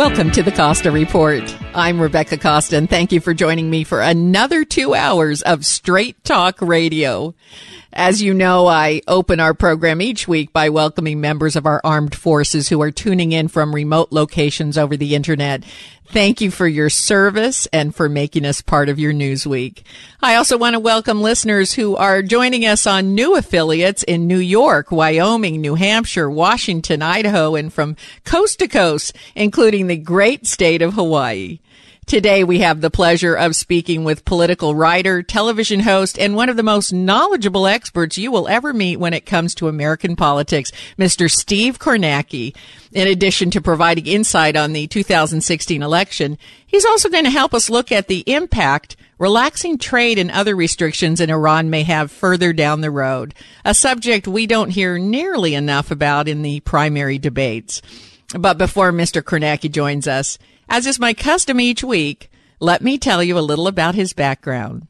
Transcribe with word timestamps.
Welcome 0.00 0.30
to 0.30 0.42
the 0.42 0.50
Costa 0.50 0.90
Report. 0.90 1.42
I'm 1.74 2.00
Rebecca 2.00 2.38
Costa, 2.38 2.78
and 2.78 2.88
thank 2.88 3.12
you 3.12 3.20
for 3.20 3.34
joining 3.34 3.68
me 3.68 3.84
for 3.84 4.00
another 4.00 4.64
two 4.64 4.94
hours 4.94 5.42
of 5.42 5.66
straight 5.66 6.24
talk 6.24 6.62
radio. 6.62 7.34
As 7.92 8.22
you 8.22 8.34
know, 8.34 8.68
I 8.68 9.02
open 9.08 9.40
our 9.40 9.52
program 9.52 10.00
each 10.00 10.28
week 10.28 10.52
by 10.52 10.68
welcoming 10.68 11.20
members 11.20 11.56
of 11.56 11.66
our 11.66 11.80
armed 11.82 12.14
forces 12.14 12.68
who 12.68 12.80
are 12.82 12.92
tuning 12.92 13.32
in 13.32 13.48
from 13.48 13.74
remote 13.74 14.12
locations 14.12 14.78
over 14.78 14.96
the 14.96 15.16
internet. 15.16 15.64
Thank 16.06 16.40
you 16.40 16.52
for 16.52 16.68
your 16.68 16.88
service 16.88 17.66
and 17.72 17.94
for 17.94 18.08
making 18.08 18.44
us 18.44 18.62
part 18.62 18.88
of 18.88 19.00
your 19.00 19.12
news 19.12 19.44
week. 19.44 19.84
I 20.22 20.36
also 20.36 20.56
want 20.56 20.74
to 20.74 20.80
welcome 20.80 21.20
listeners 21.20 21.72
who 21.72 21.96
are 21.96 22.22
joining 22.22 22.64
us 22.64 22.86
on 22.86 23.16
new 23.16 23.36
affiliates 23.36 24.04
in 24.04 24.28
New 24.28 24.38
York, 24.38 24.92
Wyoming, 24.92 25.60
New 25.60 25.74
Hampshire, 25.74 26.30
Washington, 26.30 27.02
Idaho, 27.02 27.56
and 27.56 27.72
from 27.72 27.96
coast 28.24 28.60
to 28.60 28.68
coast, 28.68 29.16
including 29.34 29.88
the 29.88 29.96
great 29.96 30.46
state 30.46 30.82
of 30.82 30.94
Hawaii. 30.94 31.58
Today 32.06 32.42
we 32.42 32.58
have 32.58 32.80
the 32.80 32.90
pleasure 32.90 33.34
of 33.34 33.54
speaking 33.54 34.02
with 34.02 34.24
political 34.24 34.74
writer, 34.74 35.22
television 35.22 35.80
host, 35.80 36.18
and 36.18 36.34
one 36.34 36.48
of 36.48 36.56
the 36.56 36.62
most 36.62 36.92
knowledgeable 36.92 37.66
experts 37.66 38.18
you 38.18 38.32
will 38.32 38.48
ever 38.48 38.72
meet 38.72 38.96
when 38.96 39.14
it 39.14 39.26
comes 39.26 39.54
to 39.54 39.68
American 39.68 40.16
politics, 40.16 40.72
Mr. 40.98 41.30
Steve 41.30 41.78
Kornacki. 41.78 42.56
In 42.92 43.06
addition 43.06 43.52
to 43.52 43.60
providing 43.60 44.06
insight 44.06 44.56
on 44.56 44.72
the 44.72 44.88
2016 44.88 45.82
election, 45.82 46.36
he's 46.66 46.84
also 46.84 47.08
going 47.08 47.24
to 47.24 47.30
help 47.30 47.54
us 47.54 47.70
look 47.70 47.92
at 47.92 48.08
the 48.08 48.24
impact 48.26 48.96
relaxing 49.20 49.76
trade 49.78 50.18
and 50.18 50.30
other 50.30 50.56
restrictions 50.56 51.20
in 51.20 51.30
Iran 51.30 51.70
may 51.70 51.82
have 51.84 52.10
further 52.10 52.52
down 52.52 52.80
the 52.80 52.90
road, 52.90 53.34
a 53.64 53.74
subject 53.74 54.26
we 54.26 54.46
don't 54.46 54.70
hear 54.70 54.98
nearly 54.98 55.54
enough 55.54 55.90
about 55.90 56.26
in 56.26 56.42
the 56.42 56.58
primary 56.60 57.18
debates. 57.18 57.82
But 58.36 58.58
before 58.58 58.92
Mr. 58.92 59.22
Kornacki 59.22 59.70
joins 59.70 60.08
us, 60.08 60.38
as 60.70 60.86
is 60.86 61.00
my 61.00 61.12
custom 61.12 61.60
each 61.60 61.82
week, 61.82 62.30
let 62.60 62.80
me 62.80 62.96
tell 62.96 63.22
you 63.24 63.36
a 63.36 63.40
little 63.40 63.66
about 63.66 63.96
his 63.96 64.12
background. 64.12 64.86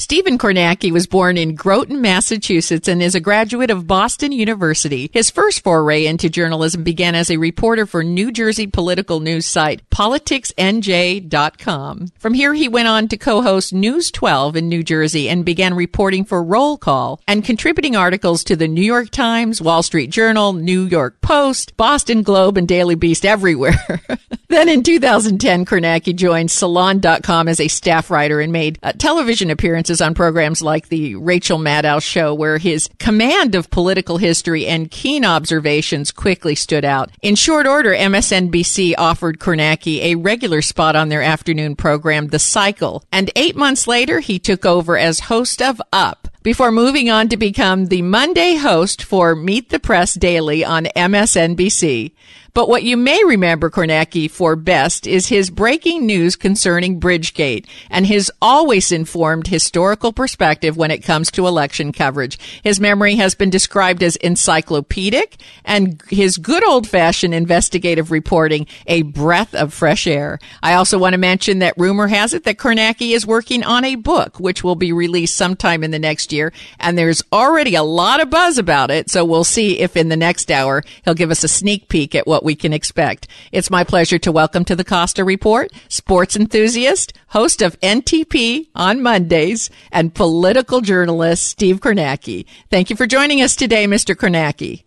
Stephen 0.00 0.38
Kornacki 0.38 0.90
was 0.90 1.06
born 1.06 1.36
in 1.36 1.54
Groton, 1.54 2.00
Massachusetts 2.00 2.88
and 2.88 3.02
is 3.02 3.14
a 3.14 3.20
graduate 3.20 3.68
of 3.68 3.86
Boston 3.86 4.32
University. 4.32 5.10
His 5.12 5.28
first 5.28 5.62
foray 5.62 6.06
into 6.06 6.30
journalism 6.30 6.82
began 6.82 7.14
as 7.14 7.30
a 7.30 7.36
reporter 7.36 7.84
for 7.84 8.02
New 8.02 8.32
Jersey 8.32 8.66
political 8.66 9.20
news 9.20 9.44
site 9.44 9.82
politicsnj.com. 9.90 12.06
From 12.18 12.32
here 12.32 12.54
he 12.54 12.66
went 12.66 12.88
on 12.88 13.08
to 13.08 13.18
co-host 13.18 13.74
News 13.74 14.10
12 14.10 14.56
in 14.56 14.70
New 14.70 14.82
Jersey 14.82 15.28
and 15.28 15.44
began 15.44 15.74
reporting 15.74 16.24
for 16.24 16.42
Roll 16.42 16.78
Call 16.78 17.20
and 17.28 17.44
contributing 17.44 17.94
articles 17.94 18.42
to 18.44 18.56
the 18.56 18.68
New 18.68 18.80
York 18.80 19.10
Times, 19.10 19.60
Wall 19.60 19.82
Street 19.82 20.08
Journal, 20.08 20.54
New 20.54 20.86
York 20.86 21.20
Post, 21.20 21.76
Boston 21.76 22.22
Globe 22.22 22.56
and 22.56 22.66
Daily 22.66 22.94
Beast 22.94 23.26
everywhere. 23.26 24.00
then 24.48 24.70
in 24.70 24.82
2010 24.82 25.66
Kornacki 25.66 26.16
joined 26.16 26.50
salon.com 26.50 27.48
as 27.48 27.60
a 27.60 27.68
staff 27.68 28.10
writer 28.10 28.40
and 28.40 28.50
made 28.50 28.78
uh, 28.82 28.92
television 28.92 29.50
appearances 29.50 29.89
appearances 29.90 30.00
on 30.00 30.14
programs 30.14 30.62
like 30.62 30.88
the 30.88 31.16
Rachel 31.16 31.58
Maddow 31.58 32.00
show, 32.00 32.32
where 32.32 32.58
his 32.58 32.88
command 32.98 33.54
of 33.54 33.70
political 33.70 34.18
history 34.18 34.66
and 34.66 34.90
keen 34.90 35.24
observations 35.24 36.12
quickly 36.12 36.54
stood 36.54 36.84
out. 36.84 37.10
In 37.22 37.34
short 37.34 37.66
order, 37.66 37.92
MSNBC 37.92 38.94
offered 38.96 39.40
Kornacki 39.40 40.00
a 40.02 40.14
regular 40.14 40.62
spot 40.62 40.94
on 40.94 41.08
their 41.08 41.22
afternoon 41.22 41.74
program, 41.74 42.28
The 42.28 42.38
Cycle, 42.38 43.02
and 43.10 43.30
eight 43.34 43.56
months 43.56 43.86
later, 43.88 44.20
he 44.20 44.38
took 44.38 44.64
over 44.64 44.96
as 44.96 45.28
host 45.28 45.60
of 45.60 45.82
Up 45.92 46.28
before 46.42 46.72
moving 46.72 47.10
on 47.10 47.28
to 47.28 47.36
become 47.36 47.86
the 47.86 48.02
Monday 48.02 48.54
host 48.54 49.02
for 49.02 49.34
Meet 49.34 49.68
the 49.70 49.80
Press 49.80 50.14
Daily 50.14 50.64
on 50.64 50.84
MSNBC. 50.96 52.12
But 52.52 52.68
what 52.68 52.82
you 52.82 52.96
may 52.96 53.22
remember 53.24 53.70
Kornacki 53.70 54.30
for 54.30 54.56
best 54.56 55.06
is 55.06 55.28
his 55.28 55.50
breaking 55.50 56.06
news 56.06 56.36
concerning 56.36 57.00
Bridgegate 57.00 57.66
and 57.90 58.06
his 58.06 58.30
always 58.42 58.90
informed 58.90 59.46
historical 59.46 60.12
perspective 60.12 60.76
when 60.76 60.90
it 60.90 61.04
comes 61.04 61.30
to 61.32 61.46
election 61.46 61.92
coverage. 61.92 62.38
His 62.62 62.80
memory 62.80 63.16
has 63.16 63.34
been 63.34 63.50
described 63.50 64.02
as 64.02 64.16
encyclopedic 64.16 65.36
and 65.64 66.02
his 66.08 66.38
good 66.38 66.64
old 66.64 66.88
fashioned 66.88 67.34
investigative 67.34 68.10
reporting 68.10 68.66
a 68.86 69.02
breath 69.02 69.54
of 69.54 69.72
fresh 69.72 70.06
air. 70.06 70.38
I 70.62 70.74
also 70.74 70.98
want 70.98 71.14
to 71.14 71.18
mention 71.18 71.60
that 71.60 71.78
rumor 71.78 72.08
has 72.08 72.34
it 72.34 72.44
that 72.44 72.58
Kornacki 72.58 73.14
is 73.14 73.26
working 73.26 73.62
on 73.62 73.84
a 73.84 73.94
book 73.94 74.40
which 74.40 74.64
will 74.64 74.76
be 74.76 74.92
released 74.92 75.36
sometime 75.36 75.84
in 75.84 75.90
the 75.90 75.98
next 75.98 76.32
year 76.32 76.52
and 76.78 76.98
there's 76.98 77.22
already 77.32 77.74
a 77.74 77.82
lot 77.82 78.20
of 78.20 78.30
buzz 78.30 78.58
about 78.58 78.90
it. 78.90 79.10
So 79.10 79.24
we'll 79.24 79.44
see 79.44 79.78
if 79.78 79.96
in 79.96 80.08
the 80.08 80.16
next 80.16 80.50
hour 80.50 80.82
he'll 81.04 81.14
give 81.14 81.30
us 81.30 81.44
a 81.44 81.48
sneak 81.48 81.88
peek 81.88 82.14
at 82.14 82.26
what 82.26 82.39
what 82.40 82.46
we 82.46 82.56
can 82.56 82.72
expect. 82.72 83.28
It's 83.52 83.70
my 83.70 83.84
pleasure 83.84 84.18
to 84.20 84.32
welcome 84.32 84.64
to 84.64 84.74
the 84.74 84.84
Costa 84.84 85.24
Report 85.24 85.70
sports 85.88 86.36
enthusiast, 86.36 87.12
host 87.28 87.60
of 87.60 87.78
MTP 87.80 88.68
on 88.74 89.02
Mondays, 89.02 89.68
and 89.92 90.14
political 90.14 90.80
journalist 90.80 91.46
Steve 91.46 91.80
Kornacki. 91.80 92.46
Thank 92.70 92.88
you 92.88 92.96
for 92.96 93.06
joining 93.06 93.42
us 93.42 93.54
today, 93.54 93.84
Mr. 93.86 94.14
Kornacki. 94.14 94.84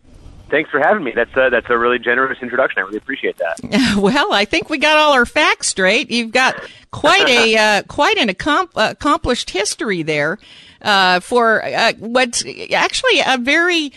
Thanks 0.49 0.71
for 0.71 0.79
having 0.79 1.03
me. 1.03 1.13
That's 1.15 1.35
a, 1.35 1.49
that's 1.51 1.69
a 1.69 1.77
really 1.77 1.99
generous 1.99 2.39
introduction. 2.41 2.79
I 2.79 2.85
really 2.85 2.97
appreciate 2.97 3.37
that. 3.37 3.95
well, 3.99 4.33
I 4.33 4.45
think 4.45 4.69
we 4.71 4.79
got 4.79 4.97
all 4.97 5.13
our 5.13 5.27
facts 5.27 5.67
straight. 5.67 6.09
You've 6.09 6.31
got 6.31 6.55
quite 6.91 7.27
a 7.29 7.55
uh, 7.55 7.83
quite 7.87 8.17
an 8.17 8.29
accomplished 8.29 9.51
history 9.51 10.01
there 10.01 10.39
uh, 10.81 11.19
for 11.19 11.63
uh, 11.63 11.93
what's 11.99 12.43
actually 12.71 13.19
a 13.25 13.37
very 13.39 13.93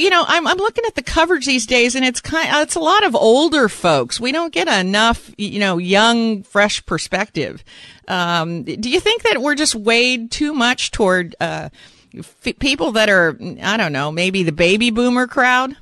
you 0.00 0.10
know, 0.10 0.24
I'm 0.26 0.46
I'm 0.46 0.58
looking 0.58 0.84
at 0.86 0.94
the 0.94 1.02
coverage 1.02 1.46
these 1.46 1.66
days, 1.66 1.94
and 1.94 2.04
it's 2.04 2.20
kind 2.20 2.48
it's 2.62 2.74
a 2.74 2.80
lot 2.80 3.04
of 3.04 3.14
older 3.14 3.68
folks. 3.68 4.20
We 4.20 4.32
don't 4.32 4.52
get 4.52 4.68
enough, 4.68 5.30
you 5.36 5.60
know, 5.60 5.78
young, 5.78 6.42
fresh 6.42 6.84
perspective. 6.86 7.62
Um, 8.08 8.62
do 8.62 8.88
you 8.88 9.00
think 9.00 9.22
that 9.22 9.42
we're 9.42 9.54
just 9.54 9.74
weighed 9.74 10.30
too 10.30 10.54
much 10.54 10.90
toward 10.90 11.36
uh, 11.40 11.68
f- 12.16 12.58
people 12.58 12.92
that 12.92 13.10
are, 13.10 13.36
I 13.62 13.76
don't 13.76 13.92
know, 13.92 14.10
maybe 14.10 14.42
the 14.42 14.52
baby 14.52 14.90
boomer 14.90 15.26
crowd? 15.26 15.76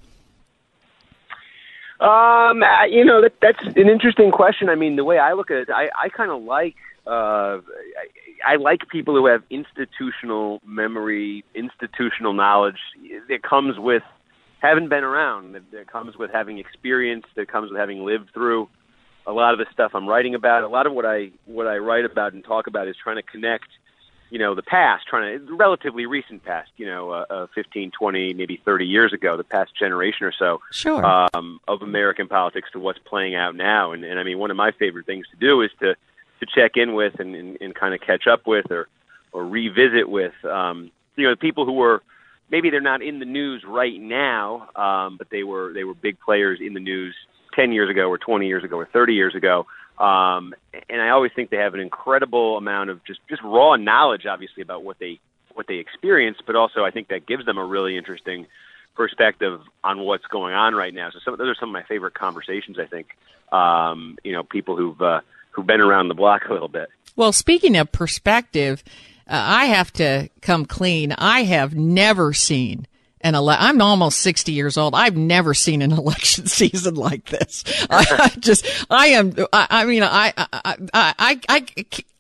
Um, 2.01 2.63
you 2.91 3.05
know, 3.05 3.23
that, 3.23 3.35
that's 3.41 3.63
an 3.63 3.89
interesting 3.89 4.31
question. 4.31 4.69
I 4.69 4.75
mean, 4.75 4.97
the 4.97 5.05
way 5.05 5.19
I 5.19 5.33
look 5.33 5.51
at 5.51 5.59
it, 5.59 5.71
I, 5.71 5.89
I 5.97 6.09
kind 6.09 6.31
of 6.31 6.43
like 6.43 6.75
uh, 7.07 7.61
I 8.45 8.57
like 8.57 8.89
people 8.89 9.15
who 9.15 9.27
have 9.27 9.43
institutional 9.51 10.61
memory, 10.67 11.45
institutional 11.55 12.33
knowledge 12.33 12.79
that 13.29 13.43
comes 13.43 13.79
with 13.79 14.03
having 14.61 14.89
been 14.89 15.05
around, 15.05 15.53
that, 15.55 15.71
that 15.73 15.91
comes 15.91 16.17
with 16.17 16.31
having 16.31 16.59
experience, 16.59 17.25
that 17.37 17.49
comes 17.49 17.71
with 17.71 17.79
having 17.79 18.05
lived 18.05 18.31
through 18.33 18.69
a 19.27 19.33
lot 19.33 19.53
of 19.53 19.59
the 19.59 19.67
stuff 19.73 19.93
I'm 19.95 20.09
writing 20.09 20.35
about. 20.35 20.63
A 20.63 20.69
lot 20.69 20.87
of 20.87 20.93
what 20.93 21.05
I 21.05 21.31
what 21.45 21.67
I 21.67 21.79
write 21.79 22.05
about 22.05 22.33
and 22.33 22.45
talk 22.45 22.67
about 22.67 22.89
is 22.89 22.97
trying 23.03 23.17
to 23.17 23.23
connect, 23.23 23.67
you 24.31 24.39
know, 24.39 24.55
the 24.55 24.63
past, 24.63 25.07
trying 25.09 25.47
to 25.47 25.57
relatively 25.57 26.07
recent 26.07 26.45
past, 26.45 26.71
you 26.77 26.87
know, 26.87 27.11
uh, 27.11 27.25
uh, 27.29 27.47
15, 27.55 27.91
20, 27.91 28.35
maybe 28.35 28.61
30 28.65 28.87
years 28.87 29.13
ago, 29.13 29.37
the 29.37 29.45
past 29.45 29.77
generation 29.77 30.27
or 30.27 30.33
so 30.33 30.61
sure. 30.71 31.05
um, 31.05 31.61
of 31.67 31.83
American 31.83 32.29
politics 32.29 32.71
to 32.73 32.79
what's 32.79 33.01
playing 33.01 33.35
out 33.35 33.57
now. 33.57 33.93
And, 33.93 34.05
and 34.05 34.19
I 34.19 34.23
mean, 34.23 34.39
one 34.39 34.51
of 34.51 34.57
my 34.57 34.71
favorite 34.73 35.07
things 35.07 35.27
to 35.33 35.37
do 35.37 35.63
is 35.63 35.71
to 35.81 35.97
to 36.41 36.47
check 36.47 36.73
in 36.77 36.95
with 36.95 37.19
and, 37.19 37.35
and, 37.35 37.59
and 37.61 37.75
kind 37.75 37.95
of 37.95 38.01
catch 38.01 38.27
up 38.27 38.47
with 38.47 38.71
or 38.71 38.89
or 39.33 39.47
revisit 39.47 40.09
with 40.09 40.33
um, 40.45 40.91
you 41.17 41.25
know 41.25 41.33
the 41.33 41.37
people 41.37 41.65
who 41.65 41.73
were 41.73 42.03
maybe 42.51 42.71
they're 42.71 42.81
not 42.81 43.03
in 43.03 43.19
the 43.19 43.25
news 43.25 43.65
right 43.67 44.01
now, 44.01 44.69
um, 44.77 45.17
but 45.17 45.29
they 45.31 45.43
were 45.43 45.73
they 45.73 45.85
were 45.85 45.95
big 45.95 46.19
players 46.21 46.59
in 46.61 46.75
the 46.75 46.81
news 46.81 47.15
ten 47.55 47.73
years 47.73 47.91
ago 47.91 48.09
or 48.09 48.19
twenty 48.19 48.47
years 48.47 48.65
ago 48.65 48.77
or 48.77 48.87
thirty 48.87 49.15
years 49.15 49.35
ago. 49.35 49.67
Um, 49.99 50.55
and 50.91 51.01
I 51.01 51.09
always 51.09 51.33
think 51.35 51.49
they 51.49 51.57
have 51.57 51.73
an 51.73 51.81
incredible 51.81 52.59
amount 52.59 52.91
of 52.91 53.05
just 53.05 53.21
just 53.29 53.43
raw 53.43 53.77
knowledge, 53.77 54.27
obviously, 54.27 54.63
about 54.63 54.83
what 54.83 54.99
they 54.99 55.21
what 55.55 55.67
they 55.67 55.77
experience, 55.77 56.39
but 56.47 56.55
also 56.55 56.85
I 56.85 56.91
think 56.91 57.09
that 57.09 57.27
gives 57.27 57.47
them 57.47 57.57
a 57.57 57.65
really 57.65 57.97
interesting 57.97 58.47
perspective 58.95 59.61
on 59.83 60.01
what's 60.01 60.27
going 60.27 60.55
on 60.55 60.75
right 60.75 60.93
now. 60.93 61.11
So 61.11 61.19
some 61.25 61.37
those 61.37 61.49
are 61.49 61.57
some 61.59 61.71
of 61.71 61.73
my 61.73 61.83
favorite 61.85 62.15
conversations. 62.15 62.79
I 62.79 62.87
think, 62.87 63.09
um, 63.53 64.19
you 64.23 64.33
know, 64.33 64.43
people 64.43 64.77
who've 64.77 65.01
uh, 65.01 65.21
who've 65.57 65.67
been 65.67 65.81
around 65.81 66.09
the 66.09 66.15
block 66.15 66.43
a 66.49 66.53
little 66.53 66.69
bit. 66.69 66.89
Well, 67.17 67.33
speaking 67.33 67.77
of 67.77 67.91
perspective, 67.91 68.85
uh, 69.27 69.33
I 69.33 69.65
have 69.67 69.93
to 69.95 70.29
come 70.43 70.67
clean. 70.67 71.13
I 71.13 71.45
have 71.45 71.75
never 71.75 72.35
seen 72.35 72.87
an 73.23 73.35
ele- 73.35 73.49
I'm 73.49 73.81
almost 73.81 74.19
60 74.21 74.53
years 74.53 74.77
old. 74.77 74.95
I've 74.95 75.17
never 75.17 75.55
seen 75.55 75.81
an 75.81 75.93
election 75.99 76.47
season 76.47 76.95
like 76.95 77.25
this. 77.31 77.65
I, 77.89 78.05
I 78.19 78.29
just, 78.39 78.67
I 78.91 79.07
am, 79.09 79.33
I, 79.53 79.67
I 79.71 79.85
mean, 79.87 80.03
I, 80.03 80.35
I, 80.37 80.77
I, 80.93 81.41
I, 81.49 81.65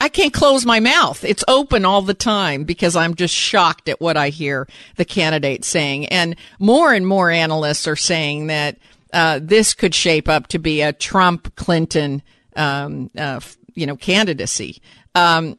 I 0.00 0.08
can't 0.08 0.32
close 0.32 0.64
my 0.64 0.80
mouth. 0.80 1.22
It's 1.24 1.44
open 1.46 1.84
all 1.84 2.00
the 2.00 2.14
time 2.14 2.64
because 2.64 2.96
I'm 2.96 3.14
just 3.14 3.34
shocked 3.34 3.90
at 3.90 4.00
what 4.00 4.16
I 4.16 4.30
hear 4.30 4.66
the 4.96 5.04
candidates 5.04 5.68
saying. 5.68 6.06
And 6.06 6.36
more 6.58 6.94
and 6.94 7.06
more 7.06 7.30
analysts 7.30 7.86
are 7.86 7.96
saying 7.96 8.46
that, 8.46 8.78
uh, 9.12 9.38
this 9.40 9.72
could 9.72 9.94
shape 9.94 10.28
up 10.28 10.48
to 10.48 10.58
be 10.58 10.82
a 10.82 10.92
Trump 10.92 11.54
Clinton, 11.54 12.22
um, 12.56 13.10
uh, 13.16 13.40
you 13.74 13.86
know, 13.86 13.96
candidacy. 13.96 14.80
Um, 15.14 15.56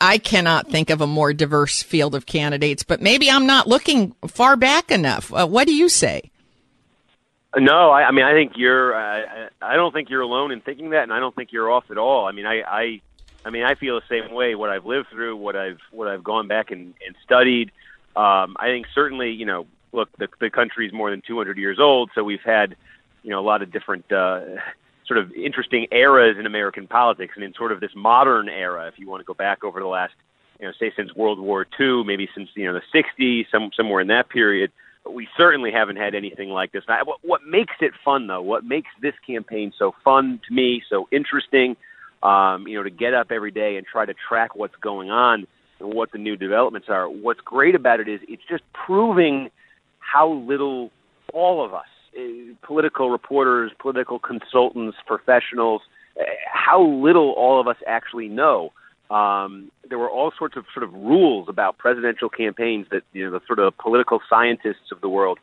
I 0.00 0.18
cannot 0.18 0.68
think 0.68 0.90
of 0.90 1.00
a 1.00 1.06
more 1.06 1.32
diverse 1.32 1.82
field 1.82 2.14
of 2.14 2.26
candidates, 2.26 2.82
but 2.82 3.00
maybe 3.00 3.30
I'm 3.30 3.46
not 3.46 3.68
looking 3.68 4.14
far 4.26 4.56
back 4.56 4.90
enough. 4.90 5.32
Uh, 5.32 5.46
what 5.46 5.66
do 5.66 5.74
you 5.74 5.88
say? 5.88 6.30
No, 7.56 7.90
I, 7.90 8.04
I 8.04 8.10
mean 8.10 8.24
I 8.24 8.32
think 8.32 8.52
you're. 8.56 8.94
Uh, 8.94 9.48
I 9.62 9.76
don't 9.76 9.92
think 9.92 10.10
you're 10.10 10.22
alone 10.22 10.50
in 10.50 10.60
thinking 10.60 10.90
that, 10.90 11.04
and 11.04 11.12
I 11.12 11.20
don't 11.20 11.34
think 11.34 11.52
you're 11.52 11.70
off 11.70 11.90
at 11.90 11.98
all. 11.98 12.26
I 12.26 12.32
mean, 12.32 12.46
I, 12.46 12.62
I, 12.62 13.00
I 13.44 13.50
mean, 13.50 13.62
I 13.62 13.74
feel 13.76 14.00
the 14.00 14.06
same 14.08 14.34
way. 14.34 14.54
What 14.54 14.70
I've 14.70 14.86
lived 14.86 15.08
through, 15.10 15.36
what 15.36 15.56
I've, 15.56 15.78
what 15.90 16.08
I've 16.08 16.24
gone 16.24 16.48
back 16.48 16.70
and, 16.70 16.94
and 17.06 17.14
studied. 17.24 17.70
Um, 18.16 18.56
I 18.58 18.66
think 18.66 18.86
certainly, 18.94 19.30
you 19.30 19.46
know, 19.46 19.66
look, 19.92 20.08
the, 20.18 20.28
the 20.40 20.50
country's 20.50 20.92
more 20.92 21.10
than 21.10 21.22
200 21.26 21.58
years 21.58 21.78
old, 21.78 22.10
so 22.14 22.24
we've 22.24 22.42
had, 22.44 22.76
you 23.22 23.30
know, 23.30 23.40
a 23.40 23.46
lot 23.46 23.62
of 23.62 23.70
different. 23.70 24.10
Uh, 24.10 24.40
sort 25.06 25.18
of 25.18 25.32
interesting 25.32 25.86
eras 25.92 26.36
in 26.38 26.46
American 26.46 26.86
politics, 26.86 27.34
and 27.36 27.44
in 27.44 27.54
sort 27.54 27.72
of 27.72 27.80
this 27.80 27.92
modern 27.94 28.48
era, 28.48 28.86
if 28.88 28.98
you 28.98 29.08
want 29.08 29.20
to 29.20 29.24
go 29.24 29.34
back 29.34 29.64
over 29.64 29.80
the 29.80 29.86
last, 29.86 30.14
you 30.60 30.66
know, 30.66 30.72
say 30.78 30.92
since 30.96 31.14
World 31.14 31.38
War 31.38 31.66
II, 31.78 32.04
maybe 32.04 32.28
since 32.34 32.48
you 32.54 32.64
know 32.64 32.78
the 32.78 33.02
'60s, 33.20 33.46
some 33.50 33.70
somewhere 33.76 34.00
in 34.00 34.08
that 34.08 34.28
period. 34.28 34.70
We 35.08 35.28
certainly 35.36 35.70
haven't 35.70 35.96
had 35.96 36.16
anything 36.16 36.48
like 36.48 36.72
this. 36.72 36.82
Now, 36.88 37.04
what, 37.04 37.20
what 37.22 37.40
makes 37.46 37.74
it 37.80 37.92
fun, 38.04 38.26
though, 38.26 38.42
what 38.42 38.64
makes 38.64 38.88
this 39.00 39.14
campaign 39.24 39.72
so 39.78 39.94
fun 40.02 40.40
to 40.48 40.52
me, 40.52 40.82
so 40.90 41.06
interesting, 41.12 41.76
um, 42.24 42.66
you 42.66 42.76
know, 42.76 42.82
to 42.82 42.90
get 42.90 43.14
up 43.14 43.30
every 43.30 43.52
day 43.52 43.76
and 43.76 43.86
try 43.86 44.04
to 44.04 44.14
track 44.28 44.56
what's 44.56 44.74
going 44.80 45.10
on 45.10 45.46
and 45.78 45.94
what 45.94 46.10
the 46.10 46.18
new 46.18 46.36
developments 46.36 46.88
are. 46.88 47.08
What's 47.08 47.40
great 47.40 47.76
about 47.76 48.00
it 48.00 48.08
is 48.08 48.20
it's 48.26 48.42
just 48.50 48.64
proving 48.72 49.50
how 50.00 50.32
little 50.32 50.90
all 51.32 51.64
of 51.64 51.72
us 51.72 51.86
political 52.62 53.10
reporters, 53.10 53.72
political 53.78 54.18
consultants, 54.18 54.96
professionals, 55.06 55.82
eh, 56.18 56.24
how 56.52 56.82
little 56.82 57.30
all 57.32 57.60
of 57.60 57.68
us 57.68 57.76
actually 57.86 58.28
know. 58.28 58.72
Um, 59.10 59.70
there 59.88 59.98
were 59.98 60.10
all 60.10 60.32
sorts 60.36 60.56
of 60.56 60.64
sort 60.74 60.82
of 60.82 60.92
rules 60.92 61.48
about 61.48 61.78
presidential 61.78 62.28
campaigns 62.28 62.86
that 62.90 63.02
you 63.12 63.24
know 63.24 63.30
the 63.30 63.44
sort 63.46 63.60
of 63.60 63.76
political 63.78 64.20
scientists 64.28 64.90
of 64.90 65.00
the 65.00 65.08
world 65.08 65.38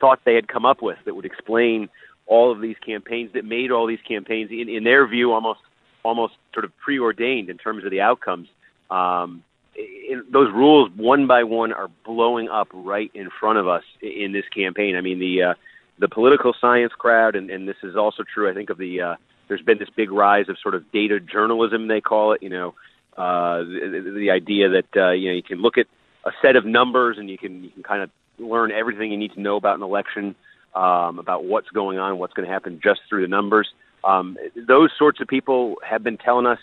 thought 0.00 0.20
they 0.24 0.34
had 0.34 0.48
come 0.48 0.66
up 0.66 0.82
with 0.82 0.98
that 1.06 1.14
would 1.14 1.24
explain 1.24 1.88
all 2.26 2.52
of 2.52 2.60
these 2.60 2.76
campaigns 2.84 3.32
that 3.32 3.44
made 3.44 3.70
all 3.70 3.86
these 3.86 4.00
campaigns 4.06 4.50
in, 4.50 4.68
in 4.68 4.84
their 4.84 5.06
view 5.06 5.32
almost 5.32 5.60
almost 6.02 6.34
sort 6.52 6.64
of 6.64 6.76
preordained 6.78 7.48
in 7.48 7.58
terms 7.58 7.84
of 7.84 7.90
the 7.90 8.00
outcomes. 8.00 8.48
Um, 8.90 9.42
in, 9.74 10.24
those 10.30 10.52
rules 10.52 10.90
one 10.94 11.26
by 11.26 11.44
one 11.44 11.72
are 11.72 11.88
blowing 12.04 12.48
up 12.48 12.68
right 12.72 13.10
in 13.14 13.28
front 13.40 13.58
of 13.58 13.66
us 13.66 13.82
in 14.02 14.32
this 14.32 14.44
campaign. 14.54 14.94
I 14.96 15.00
mean 15.00 15.18
the 15.18 15.42
uh, 15.42 15.54
the 15.98 16.08
political 16.08 16.54
science 16.60 16.92
crowd, 16.98 17.36
and, 17.36 17.50
and 17.50 17.68
this 17.68 17.76
is 17.82 17.96
also 17.96 18.22
true, 18.22 18.50
I 18.50 18.54
think, 18.54 18.70
of 18.70 18.78
the. 18.78 19.00
Uh, 19.00 19.14
there's 19.48 19.62
been 19.62 19.78
this 19.78 19.88
big 19.96 20.10
rise 20.10 20.48
of 20.48 20.56
sort 20.60 20.74
of 20.74 20.90
data 20.90 21.20
journalism, 21.20 21.88
they 21.88 22.00
call 22.00 22.32
it. 22.32 22.42
You 22.42 22.50
know, 22.50 22.74
uh, 23.16 23.58
the, 23.58 24.14
the 24.16 24.30
idea 24.30 24.68
that 24.70 24.96
uh, 24.96 25.12
you 25.12 25.28
know 25.28 25.34
you 25.34 25.42
can 25.42 25.62
look 25.62 25.78
at 25.78 25.86
a 26.24 26.30
set 26.42 26.56
of 26.56 26.66
numbers 26.66 27.16
and 27.18 27.30
you 27.30 27.38
can 27.38 27.64
you 27.64 27.70
can 27.70 27.82
kind 27.82 28.02
of 28.02 28.10
learn 28.38 28.72
everything 28.72 29.10
you 29.10 29.16
need 29.16 29.32
to 29.32 29.40
know 29.40 29.56
about 29.56 29.76
an 29.76 29.82
election, 29.82 30.34
um, 30.74 31.18
about 31.18 31.44
what's 31.44 31.68
going 31.70 31.98
on, 31.98 32.18
what's 32.18 32.34
going 32.34 32.46
to 32.46 32.52
happen 32.52 32.80
just 32.82 33.00
through 33.08 33.22
the 33.22 33.28
numbers. 33.28 33.68
Um, 34.04 34.36
those 34.68 34.90
sorts 34.98 35.20
of 35.20 35.28
people 35.28 35.76
have 35.88 36.02
been 36.02 36.18
telling 36.18 36.46
us 36.46 36.58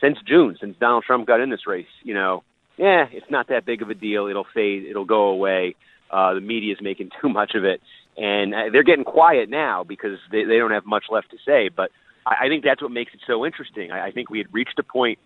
since 0.00 0.18
June, 0.26 0.56
since 0.60 0.76
Donald 0.80 1.04
Trump 1.04 1.26
got 1.26 1.40
in 1.40 1.50
this 1.50 1.66
race. 1.66 1.86
You 2.02 2.14
know, 2.14 2.42
yeah, 2.76 3.06
it's 3.12 3.30
not 3.30 3.48
that 3.48 3.64
big 3.64 3.82
of 3.82 3.90
a 3.90 3.94
deal. 3.94 4.26
It'll 4.26 4.46
fade. 4.52 4.84
It'll 4.84 5.04
go 5.04 5.28
away. 5.28 5.76
Uh, 6.10 6.34
the 6.34 6.40
media 6.40 6.74
is 6.74 6.80
making 6.82 7.10
too 7.20 7.28
much 7.28 7.54
of 7.54 7.64
it, 7.64 7.80
and 8.16 8.54
uh, 8.54 8.62
they're 8.72 8.82
getting 8.82 9.04
quiet 9.04 9.48
now 9.48 9.84
because 9.84 10.18
they, 10.30 10.44
they 10.44 10.58
don't 10.58 10.70
have 10.70 10.84
much 10.84 11.04
left 11.10 11.30
to 11.30 11.38
say. 11.46 11.68
But 11.68 11.90
I, 12.26 12.46
I 12.46 12.48
think 12.48 12.64
that's 12.64 12.82
what 12.82 12.90
makes 12.90 13.14
it 13.14 13.20
so 13.26 13.46
interesting. 13.46 13.90
I, 13.90 14.08
I 14.08 14.10
think 14.10 14.30
we 14.30 14.38
had 14.38 14.52
reached 14.52 14.78
a 14.78 14.82
point, 14.82 15.18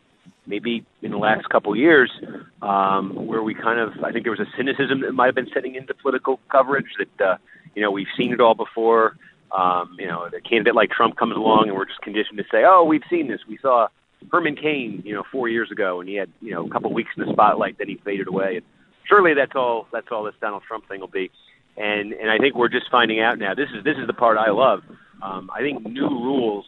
maybe 0.46 0.84
in 1.02 1.10
the 1.10 1.18
last 1.18 1.48
couple 1.48 1.72
of 1.72 1.78
years, 1.78 2.10
um, 2.62 3.26
where 3.26 3.42
we 3.42 3.54
kind 3.54 3.80
of 3.80 4.04
I 4.04 4.12
think 4.12 4.24
there 4.24 4.32
was 4.32 4.40
a 4.40 4.50
cynicism 4.56 5.00
that 5.00 5.12
might 5.12 5.26
have 5.26 5.34
been 5.34 5.50
setting 5.52 5.74
into 5.74 5.94
political 5.94 6.40
coverage 6.50 6.86
that 6.98 7.24
uh, 7.24 7.36
you 7.74 7.82
know 7.82 7.90
we've 7.90 8.06
seen 8.16 8.32
it 8.32 8.40
all 8.40 8.54
before. 8.54 9.16
Um, 9.56 9.96
you 9.98 10.06
know, 10.06 10.24
a 10.26 10.40
candidate 10.40 10.74
like 10.74 10.90
Trump 10.90 11.16
comes 11.16 11.36
along, 11.36 11.68
and 11.68 11.76
we're 11.76 11.86
just 11.86 12.00
conditioned 12.02 12.38
to 12.38 12.44
say, 12.50 12.64
"Oh, 12.66 12.84
we've 12.84 13.04
seen 13.08 13.28
this. 13.28 13.40
We 13.48 13.58
saw 13.58 13.86
Herman 14.32 14.56
Cain, 14.56 15.02
you 15.04 15.14
know, 15.14 15.22
four 15.30 15.48
years 15.48 15.70
ago, 15.70 16.00
and 16.00 16.08
he 16.08 16.16
had 16.16 16.30
you 16.40 16.50
know 16.50 16.66
a 16.66 16.70
couple 16.70 16.90
of 16.90 16.94
weeks 16.94 17.10
in 17.16 17.24
the 17.24 17.32
spotlight, 17.32 17.78
then 17.78 17.88
he 17.88 17.96
faded 18.04 18.26
away." 18.26 18.56
And 18.56 18.66
surely 19.08 19.34
that's 19.34 19.54
all 19.54 19.86
that's 19.92 20.08
all 20.10 20.24
this 20.24 20.34
Donald 20.40 20.64
Trump 20.66 20.88
thing 20.88 21.00
will 21.00 21.08
be 21.08 21.30
and 21.76 22.12
and 22.12 22.30
I 22.30 22.38
think 22.38 22.54
we're 22.54 22.68
just 22.68 22.90
finding 22.90 23.20
out 23.20 23.38
now. 23.38 23.54
This 23.54 23.68
is 23.76 23.84
this 23.84 23.96
is 23.98 24.06
the 24.06 24.14
part 24.14 24.38
I 24.38 24.50
love. 24.50 24.82
Um, 25.22 25.50
I 25.54 25.60
think 25.60 25.86
new 25.86 26.08
rules 26.08 26.66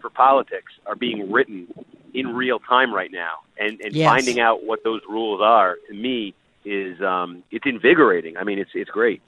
for 0.00 0.10
politics 0.10 0.72
are 0.86 0.94
being 0.94 1.30
written 1.32 1.66
in 2.14 2.34
real 2.34 2.58
time 2.58 2.92
right 2.92 3.10
now, 3.10 3.40
and 3.58 3.80
and 3.80 3.94
yes. 3.94 4.08
finding 4.08 4.40
out 4.40 4.64
what 4.64 4.84
those 4.84 5.00
rules 5.08 5.40
are 5.42 5.76
to 5.88 5.94
me 5.94 6.34
is 6.64 7.00
um, 7.00 7.42
it's 7.50 7.66
invigorating. 7.66 8.36
I 8.36 8.44
mean, 8.44 8.58
it's 8.58 8.70
it's 8.74 8.90
great. 8.90 9.22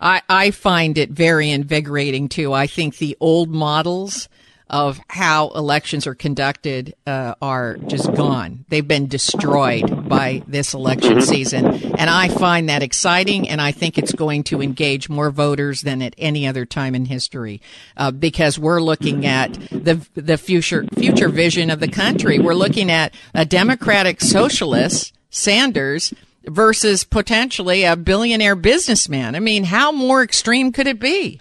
I 0.00 0.22
I 0.28 0.50
find 0.50 0.98
it 0.98 1.10
very 1.10 1.50
invigorating 1.50 2.28
too. 2.28 2.52
I 2.52 2.66
think 2.66 2.98
the 2.98 3.16
old 3.20 3.50
models 3.50 4.28
of 4.70 5.00
how 5.08 5.48
elections 5.50 6.06
are 6.06 6.14
conducted 6.14 6.94
uh, 7.04 7.34
are 7.42 7.76
just 7.88 8.14
gone. 8.14 8.64
They've 8.68 8.86
been 8.86 9.08
destroyed 9.08 10.08
by 10.08 10.44
this 10.46 10.74
election 10.74 11.14
mm-hmm. 11.14 11.28
season. 11.28 11.66
And 11.66 12.08
I 12.08 12.28
find 12.28 12.68
that 12.68 12.82
exciting, 12.82 13.48
and 13.48 13.60
I 13.60 13.72
think 13.72 13.98
it's 13.98 14.12
going 14.12 14.44
to 14.44 14.62
engage 14.62 15.08
more 15.08 15.30
voters 15.30 15.82
than 15.82 16.00
at 16.00 16.14
any 16.16 16.46
other 16.46 16.64
time 16.64 16.94
in 16.94 17.04
history 17.04 17.60
uh, 17.96 18.12
because 18.12 18.58
we're 18.58 18.80
looking 18.80 19.26
at 19.26 19.52
the, 19.70 20.06
the 20.14 20.38
future, 20.38 20.84
future 20.96 21.28
vision 21.28 21.68
of 21.70 21.80
the 21.80 21.88
country. 21.88 22.38
We're 22.38 22.54
looking 22.54 22.92
at 22.92 23.12
a 23.34 23.44
democratic 23.44 24.20
socialist, 24.20 25.12
Sanders, 25.30 26.14
versus 26.44 27.02
potentially 27.02 27.82
a 27.82 27.96
billionaire 27.96 28.56
businessman. 28.56 29.34
I 29.34 29.40
mean, 29.40 29.64
how 29.64 29.90
more 29.90 30.22
extreme 30.22 30.70
could 30.70 30.86
it 30.86 31.00
be? 31.00 31.40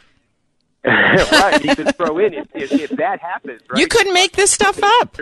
right. 0.86 1.64
You 1.64 1.76
could 1.76 1.96
throw 1.96 2.18
in 2.20 2.34
if, 2.34 2.48
if, 2.54 2.72
if 2.72 2.90
that 2.92 3.20
happens. 3.20 3.62
Right? 3.70 3.80
You 3.80 3.88
couldn't 3.88 4.14
make 4.14 4.34
this 4.34 4.52
stuff 4.52 4.80
up. 5.02 5.18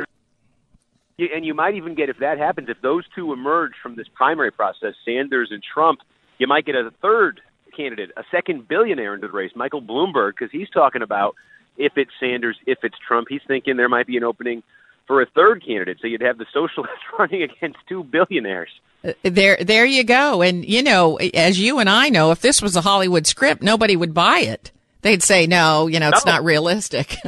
And 1.20 1.44
you 1.44 1.56
might 1.56 1.74
even 1.74 1.96
get 1.96 2.10
if 2.10 2.20
that 2.20 2.38
happens, 2.38 2.70
if 2.70 2.80
those 2.82 3.04
two 3.16 3.34
emerge 3.34 3.72
from 3.82 3.96
this 3.96 4.08
primary 4.14 4.52
process, 4.52 4.94
Sanders 5.04 5.50
and 5.52 5.64
Trump, 5.64 6.02
you 6.38 6.46
might 6.46 6.66
get 6.66 6.76
a 6.76 6.92
third 7.02 7.42
candidate, 7.76 8.12
a 8.18 8.24
second 8.30 8.68
billionaire 8.68 9.16
into 9.16 9.28
the 9.28 9.34
race, 9.34 9.52
Michael 9.56 9.82
Bloomberg, 9.82 10.34
because 10.38 10.52
he's 10.52 10.70
talking 10.70 11.02
about 11.02 11.36
if 11.78 11.94
it's 11.96 12.12
Sanders, 12.20 12.58
if 12.68 12.80
it's 12.84 12.96
Trump, 13.08 13.28
he's 13.30 13.42
thinking 13.48 13.78
there 13.78 13.90
might 13.90 14.06
be 14.06 14.18
an 14.18 14.24
opening 14.24 14.62
for 15.08 15.22
a 15.22 15.26
third 15.26 15.66
candidate. 15.66 15.98
So 16.02 16.08
you'd 16.08 16.22
have 16.22 16.38
the 16.38 16.46
socialists 16.54 17.04
running 17.20 17.44
against 17.44 17.78
two 17.88 18.04
billionaires. 18.04 18.70
Uh, 19.04 19.14
there, 19.24 19.58
there 19.58 19.86
you 19.86 20.04
go. 20.04 20.42
And 20.42 20.68
you 20.68 20.84
know, 20.84 21.16
as 21.18 21.60
you 21.60 21.80
and 21.80 21.90
I 21.90 22.10
know, 22.10 22.32
if 22.32 22.42
this 22.42 22.62
was 22.62 22.76
a 22.76 22.82
Hollywood 22.82 23.26
script, 23.26 23.64
nobody 23.64 23.96
would 23.96 24.14
buy 24.14 24.40
it. 24.40 24.72
They'd 25.08 25.24
say, 25.24 25.48
no, 25.48 25.88
you 25.88 26.02
know, 26.02 26.10
it's 26.10 26.26
no. 26.26 26.34
not 26.34 26.44
realistic. 26.44 27.16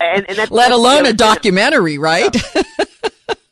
and, 0.00 0.28
and 0.28 0.50
Let 0.50 0.72
alone 0.72 1.06
a 1.06 1.12
documentary, 1.12 1.96
right? 1.96 2.34
Yeah. 2.34 2.62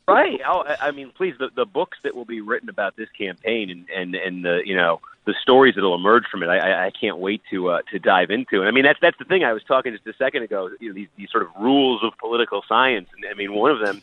right. 0.05 0.41
Oh, 0.47 0.63
I 0.81 0.91
mean, 0.91 1.11
please, 1.15 1.33
the, 1.39 1.49
the 1.55 1.65
books 1.65 1.97
that 2.03 2.13
will 2.13 2.25
be 2.25 2.41
written 2.41 2.67
about 2.67 2.97
this 2.97 3.07
campaign 3.17 3.69
and, 3.69 3.85
and, 3.89 4.15
and 4.15 4.43
the, 4.43 4.61
you 4.65 4.75
know, 4.75 4.99
the 5.25 5.33
stories 5.41 5.75
that'll 5.75 5.95
emerge 5.95 6.25
from 6.29 6.43
it, 6.43 6.47
I, 6.47 6.87
I 6.87 6.91
can't 6.91 7.17
wait 7.17 7.41
to 7.51 7.69
uh, 7.69 7.81
to 7.91 7.99
dive 7.99 8.31
into. 8.31 8.59
And 8.59 8.67
I 8.67 8.71
mean, 8.71 8.83
that's 8.83 8.99
that's 9.01 9.17
the 9.17 9.23
thing. 9.23 9.45
I 9.45 9.53
was 9.53 9.63
talking 9.63 9.93
just 9.93 10.05
a 10.05 10.13
second 10.21 10.43
ago. 10.43 10.69
You 10.79 10.89
know, 10.89 10.93
these 10.93 11.07
these 11.15 11.31
sort 11.31 11.43
of 11.43 11.49
rules 11.59 12.03
of 12.03 12.17
political 12.19 12.63
science. 12.67 13.07
And 13.15 13.25
I 13.31 13.33
mean, 13.33 13.53
one 13.53 13.71
of 13.71 13.79
them, 13.79 14.01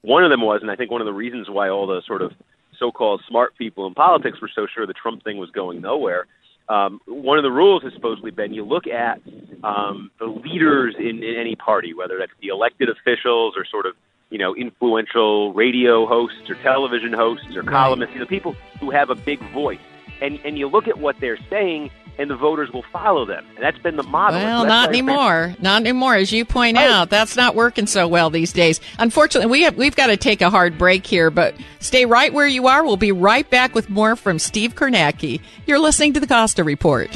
one 0.00 0.24
of 0.24 0.30
them 0.30 0.40
was, 0.40 0.62
and 0.62 0.70
I 0.70 0.76
think 0.76 0.90
one 0.90 1.02
of 1.02 1.06
the 1.06 1.12
reasons 1.12 1.50
why 1.50 1.68
all 1.68 1.86
the 1.86 2.00
sort 2.06 2.22
of 2.22 2.32
so-called 2.78 3.22
smart 3.28 3.54
people 3.58 3.86
in 3.86 3.94
politics 3.94 4.40
were 4.40 4.50
so 4.54 4.66
sure 4.72 4.86
the 4.86 4.94
Trump 4.94 5.24
thing 5.24 5.36
was 5.36 5.50
going 5.50 5.82
nowhere 5.82 6.26
um, 6.72 7.00
one 7.06 7.36
of 7.36 7.44
the 7.44 7.50
rules 7.50 7.82
has 7.82 7.92
supposedly 7.92 8.30
been 8.30 8.54
you 8.54 8.64
look 8.64 8.86
at 8.86 9.20
um, 9.62 10.10
the 10.18 10.24
leaders 10.24 10.94
in, 10.98 11.22
in 11.22 11.36
any 11.36 11.54
party, 11.54 11.92
whether 11.92 12.18
that's 12.18 12.32
the 12.40 12.48
elected 12.48 12.88
officials 12.88 13.54
or 13.56 13.66
sort 13.66 13.84
of 13.84 13.94
you 14.30 14.38
know 14.38 14.56
influential 14.56 15.52
radio 15.52 16.06
hosts 16.06 16.48
or 16.48 16.54
television 16.62 17.12
hosts 17.12 17.54
or 17.54 17.62
columnists, 17.62 18.14
you 18.14 18.20
know, 18.20 18.26
people 18.26 18.56
who 18.80 18.90
have 18.90 19.10
a 19.10 19.14
big 19.14 19.38
voice, 19.52 19.80
and 20.22 20.40
and 20.46 20.58
you 20.58 20.66
look 20.66 20.88
at 20.88 20.98
what 20.98 21.20
they're 21.20 21.38
saying 21.50 21.90
and 22.18 22.30
the 22.30 22.36
voters 22.36 22.70
will 22.72 22.84
follow 22.92 23.24
them. 23.24 23.44
And 23.54 23.64
that's 23.64 23.78
been 23.78 23.96
the 23.96 24.02
model. 24.02 24.40
Well, 24.40 24.62
so 24.62 24.68
not 24.68 24.88
anymore. 24.88 25.54
Not 25.60 25.82
anymore. 25.82 26.14
As 26.14 26.32
you 26.32 26.44
point 26.44 26.76
right. 26.76 26.90
out, 26.90 27.10
that's 27.10 27.36
not 27.36 27.54
working 27.54 27.86
so 27.86 28.06
well 28.06 28.30
these 28.30 28.52
days. 28.52 28.80
Unfortunately, 28.98 29.50
we 29.50 29.62
have 29.62 29.76
we've 29.76 29.96
got 29.96 30.08
to 30.08 30.16
take 30.16 30.40
a 30.40 30.50
hard 30.50 30.78
break 30.78 31.06
here, 31.06 31.30
but 31.30 31.54
stay 31.80 32.06
right 32.06 32.32
where 32.32 32.46
you 32.46 32.66
are. 32.66 32.84
We'll 32.84 32.96
be 32.96 33.12
right 33.12 33.48
back 33.48 33.74
with 33.74 33.90
more 33.90 34.16
from 34.16 34.38
Steve 34.38 34.74
Kornacki. 34.74 35.40
You're 35.66 35.78
listening 35.78 36.12
to 36.14 36.20
the 36.20 36.26
Costa 36.26 36.64
Report. 36.64 37.10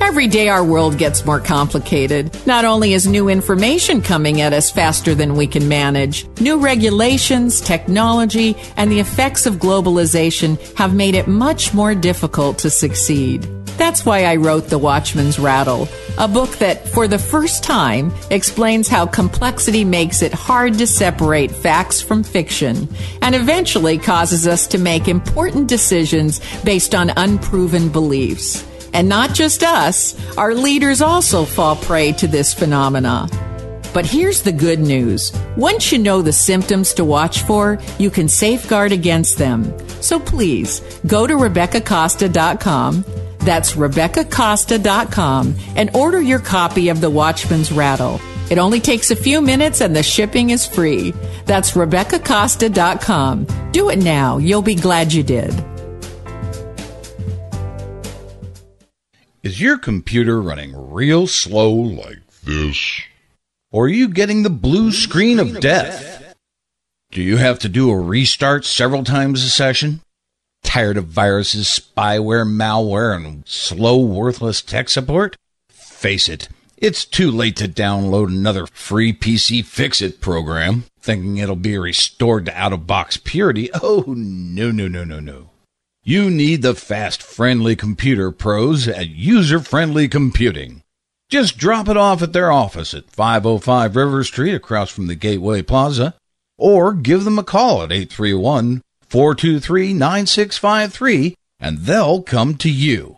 Every 0.00 0.28
day 0.28 0.48
our 0.48 0.64
world 0.64 0.98
gets 0.98 1.24
more 1.24 1.40
complicated. 1.40 2.34
Not 2.46 2.64
only 2.64 2.92
is 2.92 3.06
new 3.06 3.28
information 3.28 4.02
coming 4.02 4.40
at 4.40 4.52
us 4.52 4.70
faster 4.70 5.14
than 5.14 5.36
we 5.36 5.46
can 5.46 5.68
manage, 5.68 6.26
new 6.40 6.58
regulations, 6.58 7.60
technology, 7.60 8.56
and 8.76 8.90
the 8.90 9.00
effects 9.00 9.46
of 9.46 9.56
globalization 9.56 10.58
have 10.76 10.94
made 10.94 11.14
it 11.14 11.28
much 11.28 11.74
more 11.74 11.94
difficult 11.94 12.58
to 12.58 12.70
succeed. 12.70 13.42
That's 13.78 14.06
why 14.06 14.24
I 14.24 14.36
wrote 14.36 14.68
The 14.68 14.78
Watchman's 14.78 15.38
Rattle, 15.38 15.86
a 16.16 16.26
book 16.26 16.50
that, 16.58 16.88
for 16.88 17.06
the 17.06 17.18
first 17.18 17.62
time, 17.62 18.10
explains 18.30 18.88
how 18.88 19.04
complexity 19.06 19.84
makes 19.84 20.22
it 20.22 20.32
hard 20.32 20.78
to 20.78 20.86
separate 20.86 21.50
facts 21.50 22.00
from 22.00 22.22
fiction 22.22 22.88
and 23.20 23.34
eventually 23.34 23.98
causes 23.98 24.46
us 24.46 24.66
to 24.68 24.78
make 24.78 25.08
important 25.08 25.68
decisions 25.68 26.40
based 26.64 26.94
on 26.94 27.12
unproven 27.16 27.90
beliefs. 27.90 28.64
And 28.92 29.08
not 29.08 29.34
just 29.34 29.62
us, 29.62 30.16
our 30.36 30.54
leaders 30.54 31.02
also 31.02 31.44
fall 31.44 31.76
prey 31.76 32.12
to 32.12 32.26
this 32.26 32.54
phenomena. 32.54 33.28
But 33.92 34.04
here's 34.04 34.42
the 34.42 34.52
good 34.52 34.78
news. 34.78 35.32
Once 35.56 35.90
you 35.90 35.98
know 35.98 36.20
the 36.20 36.32
symptoms 36.32 36.92
to 36.94 37.04
watch 37.04 37.42
for, 37.42 37.78
you 37.98 38.10
can 38.10 38.28
safeguard 38.28 38.92
against 38.92 39.38
them. 39.38 39.72
So 40.02 40.20
please, 40.20 40.80
go 41.06 41.26
to 41.26 41.34
RebeccaCosta.com, 41.34 43.04
that's 43.38 43.72
RebeccaCosta.com, 43.72 45.54
and 45.76 45.96
order 45.96 46.20
your 46.20 46.40
copy 46.40 46.90
of 46.90 47.00
The 47.00 47.10
Watchman's 47.10 47.72
Rattle. 47.72 48.20
It 48.50 48.58
only 48.58 48.80
takes 48.80 49.10
a 49.10 49.16
few 49.16 49.40
minutes 49.40 49.80
and 49.80 49.96
the 49.96 50.02
shipping 50.02 50.50
is 50.50 50.66
free. 50.66 51.12
That's 51.46 51.72
RebeccaCosta.com. 51.72 53.46
Do 53.72 53.90
it 53.90 53.98
now. 53.98 54.38
You'll 54.38 54.62
be 54.62 54.74
glad 54.74 55.12
you 55.12 55.22
did. 55.22 55.54
Is 59.46 59.60
your 59.60 59.78
computer 59.78 60.42
running 60.42 60.74
real 60.74 61.28
slow 61.28 61.70
like 61.72 62.18
this? 62.42 63.02
Or 63.70 63.84
are 63.84 63.88
you 63.88 64.08
getting 64.08 64.42
the 64.42 64.50
blue 64.50 64.90
screen 64.90 65.38
of 65.38 65.60
death? 65.60 66.34
Do 67.12 67.22
you 67.22 67.36
have 67.36 67.60
to 67.60 67.68
do 67.68 67.88
a 67.88 67.96
restart 67.96 68.64
several 68.64 69.04
times 69.04 69.44
a 69.44 69.48
session? 69.48 70.00
Tired 70.64 70.96
of 70.96 71.06
viruses, 71.06 71.68
spyware, 71.68 72.44
malware, 72.44 73.14
and 73.14 73.46
slow, 73.46 73.98
worthless 73.98 74.60
tech 74.62 74.88
support? 74.88 75.36
Face 75.70 76.28
it, 76.28 76.48
it's 76.76 77.04
too 77.04 77.30
late 77.30 77.54
to 77.58 77.68
download 77.68 78.26
another 78.26 78.66
free 78.66 79.12
PC 79.12 79.64
Fix 79.64 80.02
It 80.02 80.20
program, 80.20 80.86
thinking 81.00 81.36
it'll 81.36 81.54
be 81.54 81.78
restored 81.78 82.46
to 82.46 82.60
out 82.60 82.72
of 82.72 82.88
box 82.88 83.16
purity. 83.16 83.70
Oh, 83.72 84.02
no, 84.08 84.72
no, 84.72 84.88
no, 84.88 85.04
no, 85.04 85.20
no. 85.20 85.50
You 86.08 86.30
need 86.30 86.62
the 86.62 86.76
fast, 86.76 87.20
friendly 87.20 87.74
computer 87.74 88.30
pros 88.30 88.86
at 88.86 89.08
User 89.08 89.58
Friendly 89.58 90.06
Computing. 90.06 90.84
Just 91.28 91.58
drop 91.58 91.88
it 91.88 91.96
off 91.96 92.22
at 92.22 92.32
their 92.32 92.52
office 92.52 92.94
at 92.94 93.10
505 93.10 93.96
River 93.96 94.22
Street 94.22 94.54
across 94.54 94.88
from 94.88 95.08
the 95.08 95.16
Gateway 95.16 95.62
Plaza, 95.62 96.14
or 96.56 96.92
give 96.92 97.24
them 97.24 97.40
a 97.40 97.42
call 97.42 97.82
at 97.82 97.90
831 97.90 98.82
423 99.08 99.94
9653 99.94 101.34
and 101.58 101.78
they'll 101.78 102.22
come 102.22 102.54
to 102.54 102.70
you. 102.70 103.16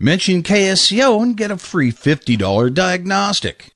Mention 0.00 0.42
KSCO 0.42 1.22
and 1.22 1.36
get 1.36 1.52
a 1.52 1.56
free 1.56 1.92
$50 1.92 2.74
diagnostic. 2.74 3.70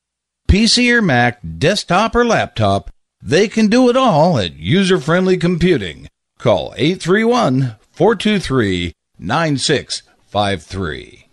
PC 0.49 0.91
or 0.91 1.01
Mac, 1.01 1.39
desktop 1.61 2.17
or 2.17 2.25
laptop, 2.25 2.91
they 3.23 3.47
can 3.47 3.69
do 3.69 3.89
it 3.89 3.97
all 3.97 4.37
at 4.37 4.55
User 4.55 4.99
Friendly 4.99 5.37
Computing. 5.37 6.09
Call 6.41 6.75
831 6.77 7.77
423 7.99 8.93
9653. 9.19 11.28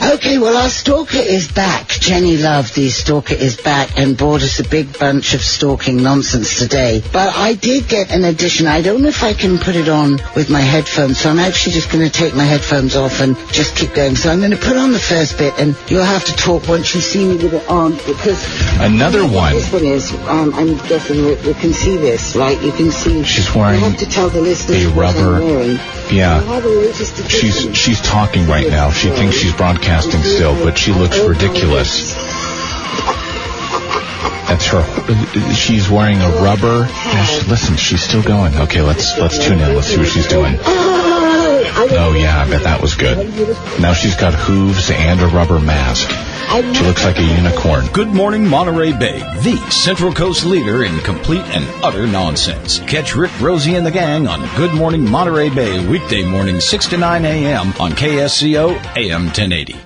Okay, 0.00 0.38
well, 0.38 0.56
our 0.56 0.68
stalker 0.68 1.18
is 1.18 1.50
back. 1.50 1.88
Jenny 1.88 2.36
Love, 2.36 2.74
the 2.74 2.88
stalker, 2.88 3.34
is 3.34 3.56
back 3.56 3.98
and 3.98 4.16
brought 4.16 4.42
us 4.42 4.58
a 4.58 4.64
big 4.68 4.98
bunch 4.98 5.34
of 5.34 5.42
stalking 5.42 6.02
nonsense 6.02 6.58
today. 6.58 7.02
But 7.12 7.36
I 7.36 7.54
did 7.54 7.88
get 7.88 8.10
an 8.10 8.24
addition. 8.24 8.66
I 8.66 8.82
don't 8.82 9.02
know 9.02 9.08
if 9.08 9.22
I 9.22 9.32
can 9.32 9.58
put 9.58 9.76
it 9.76 9.88
on 9.88 10.18
with 10.34 10.50
my 10.50 10.60
headphones, 10.60 11.20
so 11.20 11.30
I'm 11.30 11.38
actually 11.38 11.74
just 11.74 11.90
going 11.92 12.04
to 12.04 12.10
take 12.10 12.34
my 12.34 12.44
headphones 12.44 12.96
off 12.96 13.20
and 13.20 13.36
just 13.52 13.76
keep 13.76 13.94
going. 13.94 14.16
So 14.16 14.30
I'm 14.30 14.38
going 14.40 14.50
to 14.50 14.56
put 14.56 14.76
on 14.76 14.92
the 14.92 14.98
first 14.98 15.38
bit, 15.38 15.54
and 15.58 15.76
you'll 15.88 16.02
have 16.02 16.24
to 16.24 16.32
talk 16.34 16.66
once 16.66 16.94
you 16.94 17.00
see 17.00 17.24
me 17.24 17.36
with 17.36 17.54
it 17.54 17.68
on, 17.68 17.92
because 17.98 18.44
another 18.80 19.24
one. 19.26 19.54
This 19.54 19.72
one 19.72 19.84
is. 19.84 20.12
Um, 20.26 20.52
I'm 20.54 20.76
guessing 20.88 21.16
you, 21.16 21.36
you, 21.36 21.54
can 21.54 21.72
see 21.72 21.96
this, 21.96 22.34
right? 22.34 22.60
You 22.60 22.72
can 22.72 22.90
see. 22.90 23.22
She's 23.22 23.54
wearing. 23.54 23.82
I 23.82 23.88
have 23.88 23.98
to 23.98 24.06
tell 24.06 24.28
the 24.28 24.40
listeners 24.40 24.84
a 24.84 24.90
rubber. 24.90 25.40
Yeah. 26.12 26.40
She's 27.28 27.76
she's 27.76 28.00
talking 28.00 28.46
right 28.46 28.68
now. 28.68 28.90
She 28.90 29.08
thinks 29.08 29.36
she's 29.36 29.54
broadcasting 29.54 29.81
still, 30.22 30.54
but 30.64 30.78
she 30.78 30.92
looks 30.92 31.18
ridiculous. 31.20 32.14
That's 34.48 34.66
her. 34.66 35.52
She's 35.54 35.88
wearing 35.90 36.20
a 36.20 36.28
rubber. 36.42 36.88
Listen, 37.48 37.76
she's 37.76 38.02
still 38.02 38.22
going. 38.22 38.54
Okay, 38.56 38.82
let's 38.82 39.18
let's 39.18 39.38
tune 39.44 39.60
in. 39.60 39.74
Let's 39.74 39.88
see 39.88 39.98
what 39.98 40.08
she's 40.08 40.26
doing. 40.26 40.56
Oh 40.64 42.14
yeah, 42.16 42.40
I 42.40 42.48
bet 42.48 42.62
that 42.64 42.80
was 42.80 42.94
good. 42.94 43.28
Now 43.80 43.92
she's 43.92 44.16
got 44.16 44.34
hooves 44.34 44.90
and 44.90 45.20
a 45.20 45.26
rubber 45.26 45.58
mask. 45.58 46.10
She 46.76 46.84
looks 46.84 47.04
like 47.04 47.18
a 47.18 47.22
unicorn. 47.22 47.86
Good 47.94 48.08
morning, 48.08 48.46
Monterey 48.46 48.92
Bay, 48.92 49.20
the 49.42 49.56
Central 49.70 50.12
Coast 50.12 50.44
leader 50.44 50.84
in 50.84 50.98
complete 51.00 51.44
and 51.46 51.64
utter 51.82 52.06
nonsense. 52.06 52.78
Catch 52.80 53.16
Rick, 53.16 53.32
Rosie, 53.40 53.76
and 53.76 53.86
the 53.86 53.90
gang 53.90 54.28
on 54.28 54.46
Good 54.54 54.74
Morning 54.74 55.08
Monterey 55.08 55.48
Bay, 55.48 55.84
weekday 55.86 56.24
morning 56.24 56.60
6 56.60 56.88
to 56.88 56.98
9 56.98 57.24
a.m. 57.24 57.68
on 57.80 57.92
KSCO 57.92 58.74
AM 58.96 59.24
1080. 59.26 59.76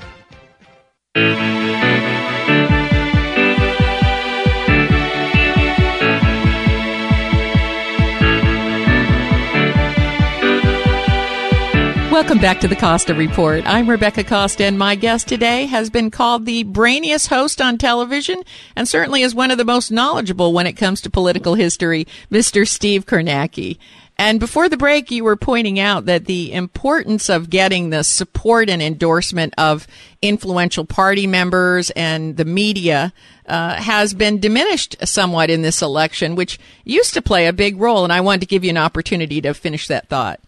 Welcome 12.17 12.39
back 12.39 12.61
to 12.61 12.69
the 12.69 12.75
Costa 12.75 13.13
Report. 13.13 13.63
I'm 13.67 13.91
Rebecca 13.91 14.25
Costa, 14.25 14.65
and 14.65 14.79
my 14.79 14.95
guest 14.95 15.29
today 15.29 15.67
has 15.67 15.91
been 15.91 16.11
called 16.11 16.47
the 16.47 16.65
brainiest 16.65 17.29
host 17.29 17.61
on 17.61 17.77
television 17.77 18.43
and 18.75 18.89
certainly 18.89 19.21
is 19.21 19.35
one 19.35 19.51
of 19.51 19.59
the 19.59 19.67
most 19.67 19.93
knowledgeable 19.93 20.55
when 20.55 20.67
it 20.67 20.79
comes 20.79 21.03
to 21.03 21.11
political 21.11 21.57
history, 21.57 22.07
Mr. 22.31 22.67
Steve 22.67 23.05
Kornacki. 23.05 23.77
And 24.17 24.41
before 24.41 24.71
the 24.71 24.79
break, 24.79 25.11
you 25.11 25.25
were 25.25 25.37
pointing 25.37 25.79
out 25.79 26.07
that 26.07 26.25
the 26.25 26.55
importance 26.55 27.29
of 27.29 27.51
getting 27.51 27.91
the 27.91 28.03
support 28.03 28.71
and 28.71 28.81
endorsement 28.81 29.53
of 29.59 29.87
influential 30.23 30.87
party 30.87 31.27
members 31.27 31.91
and 31.91 32.39
the 32.39 32.47
media 32.47 33.13
uh, 33.45 33.75
has 33.75 34.15
been 34.15 34.41
diminished 34.41 34.97
somewhat 35.07 35.51
in 35.51 35.61
this 35.61 35.83
election, 35.83 36.35
which 36.35 36.59
used 36.83 37.13
to 37.13 37.21
play 37.21 37.47
a 37.47 37.53
big 37.53 37.79
role. 37.79 38.05
And 38.05 38.13
I 38.13 38.23
wanted 38.23 38.41
to 38.41 38.47
give 38.47 38.65
you 38.65 38.71
an 38.71 38.79
opportunity 38.79 39.43
to 39.43 39.53
finish 39.53 39.87
that 39.89 40.09
thought. 40.09 40.41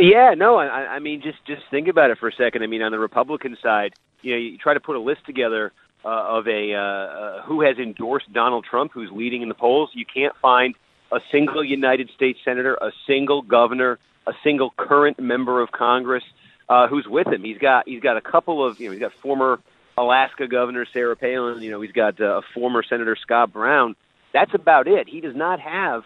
Yeah, 0.00 0.34
no, 0.34 0.56
I, 0.56 0.94
I 0.94 0.98
mean, 0.98 1.20
just 1.20 1.44
just 1.46 1.62
think 1.70 1.88
about 1.88 2.10
it 2.10 2.18
for 2.18 2.28
a 2.28 2.32
second. 2.32 2.62
I 2.62 2.66
mean, 2.66 2.80
on 2.80 2.90
the 2.90 2.98
Republican 2.98 3.56
side, 3.62 3.92
you 4.22 4.32
know, 4.32 4.38
you 4.38 4.56
try 4.56 4.72
to 4.72 4.80
put 4.80 4.96
a 4.96 5.00
list 5.00 5.26
together 5.26 5.72
uh, 6.04 6.08
of 6.38 6.48
a 6.48 6.74
uh, 6.74 6.78
uh, 6.78 7.42
who 7.42 7.60
has 7.60 7.76
endorsed 7.76 8.32
Donald 8.32 8.64
Trump, 8.64 8.92
who's 8.92 9.10
leading 9.12 9.42
in 9.42 9.48
the 9.48 9.54
polls. 9.54 9.90
You 9.92 10.06
can't 10.06 10.34
find 10.40 10.74
a 11.12 11.20
single 11.30 11.62
United 11.62 12.10
States 12.14 12.38
senator, 12.44 12.74
a 12.76 12.92
single 13.06 13.42
governor, 13.42 13.98
a 14.26 14.32
single 14.42 14.72
current 14.76 15.20
member 15.20 15.60
of 15.60 15.70
Congress 15.70 16.24
uh, 16.70 16.86
who's 16.88 17.06
with 17.06 17.26
him. 17.26 17.42
He's 17.42 17.58
got 17.58 17.86
he's 17.86 18.00
got 18.00 18.16
a 18.16 18.22
couple 18.22 18.66
of 18.66 18.80
you 18.80 18.86
know 18.86 18.92
he's 18.92 19.00
got 19.00 19.12
former 19.20 19.60
Alaska 19.98 20.46
Governor 20.46 20.86
Sarah 20.92 21.16
Palin. 21.16 21.62
You 21.62 21.72
know 21.72 21.80
he's 21.82 21.92
got 21.92 22.20
uh, 22.20 22.38
a 22.38 22.42
former 22.54 22.82
Senator 22.82 23.16
Scott 23.20 23.52
Brown. 23.52 23.96
That's 24.32 24.54
about 24.54 24.86
it. 24.86 25.08
He 25.08 25.20
does 25.20 25.36
not 25.36 25.60
have 25.60 26.04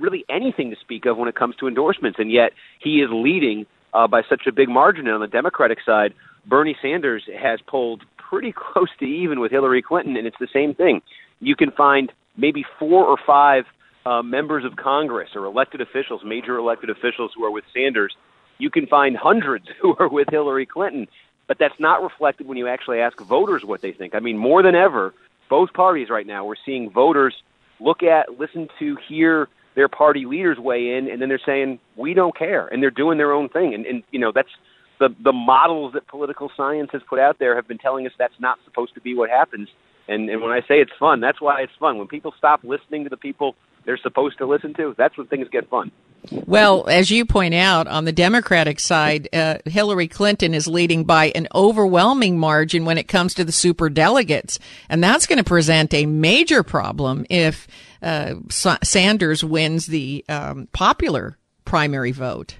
really 0.00 0.24
anything 0.28 0.70
to 0.70 0.76
speak 0.80 1.06
of 1.06 1.16
when 1.16 1.28
it 1.28 1.34
comes 1.34 1.56
to 1.56 1.68
endorsements, 1.68 2.18
and 2.18 2.30
yet 2.32 2.52
he 2.80 3.00
is 3.00 3.08
leading 3.12 3.66
uh, 3.92 4.06
by 4.06 4.22
such 4.28 4.46
a 4.46 4.52
big 4.52 4.68
margin. 4.68 5.06
And 5.06 5.14
on 5.14 5.20
the 5.20 5.28
Democratic 5.28 5.78
side, 5.84 6.14
Bernie 6.46 6.76
Sanders 6.80 7.24
has 7.38 7.60
pulled 7.66 8.02
pretty 8.16 8.52
close 8.56 8.88
to 8.98 9.04
even 9.04 9.40
with 9.40 9.50
Hillary 9.50 9.82
Clinton, 9.82 10.16
and 10.16 10.26
it's 10.26 10.38
the 10.40 10.48
same 10.52 10.74
thing. 10.74 11.02
You 11.40 11.56
can 11.56 11.70
find 11.70 12.12
maybe 12.36 12.64
four 12.78 13.04
or 13.04 13.18
five 13.26 13.64
uh, 14.06 14.22
members 14.22 14.64
of 14.64 14.76
Congress 14.76 15.30
or 15.34 15.44
elected 15.44 15.80
officials, 15.80 16.22
major 16.24 16.56
elected 16.56 16.90
officials 16.90 17.32
who 17.34 17.44
are 17.44 17.50
with 17.50 17.64
Sanders. 17.74 18.16
You 18.58 18.70
can 18.70 18.86
find 18.86 19.16
hundreds 19.16 19.66
who 19.80 19.96
are 19.98 20.08
with 20.08 20.28
Hillary 20.30 20.66
Clinton, 20.66 21.06
but 21.46 21.58
that's 21.58 21.78
not 21.78 22.02
reflected 22.02 22.46
when 22.46 22.56
you 22.56 22.68
actually 22.68 23.00
ask 23.00 23.18
voters 23.20 23.64
what 23.64 23.82
they 23.82 23.92
think. 23.92 24.14
I 24.14 24.20
mean, 24.20 24.38
more 24.38 24.62
than 24.62 24.74
ever, 24.74 25.12
both 25.48 25.72
parties 25.72 26.08
right 26.08 26.26
now, 26.26 26.44
we're 26.44 26.54
seeing 26.64 26.90
voters 26.90 27.34
look 27.80 28.02
at, 28.02 28.38
listen 28.38 28.68
to, 28.78 28.96
hear 29.08 29.48
their 29.80 29.88
party 29.88 30.26
leaders 30.26 30.58
weigh 30.58 30.94
in, 30.94 31.08
and 31.10 31.22
then 31.22 31.30
they're 31.30 31.40
saying 31.46 31.78
we 31.96 32.12
don't 32.12 32.36
care, 32.36 32.66
and 32.66 32.82
they're 32.82 32.90
doing 32.90 33.16
their 33.16 33.32
own 33.32 33.48
thing. 33.48 33.72
And, 33.72 33.86
and 33.86 34.02
you 34.10 34.18
know 34.18 34.30
that's 34.30 34.50
the 34.98 35.08
the 35.24 35.32
models 35.32 35.94
that 35.94 36.06
political 36.06 36.52
science 36.54 36.90
has 36.92 37.00
put 37.08 37.18
out 37.18 37.38
there 37.38 37.56
have 37.56 37.66
been 37.66 37.78
telling 37.78 38.06
us 38.06 38.12
that's 38.18 38.38
not 38.38 38.58
supposed 38.66 38.92
to 38.92 39.00
be 39.00 39.14
what 39.14 39.30
happens. 39.30 39.70
And 40.06 40.28
and 40.28 40.42
when 40.42 40.50
I 40.50 40.60
say 40.60 40.80
it's 40.80 40.92
fun, 41.00 41.20
that's 41.20 41.40
why 41.40 41.62
it's 41.62 41.72
fun. 41.80 41.96
When 41.96 42.08
people 42.08 42.34
stop 42.36 42.60
listening 42.62 43.04
to 43.04 43.10
the 43.10 43.16
people 43.16 43.56
they're 43.86 43.96
supposed 43.96 44.36
to 44.36 44.46
listen 44.46 44.74
to, 44.74 44.94
that's 44.98 45.16
when 45.16 45.26
things 45.28 45.48
get 45.50 45.70
fun. 45.70 45.90
Well, 46.30 46.86
as 46.86 47.10
you 47.10 47.24
point 47.24 47.54
out, 47.54 47.86
on 47.86 48.04
the 48.04 48.12
Democratic 48.12 48.78
side, 48.78 49.30
uh, 49.32 49.56
Hillary 49.64 50.06
Clinton 50.06 50.52
is 50.52 50.66
leading 50.66 51.04
by 51.04 51.32
an 51.34 51.48
overwhelming 51.54 52.38
margin 52.38 52.84
when 52.84 52.98
it 52.98 53.08
comes 53.08 53.32
to 53.34 53.44
the 53.44 53.52
super 53.52 53.88
delegates, 53.88 54.58
and 54.90 55.02
that's 55.02 55.24
going 55.24 55.38
to 55.38 55.44
present 55.44 55.94
a 55.94 56.04
major 56.04 56.62
problem 56.62 57.24
if 57.30 57.66
uh, 58.02 58.34
Sanders 58.48 59.44
wins 59.44 59.86
the 59.86 60.24
um, 60.28 60.68
popular 60.72 61.38
primary 61.64 62.12
vote. 62.12 62.56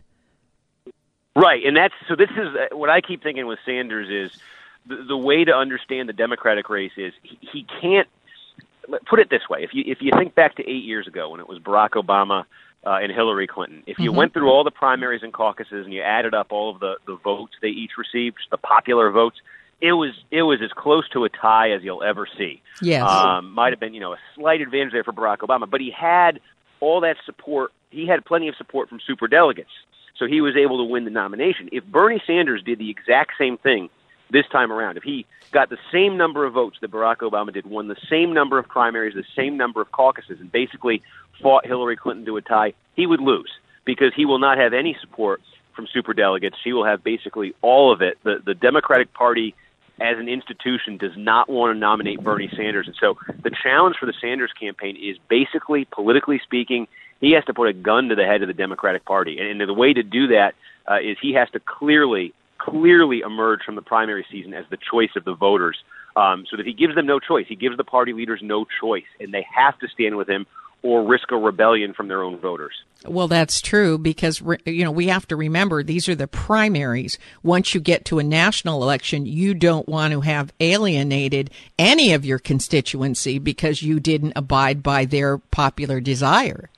Right, 1.36 1.64
and 1.64 1.76
that's 1.76 1.94
so. 2.08 2.16
This 2.16 2.30
is 2.30 2.48
uh, 2.54 2.76
what 2.76 2.90
I 2.90 3.00
keep 3.00 3.22
thinking 3.22 3.46
with 3.46 3.58
Sanders 3.64 4.08
is 4.10 4.38
the, 4.86 5.04
the 5.04 5.16
way 5.16 5.44
to 5.44 5.52
understand 5.52 6.08
the 6.08 6.12
Democratic 6.12 6.68
race 6.68 6.92
is 6.96 7.12
he, 7.22 7.38
he 7.40 7.66
can't 7.80 8.08
put 9.06 9.20
it 9.20 9.30
this 9.30 9.48
way: 9.48 9.62
if 9.62 9.70
you 9.72 9.84
if 9.86 9.98
you 10.00 10.10
think 10.16 10.34
back 10.34 10.56
to 10.56 10.68
eight 10.68 10.84
years 10.84 11.06
ago 11.06 11.30
when 11.30 11.40
it 11.40 11.48
was 11.48 11.58
Barack 11.60 11.90
Obama 11.90 12.44
uh, 12.84 12.98
and 13.00 13.12
Hillary 13.12 13.46
Clinton, 13.46 13.84
if 13.86 13.98
you 13.98 14.10
mm-hmm. 14.10 14.18
went 14.18 14.32
through 14.32 14.50
all 14.50 14.64
the 14.64 14.72
primaries 14.72 15.22
and 15.22 15.32
caucuses 15.32 15.84
and 15.84 15.94
you 15.94 16.02
added 16.02 16.34
up 16.34 16.48
all 16.50 16.74
of 16.74 16.80
the 16.80 16.96
the 17.06 17.16
votes 17.16 17.52
they 17.62 17.68
each 17.68 17.92
received, 17.96 18.38
the 18.50 18.58
popular 18.58 19.10
votes, 19.10 19.36
it 19.80 19.92
was 19.92 20.12
it 20.30 20.42
was 20.42 20.60
as 20.62 20.70
close 20.72 21.08
to 21.10 21.24
a 21.24 21.28
tie 21.28 21.72
as 21.72 21.82
you'll 21.82 22.02
ever 22.02 22.26
see. 22.38 22.62
Yes, 22.82 23.08
um, 23.08 23.52
might 23.52 23.72
have 23.72 23.80
been 23.80 23.94
you 23.94 24.00
know 24.00 24.12
a 24.12 24.18
slight 24.34 24.60
advantage 24.60 24.92
there 24.92 25.04
for 25.04 25.12
Barack 25.12 25.38
Obama, 25.38 25.68
but 25.68 25.80
he 25.80 25.90
had 25.90 26.40
all 26.80 27.00
that 27.00 27.16
support. 27.24 27.72
He 27.90 28.06
had 28.06 28.24
plenty 28.24 28.48
of 28.48 28.56
support 28.56 28.88
from 28.88 29.00
super 29.06 29.26
delegates, 29.26 29.70
so 30.18 30.26
he 30.26 30.40
was 30.40 30.56
able 30.56 30.78
to 30.78 30.84
win 30.84 31.04
the 31.04 31.10
nomination. 31.10 31.68
If 31.72 31.84
Bernie 31.84 32.22
Sanders 32.26 32.62
did 32.62 32.78
the 32.78 32.90
exact 32.90 33.32
same 33.38 33.56
thing 33.58 33.88
this 34.30 34.46
time 34.52 34.70
around, 34.70 34.96
if 34.96 35.02
he 35.02 35.26
got 35.50 35.70
the 35.70 35.78
same 35.90 36.16
number 36.16 36.44
of 36.44 36.52
votes 36.52 36.76
that 36.80 36.90
Barack 36.90 37.18
Obama 37.18 37.52
did, 37.52 37.66
won 37.66 37.88
the 37.88 37.96
same 38.08 38.32
number 38.32 38.58
of 38.58 38.68
primaries, 38.68 39.14
the 39.14 39.24
same 39.34 39.56
number 39.56 39.80
of 39.80 39.90
caucuses, 39.90 40.38
and 40.40 40.52
basically 40.52 41.02
fought 41.42 41.66
Hillary 41.66 41.96
Clinton 41.96 42.24
to 42.26 42.36
a 42.36 42.42
tie, 42.42 42.74
he 42.94 43.06
would 43.06 43.20
lose 43.20 43.50
because 43.84 44.12
he 44.14 44.26
will 44.26 44.38
not 44.38 44.58
have 44.58 44.72
any 44.72 44.96
support 45.00 45.40
from 45.74 45.86
super 45.92 46.12
delegates. 46.12 46.56
He 46.62 46.72
will 46.72 46.84
have 46.84 47.02
basically 47.02 47.54
all 47.62 47.92
of 47.92 48.02
it. 48.02 48.18
The 48.22 48.40
the 48.44 48.54
Democratic 48.54 49.12
Party 49.14 49.54
as 50.00 50.18
an 50.18 50.28
institution 50.28 50.96
does 50.96 51.12
not 51.16 51.48
want 51.48 51.74
to 51.74 51.78
nominate 51.78 52.22
Bernie 52.22 52.50
Sanders. 52.56 52.86
And 52.86 52.96
so 52.98 53.18
the 53.42 53.50
challenge 53.50 53.96
for 54.00 54.06
the 54.06 54.14
Sanders 54.20 54.50
campaign 54.58 54.96
is 54.96 55.16
basically, 55.28 55.84
politically 55.84 56.40
speaking, 56.42 56.88
he 57.20 57.32
has 57.32 57.44
to 57.44 57.54
put 57.54 57.68
a 57.68 57.72
gun 57.72 58.08
to 58.08 58.14
the 58.14 58.24
head 58.24 58.40
of 58.42 58.48
the 58.48 58.54
Democratic 58.54 59.04
Party. 59.04 59.38
And, 59.38 59.60
the 59.60 59.74
way 59.74 59.92
to 59.92 60.02
do 60.02 60.28
that 60.28 60.54
uh, 60.90 61.00
is 61.00 61.18
he 61.20 61.34
has 61.34 61.50
to 61.50 61.60
clearly, 61.60 62.32
clearly 62.56 63.20
emerge 63.20 63.60
from 63.62 63.74
the 63.74 63.82
primary 63.82 64.24
season 64.30 64.54
as 64.54 64.64
the 64.70 64.78
choice 64.78 65.10
of 65.16 65.24
the 65.24 65.34
voters. 65.34 65.76
Um, 66.16 66.44
so 66.50 66.56
that 66.56 66.66
he 66.66 66.72
gives 66.72 66.96
them 66.96 67.06
no 67.06 67.20
choice. 67.20 67.46
He 67.48 67.54
gives 67.54 67.76
the 67.76 67.84
party 67.84 68.12
leaders 68.12 68.40
no 68.42 68.66
choice, 68.80 69.04
and 69.20 69.32
they 69.32 69.46
have 69.54 69.78
to 69.78 69.86
stand 69.86 70.16
with 70.16 70.28
him 70.28 70.44
or 70.82 71.06
risk 71.06 71.30
a 71.30 71.36
rebellion 71.36 71.92
from 71.92 72.08
their 72.08 72.22
own 72.22 72.38
voters. 72.38 72.72
Well, 73.06 73.28
that's 73.28 73.60
true 73.60 73.98
because 73.98 74.42
you 74.64 74.84
know 74.84 74.90
we 74.90 75.08
have 75.08 75.26
to 75.28 75.36
remember 75.36 75.82
these 75.82 76.08
are 76.08 76.14
the 76.14 76.26
primaries. 76.26 77.18
Once 77.42 77.74
you 77.74 77.80
get 77.80 78.04
to 78.06 78.18
a 78.18 78.22
national 78.22 78.82
election, 78.82 79.26
you 79.26 79.54
don't 79.54 79.88
want 79.88 80.12
to 80.12 80.20
have 80.22 80.52
alienated 80.60 81.50
any 81.78 82.12
of 82.12 82.24
your 82.24 82.38
constituency 82.38 83.38
because 83.38 83.82
you 83.82 84.00
didn't 84.00 84.34
abide 84.36 84.82
by 84.82 85.04
their 85.04 85.38
popular 85.38 86.00
desire. 86.00 86.70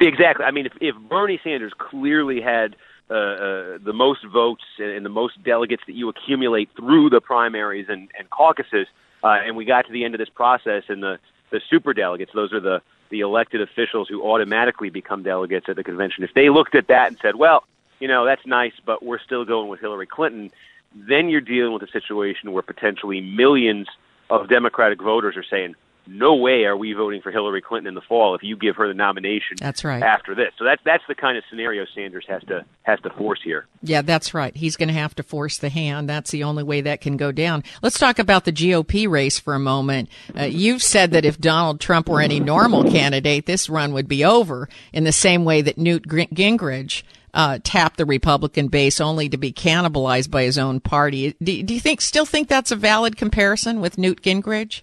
Exactly. 0.00 0.44
I 0.44 0.50
mean, 0.50 0.66
if, 0.66 0.72
if 0.80 0.94
Bernie 1.08 1.40
Sanders 1.42 1.72
clearly 1.78 2.40
had 2.40 2.76
uh, 3.08 3.14
uh, 3.14 3.78
the 3.84 3.92
most 3.94 4.20
votes 4.30 4.64
and 4.78 5.04
the 5.04 5.10
most 5.10 5.42
delegates 5.42 5.82
that 5.86 5.94
you 5.94 6.08
accumulate 6.08 6.68
through 6.76 7.10
the 7.10 7.20
primaries 7.20 7.86
and, 7.88 8.08
and 8.18 8.28
caucuses, 8.28 8.86
uh, 9.24 9.38
and 9.46 9.56
we 9.56 9.64
got 9.64 9.86
to 9.86 9.92
the 9.92 10.04
end 10.04 10.14
of 10.14 10.18
this 10.18 10.28
process 10.28 10.82
and 10.88 11.02
the 11.02 11.18
the 11.50 11.60
super 11.70 11.94
delegates, 11.94 12.32
those 12.34 12.52
are 12.52 12.60
the 12.60 12.82
the 13.08 13.20
elected 13.20 13.60
officials 13.60 14.08
who 14.08 14.28
automatically 14.28 14.90
become 14.90 15.22
delegates 15.22 15.68
at 15.68 15.76
the 15.76 15.84
convention. 15.84 16.24
If 16.24 16.34
they 16.34 16.50
looked 16.50 16.74
at 16.74 16.88
that 16.88 17.08
and 17.08 17.18
said, 17.22 17.36
"Well, 17.36 17.64
you 18.00 18.08
know, 18.08 18.24
that's 18.24 18.44
nice, 18.46 18.72
but 18.84 19.02
we're 19.02 19.20
still 19.20 19.44
going 19.44 19.68
with 19.68 19.80
Hillary 19.80 20.06
Clinton," 20.06 20.50
then 20.94 21.28
you're 21.28 21.40
dealing 21.40 21.72
with 21.72 21.82
a 21.82 21.90
situation 21.90 22.52
where 22.52 22.62
potentially 22.62 23.20
millions 23.20 23.86
of 24.28 24.48
Democratic 24.48 25.00
voters 25.00 25.36
are 25.36 25.44
saying, 25.44 25.76
no 26.06 26.34
way 26.34 26.64
are 26.64 26.76
we 26.76 26.92
voting 26.92 27.20
for 27.20 27.30
Hillary 27.30 27.60
Clinton 27.60 27.88
in 27.88 27.94
the 27.94 28.00
fall 28.00 28.34
if 28.34 28.42
you 28.42 28.56
give 28.56 28.76
her 28.76 28.88
the 28.88 28.94
nomination. 28.94 29.56
That's 29.58 29.84
right. 29.84 30.02
After 30.02 30.34
this, 30.34 30.52
so 30.58 30.64
that's 30.64 30.82
that's 30.84 31.02
the 31.08 31.14
kind 31.14 31.36
of 31.36 31.44
scenario 31.50 31.84
Sanders 31.94 32.24
has 32.28 32.42
to 32.44 32.64
has 32.82 33.00
to 33.00 33.10
force 33.10 33.40
here. 33.42 33.66
Yeah, 33.82 34.02
that's 34.02 34.34
right. 34.34 34.54
He's 34.56 34.76
going 34.76 34.88
to 34.88 34.94
have 34.94 35.14
to 35.16 35.22
force 35.22 35.58
the 35.58 35.68
hand. 35.68 36.08
That's 36.08 36.30
the 36.30 36.44
only 36.44 36.62
way 36.62 36.80
that 36.82 37.00
can 37.00 37.16
go 37.16 37.32
down. 37.32 37.64
Let's 37.82 37.98
talk 37.98 38.18
about 38.18 38.44
the 38.44 38.52
GOP 38.52 39.08
race 39.08 39.38
for 39.38 39.54
a 39.54 39.60
moment. 39.60 40.08
Uh, 40.36 40.44
you've 40.44 40.82
said 40.82 41.10
that 41.12 41.24
if 41.24 41.38
Donald 41.38 41.80
Trump 41.80 42.08
were 42.08 42.20
any 42.20 42.40
normal 42.40 42.84
candidate, 42.84 43.46
this 43.46 43.68
run 43.68 43.92
would 43.92 44.08
be 44.08 44.24
over. 44.24 44.68
In 44.92 45.04
the 45.04 45.12
same 45.12 45.44
way 45.44 45.62
that 45.62 45.78
Newt 45.78 46.06
Gingrich. 46.08 47.02
Uh, 47.34 47.58
tapped 47.62 47.98
the 47.98 48.06
Republican 48.06 48.68
base 48.68 48.98
only 48.98 49.28
to 49.28 49.36
be 49.36 49.52
cannibalized 49.52 50.30
by 50.30 50.44
his 50.44 50.56
own 50.56 50.80
party. 50.80 51.36
Do, 51.42 51.62
do 51.62 51.74
you 51.74 51.80
think 51.80 52.00
still 52.00 52.24
think 52.24 52.48
that's 52.48 52.70
a 52.70 52.76
valid 52.76 53.18
comparison 53.18 53.82
with 53.82 53.98
Newt 53.98 54.22
Gingrich? 54.22 54.80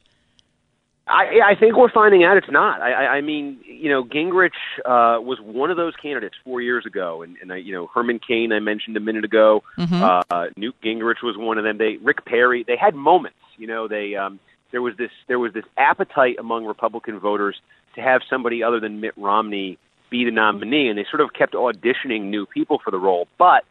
I, 1.06 1.52
I 1.52 1.56
think 1.60 1.76
we're 1.76 1.92
finding 1.92 2.24
out 2.24 2.38
it's 2.38 2.50
not. 2.50 2.82
I, 2.82 2.92
I, 2.92 3.04
I 3.16 3.22
mean, 3.22 3.60
you 3.66 3.90
know, 3.90 4.06
Gingrich 4.06 4.52
uh, 4.86 5.20
was 5.22 5.38
one 5.42 5.70
of 5.70 5.76
those 5.76 5.94
candidates 6.02 6.36
four 6.46 6.62
years 6.62 6.86
ago, 6.86 7.24
and, 7.24 7.36
and 7.42 7.52
I, 7.52 7.58
you 7.58 7.74
know, 7.74 7.88
Herman 7.88 8.20
Cain 8.26 8.54
I 8.54 8.60
mentioned 8.60 8.96
a 8.96 9.02
minute 9.02 9.26
ago. 9.26 9.64
Mm-hmm. 9.78 10.02
Uh, 10.02 10.46
Newt 10.56 10.76
Gingrich 10.82 11.22
was 11.22 11.36
one 11.38 11.58
of 11.58 11.66
them. 11.66 11.78
They, 11.78 11.98
Rick 11.98 12.24
Perry, 12.24 12.64
they 12.66 12.78
had 12.78 12.96
moments. 12.96 13.38
You 13.58 13.68
know, 13.68 13.90
they 13.90 14.16
um, 14.16 14.40
there 14.72 14.82
was 14.82 14.96
this 14.98 15.12
there 15.28 15.40
was 15.40 15.54
this 15.54 15.66
appetite 15.78 16.38
among 16.40 16.66
Republican 16.66 17.20
voters 17.20 17.60
to 17.96 18.02
have 18.02 18.22
somebody 18.30 18.64
other 18.64 18.80
than 18.80 19.02
Mitt 19.02 19.14
Romney 19.18 19.78
be 20.10 20.24
the 20.24 20.32
nominee, 20.32 20.88
and 20.88 20.98
they 20.98 21.06
sort 21.10 21.22
of 21.22 21.34
kept 21.34 21.54
auditioning 21.54 22.30
new 22.30 22.46
people 22.46 22.80
for 22.84 22.92
the 22.92 23.00
role. 23.00 23.28
But 23.38 23.66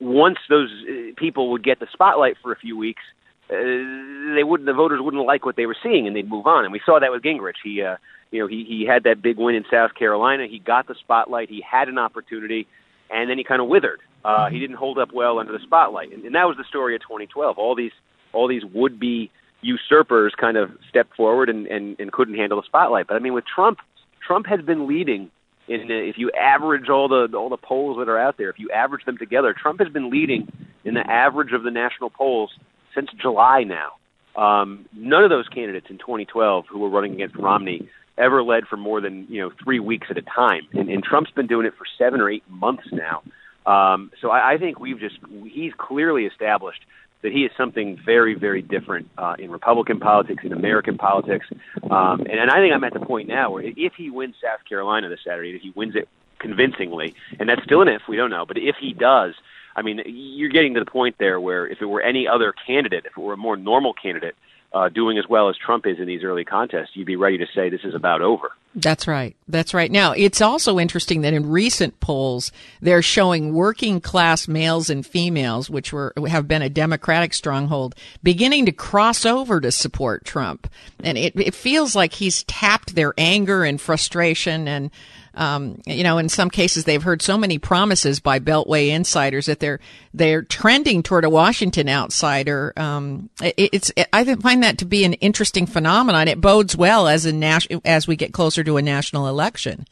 once 0.00 0.38
those 0.48 0.70
uh, 0.88 1.12
people 1.16 1.50
would 1.50 1.62
get 1.62 1.80
the 1.80 1.86
spotlight 1.92 2.36
for 2.42 2.52
a 2.52 2.56
few 2.56 2.78
weeks, 2.78 3.02
uh, 3.50 4.34
they 4.34 4.44
wouldn't 4.44 4.66
the 4.66 4.74
voters 4.74 5.00
wouldn't 5.00 5.24
like 5.26 5.44
what 5.44 5.56
they 5.56 5.66
were 5.66 5.76
seeing 5.82 6.06
and 6.06 6.14
they'd 6.14 6.28
move 6.28 6.46
on 6.46 6.64
and 6.64 6.72
we 6.72 6.80
saw 6.84 6.98
that 6.98 7.10
with 7.10 7.22
Gingrich 7.22 7.54
he 7.64 7.82
uh 7.82 7.96
you 8.30 8.40
know 8.40 8.46
he 8.46 8.64
he 8.64 8.84
had 8.86 9.04
that 9.04 9.22
big 9.22 9.38
win 9.38 9.54
in 9.54 9.64
South 9.70 9.94
Carolina 9.94 10.46
he 10.46 10.58
got 10.58 10.86
the 10.86 10.94
spotlight 10.94 11.48
he 11.48 11.62
had 11.62 11.88
an 11.88 11.98
opportunity 11.98 12.66
and 13.10 13.30
then 13.30 13.38
he 13.38 13.44
kind 13.44 13.60
of 13.60 13.68
withered. 13.68 14.00
Uh, 14.24 14.50
he 14.50 14.58
didn't 14.58 14.76
hold 14.76 14.98
up 14.98 15.12
well 15.12 15.38
under 15.38 15.52
the 15.52 15.60
spotlight, 15.60 16.12
and, 16.12 16.24
and 16.24 16.34
that 16.34 16.44
was 16.44 16.56
the 16.56 16.64
story 16.64 16.94
of 16.94 17.02
2012. 17.02 17.58
All 17.58 17.74
these 17.74 17.92
all 18.32 18.48
these 18.48 18.64
would 18.64 18.98
be 18.98 19.30
usurpers 19.62 20.34
kind 20.36 20.56
of 20.56 20.70
stepped 20.88 21.16
forward 21.16 21.48
and, 21.48 21.66
and, 21.66 21.98
and 21.98 22.12
couldn't 22.12 22.34
handle 22.34 22.60
the 22.60 22.66
spotlight. 22.66 23.06
But 23.06 23.16
I 23.16 23.20
mean, 23.20 23.32
with 23.32 23.44
Trump, 23.46 23.78
Trump 24.24 24.46
has 24.46 24.60
been 24.60 24.86
leading. 24.86 25.30
In 25.66 25.88
the, 25.88 26.08
if 26.08 26.16
you 26.16 26.30
average 26.30 26.88
all 26.88 27.08
the 27.08 27.28
all 27.36 27.50
the 27.50 27.58
polls 27.58 27.98
that 27.98 28.08
are 28.08 28.18
out 28.18 28.38
there, 28.38 28.48
if 28.48 28.58
you 28.58 28.70
average 28.70 29.04
them 29.04 29.18
together, 29.18 29.54
Trump 29.54 29.80
has 29.80 29.88
been 29.88 30.10
leading 30.10 30.50
in 30.84 30.94
the 30.94 31.06
average 31.06 31.52
of 31.52 31.62
the 31.62 31.70
national 31.70 32.08
polls 32.10 32.50
since 32.98 33.10
July 33.20 33.64
now. 33.64 33.92
Um, 34.40 34.86
none 34.92 35.24
of 35.24 35.30
those 35.30 35.48
candidates 35.48 35.86
in 35.90 35.98
2012 35.98 36.66
who 36.70 36.78
were 36.78 36.88
running 36.88 37.14
against 37.14 37.36
Romney 37.36 37.88
ever 38.16 38.42
led 38.42 38.66
for 38.66 38.76
more 38.76 39.00
than 39.00 39.26
you 39.28 39.40
know 39.40 39.50
three 39.62 39.80
weeks 39.80 40.08
at 40.10 40.18
a 40.18 40.22
time, 40.22 40.62
and, 40.72 40.88
and 40.88 41.02
Trump's 41.02 41.30
been 41.30 41.46
doing 41.46 41.66
it 41.66 41.74
for 41.76 41.84
seven 41.96 42.20
or 42.20 42.30
eight 42.30 42.44
months 42.48 42.84
now. 42.92 43.22
Um, 43.66 44.10
so 44.20 44.30
I, 44.30 44.54
I 44.54 44.58
think 44.58 44.78
we've 44.80 44.98
just 44.98 45.16
he's 45.44 45.72
clearly 45.76 46.24
established 46.24 46.82
that 47.22 47.32
he 47.32 47.40
is 47.40 47.50
something 47.56 47.98
very, 48.04 48.34
very 48.34 48.62
different 48.62 49.08
uh, 49.18 49.34
in 49.40 49.50
Republican 49.50 49.98
politics, 49.98 50.44
in 50.44 50.52
American 50.52 50.96
politics. 50.96 51.46
Um, 51.82 52.20
and, 52.20 52.38
and 52.38 52.48
I 52.50 52.60
think 52.60 52.72
I'm 52.72 52.84
at 52.84 52.92
the 52.92 53.00
point 53.00 53.26
now 53.26 53.50
where 53.50 53.64
if 53.64 53.94
he 53.96 54.08
wins 54.08 54.36
South 54.40 54.64
Carolina 54.68 55.08
this 55.08 55.18
Saturday, 55.26 55.50
if 55.56 55.62
he 55.62 55.72
wins 55.74 55.96
it 55.96 56.08
convincingly, 56.38 57.16
and 57.40 57.48
that's 57.48 57.64
still 57.64 57.82
an 57.82 57.88
if, 57.88 58.02
we 58.08 58.16
don't 58.16 58.30
know, 58.30 58.46
but 58.46 58.56
if 58.56 58.76
he 58.80 58.92
does, 58.92 59.34
I 59.78 59.82
mean, 59.82 60.02
you're 60.06 60.50
getting 60.50 60.74
to 60.74 60.80
the 60.80 60.90
point 60.90 61.16
there 61.18 61.40
where 61.40 61.64
if 61.66 61.80
it 61.80 61.86
were 61.86 62.02
any 62.02 62.26
other 62.26 62.52
candidate, 62.66 63.06
if 63.06 63.12
it 63.16 63.20
were 63.20 63.34
a 63.34 63.36
more 63.36 63.56
normal 63.56 63.92
candidate, 63.92 64.34
uh, 64.72 64.88
doing 64.88 65.18
as 65.18 65.24
well 65.28 65.48
as 65.48 65.56
Trump 65.56 65.86
is 65.86 65.98
in 65.98 66.06
these 66.06 66.22
early 66.24 66.44
contests, 66.44 66.90
you'd 66.94 67.06
be 67.06 67.16
ready 67.16 67.38
to 67.38 67.46
say 67.54 67.70
this 67.70 67.84
is 67.84 67.94
about 67.94 68.20
over. 68.20 68.50
That's 68.74 69.06
right. 69.06 69.34
That's 69.46 69.72
right. 69.72 69.90
Now, 69.90 70.12
it's 70.12 70.42
also 70.42 70.78
interesting 70.78 71.22
that 71.22 71.32
in 71.32 71.48
recent 71.48 72.00
polls, 72.00 72.52
they're 72.82 73.00
showing 73.00 73.54
working 73.54 74.00
class 74.00 74.46
males 74.46 74.90
and 74.90 75.06
females, 75.06 75.70
which 75.70 75.92
were, 75.92 76.12
have 76.26 76.46
been 76.46 76.60
a 76.60 76.68
Democratic 76.68 77.32
stronghold, 77.32 77.94
beginning 78.22 78.66
to 78.66 78.72
cross 78.72 79.24
over 79.24 79.60
to 79.60 79.72
support 79.72 80.24
Trump. 80.24 80.68
And 81.02 81.16
it, 81.16 81.34
it 81.34 81.54
feels 81.54 81.96
like 81.96 82.12
he's 82.12 82.42
tapped 82.44 82.94
their 82.94 83.14
anger 83.16 83.64
and 83.64 83.80
frustration 83.80 84.68
and, 84.68 84.90
um, 85.38 85.80
you 85.86 86.02
know, 86.02 86.18
in 86.18 86.28
some 86.28 86.50
cases 86.50 86.84
they've 86.84 87.02
heard 87.02 87.22
so 87.22 87.38
many 87.38 87.58
promises 87.58 88.18
by 88.18 88.40
Beltway 88.40 88.88
insiders 88.88 89.46
that 89.46 89.60
they're 89.60 89.78
they're 90.12 90.42
trending 90.42 91.02
toward 91.02 91.24
a 91.24 91.30
Washington 91.30 91.88
outsider. 91.88 92.72
Um, 92.76 93.30
it, 93.40 93.70
it's 93.72 93.92
it, 93.96 94.08
I 94.12 94.24
find 94.34 94.62
that 94.64 94.78
to 94.78 94.84
be 94.84 95.04
an 95.04 95.14
interesting 95.14 95.66
phenomenon. 95.66 96.28
It 96.28 96.40
bodes 96.40 96.76
well 96.76 97.06
as 97.06 97.24
a 97.24 97.32
nas- 97.32 97.68
as 97.84 98.08
we 98.08 98.16
get 98.16 98.32
closer 98.32 98.64
to 98.64 98.76
a 98.76 98.82
national 98.82 99.28
election. 99.28 99.86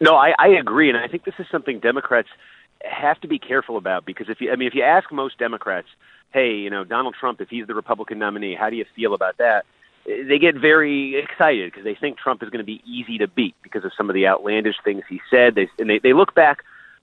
No, 0.00 0.16
I, 0.16 0.34
I 0.38 0.48
agree, 0.48 0.88
and 0.88 0.98
I 0.98 1.08
think 1.08 1.24
this 1.24 1.34
is 1.38 1.46
something 1.50 1.80
Democrats 1.80 2.28
have 2.82 3.20
to 3.20 3.28
be 3.28 3.38
careful 3.38 3.76
about 3.76 4.04
because 4.04 4.28
if 4.28 4.40
you, 4.40 4.50
I 4.52 4.56
mean, 4.56 4.68
if 4.68 4.74
you 4.74 4.82
ask 4.82 5.10
most 5.12 5.38
Democrats, 5.38 5.88
hey, 6.32 6.54
you 6.54 6.70
know, 6.70 6.84
Donald 6.84 7.14
Trump, 7.18 7.40
if 7.40 7.48
he's 7.48 7.66
the 7.66 7.74
Republican 7.74 8.18
nominee, 8.18 8.54
how 8.54 8.70
do 8.70 8.76
you 8.76 8.84
feel 8.94 9.14
about 9.14 9.38
that? 9.38 9.64
They 10.06 10.38
get 10.38 10.54
very 10.54 11.16
excited 11.16 11.72
because 11.72 11.84
they 11.84 11.94
think 11.94 12.18
Trump 12.18 12.42
is 12.42 12.50
going 12.50 12.64
to 12.64 12.64
be 12.64 12.80
easy 12.86 13.18
to 13.18 13.26
beat 13.26 13.54
because 13.62 13.84
of 13.84 13.92
some 13.96 14.08
of 14.08 14.14
the 14.14 14.26
outlandish 14.26 14.76
things 14.84 15.02
he 15.08 15.20
said. 15.30 15.54
They 15.54 15.68
and 15.78 15.90
they, 15.90 15.98
they 15.98 16.12
look 16.12 16.34
back. 16.34 16.58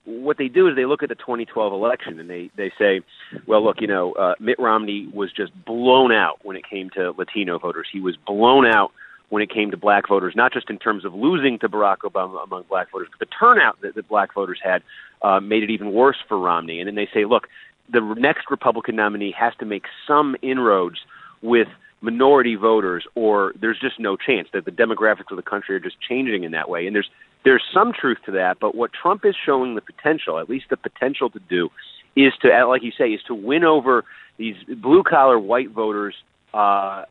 What 0.06 0.36
they 0.36 0.48
do 0.48 0.68
is 0.68 0.76
they 0.76 0.84
look 0.84 1.02
at 1.02 1.08
the 1.08 1.14
2012 1.14 1.72
election 1.72 2.18
and 2.18 2.28
they 2.28 2.50
they 2.56 2.72
say, 2.78 3.02
well, 3.46 3.62
look, 3.62 3.80
you 3.80 3.86
know, 3.86 4.12
uh, 4.12 4.34
Mitt 4.40 4.58
Romney 4.58 5.08
was 5.12 5.32
just 5.32 5.52
blown 5.64 6.12
out 6.12 6.40
when 6.42 6.56
it 6.56 6.68
came 6.68 6.90
to 6.90 7.12
Latino 7.16 7.58
voters. 7.58 7.86
He 7.92 8.00
was 8.00 8.16
blown 8.16 8.66
out 8.66 8.92
when 9.28 9.42
it 9.42 9.50
came 9.50 9.70
to 9.70 9.76
black 9.76 10.08
voters, 10.08 10.34
not 10.36 10.52
just 10.52 10.70
in 10.70 10.78
terms 10.78 11.04
of 11.04 11.14
losing 11.14 11.58
to 11.58 11.68
Barack 11.68 11.98
Obama 12.04 12.42
among 12.44 12.64
black 12.68 12.90
voters, 12.90 13.08
but 13.10 13.26
the 13.26 13.34
turnout 13.34 13.80
that, 13.80 13.94
that 13.94 14.08
black 14.08 14.32
voters 14.34 14.60
had 14.62 14.82
uh, 15.22 15.40
made 15.40 15.62
it 15.62 15.70
even 15.70 15.92
worse 15.92 16.18
for 16.28 16.38
Romney. 16.38 16.78
And 16.78 16.86
then 16.86 16.94
they 16.94 17.08
say, 17.12 17.24
look, 17.24 17.48
the 17.90 18.00
next 18.00 18.50
Republican 18.50 18.96
nominee 18.96 19.32
has 19.32 19.52
to 19.58 19.64
make 19.64 19.84
some 20.06 20.36
inroads 20.42 20.98
with 21.42 21.68
minority 22.04 22.54
voters, 22.54 23.04
or 23.14 23.54
there's 23.60 23.80
just 23.80 23.98
no 23.98 24.16
chance 24.16 24.48
that 24.52 24.64
the 24.64 24.70
demographics 24.70 25.30
of 25.30 25.36
the 25.36 25.42
country 25.42 25.74
are 25.74 25.80
just 25.80 25.96
changing 26.00 26.44
in 26.44 26.52
that 26.52 26.68
way. 26.68 26.86
And 26.86 26.94
there's 26.94 27.10
there's 27.44 27.62
some 27.72 27.92
truth 27.92 28.18
to 28.26 28.32
that, 28.32 28.58
but 28.60 28.74
what 28.74 28.92
Trump 28.92 29.24
is 29.24 29.34
showing 29.44 29.74
the 29.74 29.80
potential, 29.80 30.38
at 30.38 30.48
least 30.48 30.66
the 30.70 30.76
potential 30.76 31.28
to 31.30 31.40
do, 31.40 31.70
is 32.16 32.32
to, 32.40 32.66
like 32.66 32.82
you 32.82 32.92
say, 32.96 33.10
is 33.10 33.22
to 33.26 33.34
win 33.34 33.64
over 33.64 34.04
these 34.38 34.56
blue 34.78 35.02
collar 35.02 35.38
white 35.38 35.70
voters 35.70 36.14
uh, 36.54 37.04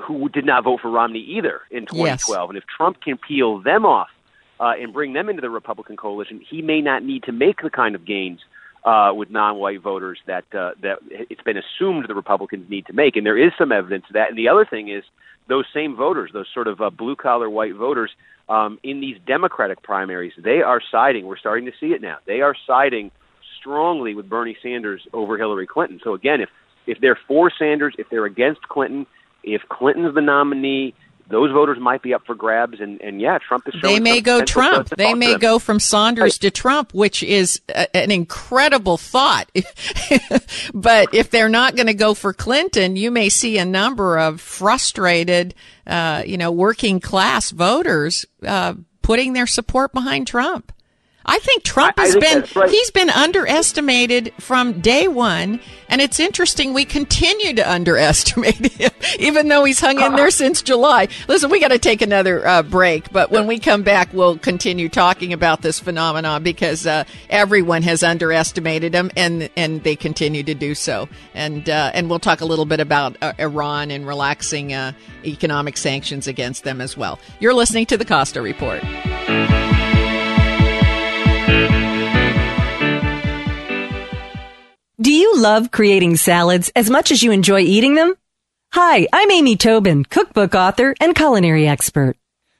who 0.00 0.28
did 0.28 0.46
not 0.46 0.64
vote 0.64 0.80
for 0.80 0.90
Romney 0.90 1.20
either 1.20 1.60
in 1.70 1.86
2012. 1.86 2.06
Yes. 2.06 2.48
And 2.48 2.56
if 2.56 2.64
Trump 2.64 3.00
can 3.02 3.18
peel 3.18 3.58
them 3.58 3.84
off 3.84 4.08
uh, 4.58 4.72
and 4.80 4.92
bring 4.92 5.12
them 5.12 5.28
into 5.28 5.42
the 5.42 5.50
Republican 5.50 5.96
coalition, 5.96 6.40
he 6.48 6.62
may 6.62 6.80
not 6.80 7.02
need 7.02 7.24
to 7.24 7.32
make 7.32 7.60
the 7.62 7.70
kind 7.70 7.94
of 7.94 8.04
gains 8.06 8.40
uh, 8.84 9.12
with 9.14 9.30
non-white 9.30 9.80
voters 9.82 10.18
that 10.26 10.44
uh, 10.54 10.70
that 10.82 10.98
it's 11.10 11.42
been 11.42 11.56
assumed 11.56 12.06
the 12.08 12.14
Republicans 12.14 12.68
need 12.70 12.86
to 12.86 12.92
make, 12.92 13.16
and 13.16 13.26
there 13.26 13.38
is 13.38 13.52
some 13.58 13.72
evidence 13.72 14.04
of 14.08 14.14
that. 14.14 14.28
And 14.28 14.38
the 14.38 14.48
other 14.48 14.64
thing 14.64 14.88
is 14.88 15.04
those 15.48 15.64
same 15.72 15.96
voters, 15.96 16.30
those 16.32 16.46
sort 16.52 16.68
of 16.68 16.80
uh, 16.80 16.90
blue-collar 16.90 17.48
white 17.48 17.74
voters, 17.74 18.10
um, 18.48 18.78
in 18.82 19.00
these 19.00 19.16
Democratic 19.26 19.82
primaries, 19.82 20.32
they 20.42 20.62
are 20.62 20.80
siding. 20.90 21.26
We're 21.26 21.38
starting 21.38 21.66
to 21.66 21.72
see 21.80 21.88
it 21.88 22.02
now. 22.02 22.18
They 22.26 22.40
are 22.40 22.54
siding 22.66 23.10
strongly 23.60 24.14
with 24.14 24.28
Bernie 24.28 24.56
Sanders 24.62 25.06
over 25.12 25.36
Hillary 25.36 25.66
Clinton. 25.66 26.00
So 26.02 26.14
again, 26.14 26.40
if 26.40 26.48
if 26.86 26.98
they're 27.00 27.18
for 27.26 27.50
Sanders, 27.58 27.94
if 27.98 28.08
they're 28.10 28.24
against 28.24 28.62
Clinton, 28.62 29.06
if 29.42 29.62
Clinton's 29.68 30.14
the 30.14 30.22
nominee, 30.22 30.94
those 31.30 31.52
voters 31.52 31.78
might 31.78 32.02
be 32.02 32.14
up 32.14 32.24
for 32.26 32.34
grabs. 32.34 32.80
And, 32.80 33.00
and 33.00 33.20
yeah, 33.20 33.38
Trump 33.38 33.68
is 33.68 33.74
showing. 33.74 33.84
Up. 33.84 33.98
They 33.98 34.00
may 34.00 34.20
go 34.20 34.44
Trump. 34.44 34.88
They 34.88 35.14
may 35.14 35.36
go 35.36 35.58
from 35.58 35.78
Sanders 35.78 36.34
right. 36.34 36.40
to 36.40 36.50
Trump, 36.50 36.94
which 36.94 37.22
is 37.22 37.60
a, 37.68 37.94
an 37.96 38.10
incredible 38.10 38.96
thought. 38.96 39.50
but 40.74 41.14
if 41.14 41.30
they're 41.30 41.48
not 41.48 41.76
going 41.76 41.86
to 41.86 41.94
go 41.94 42.14
for 42.14 42.32
Clinton, 42.32 42.96
you 42.96 43.10
may 43.10 43.28
see 43.28 43.58
a 43.58 43.64
number 43.64 44.18
of 44.18 44.40
frustrated, 44.40 45.54
uh, 45.86 46.22
you 46.26 46.38
know, 46.38 46.50
working 46.50 47.00
class 47.00 47.50
voters 47.50 48.24
uh, 48.46 48.74
putting 49.02 49.34
their 49.34 49.46
support 49.46 49.92
behind 49.92 50.26
Trump. 50.26 50.72
I 51.28 51.38
think 51.40 51.62
Trump 51.62 51.98
has 51.98 52.14
think 52.14 52.24
been 52.24 52.44
right. 52.62 52.70
he's 52.70 52.90
been 52.90 53.10
underestimated 53.10 54.32
from 54.38 54.80
day 54.80 55.08
one, 55.08 55.60
and 55.90 56.00
it's 56.00 56.18
interesting 56.18 56.72
we 56.72 56.86
continue 56.86 57.52
to 57.52 57.70
underestimate 57.70 58.72
him, 58.72 58.90
even 59.18 59.48
though 59.48 59.64
he's 59.64 59.78
hung 59.78 60.00
in 60.00 60.16
there 60.16 60.30
since 60.32 60.62
July. 60.62 61.08
Listen, 61.28 61.50
we 61.50 61.60
got 61.60 61.68
to 61.68 61.78
take 61.78 62.00
another 62.00 62.46
uh, 62.46 62.62
break, 62.62 63.12
but 63.12 63.30
when 63.30 63.46
we 63.46 63.58
come 63.58 63.82
back, 63.82 64.14
we'll 64.14 64.38
continue 64.38 64.88
talking 64.88 65.34
about 65.34 65.60
this 65.60 65.78
phenomenon 65.78 66.42
because 66.42 66.86
uh, 66.86 67.04
everyone 67.28 67.82
has 67.82 68.02
underestimated 68.02 68.94
him, 68.94 69.10
and 69.14 69.50
and 69.54 69.84
they 69.84 69.96
continue 69.96 70.42
to 70.42 70.54
do 70.54 70.74
so. 70.74 71.10
And 71.34 71.68
uh, 71.68 71.90
and 71.92 72.08
we'll 72.08 72.20
talk 72.20 72.40
a 72.40 72.46
little 72.46 72.64
bit 72.64 72.80
about 72.80 73.18
uh, 73.20 73.34
Iran 73.38 73.90
and 73.90 74.06
relaxing 74.06 74.72
uh, 74.72 74.92
economic 75.26 75.76
sanctions 75.76 76.26
against 76.26 76.64
them 76.64 76.80
as 76.80 76.96
well. 76.96 77.18
You're 77.38 77.54
listening 77.54 77.84
to 77.86 77.98
the 77.98 78.06
Costa 78.06 78.40
Report. 78.40 78.82
Do 85.00 85.12
you 85.12 85.40
love 85.40 85.70
creating 85.70 86.16
salads 86.16 86.72
as 86.74 86.90
much 86.90 87.12
as 87.12 87.22
you 87.22 87.30
enjoy 87.30 87.60
eating 87.60 87.94
them? 87.94 88.16
Hi, 88.72 89.06
I'm 89.12 89.30
Amy 89.30 89.54
Tobin, 89.54 90.02
cookbook 90.04 90.56
author 90.56 90.92
and 91.00 91.14
culinary 91.14 91.68
expert. 91.68 92.16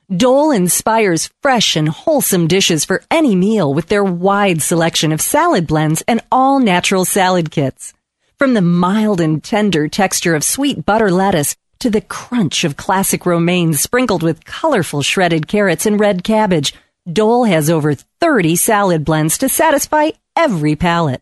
Dole 0.09 0.51
inspires 0.51 1.29
fresh 1.41 1.75
and 1.75 1.89
wholesome 1.89 2.47
dishes 2.47 2.85
for 2.85 3.03
any 3.11 3.35
meal 3.35 3.73
with 3.73 3.87
their 3.87 4.05
wide 4.05 4.61
selection 4.61 5.11
of 5.11 5.19
salad 5.19 5.67
blends 5.67 6.01
and 6.07 6.21
all 6.31 6.61
natural 6.61 7.03
salad 7.03 7.51
kits. 7.51 7.93
From 8.37 8.53
the 8.53 8.61
mild 8.61 9.19
and 9.19 9.43
tender 9.43 9.89
texture 9.89 10.33
of 10.33 10.45
sweet 10.45 10.85
butter 10.85 11.11
lettuce 11.11 11.57
to 11.79 11.89
the 11.89 11.99
crunch 11.99 12.63
of 12.63 12.77
classic 12.77 13.25
romaine 13.25 13.73
sprinkled 13.73 14.23
with 14.23 14.45
colorful 14.45 15.01
shredded 15.01 15.49
carrots 15.49 15.85
and 15.85 15.99
red 15.99 16.23
cabbage, 16.23 16.73
Dole 17.11 17.43
has 17.43 17.69
over 17.69 17.95
30 17.95 18.55
salad 18.55 19.03
blends 19.03 19.39
to 19.39 19.49
satisfy 19.49 20.11
every 20.37 20.77
palate. 20.77 21.21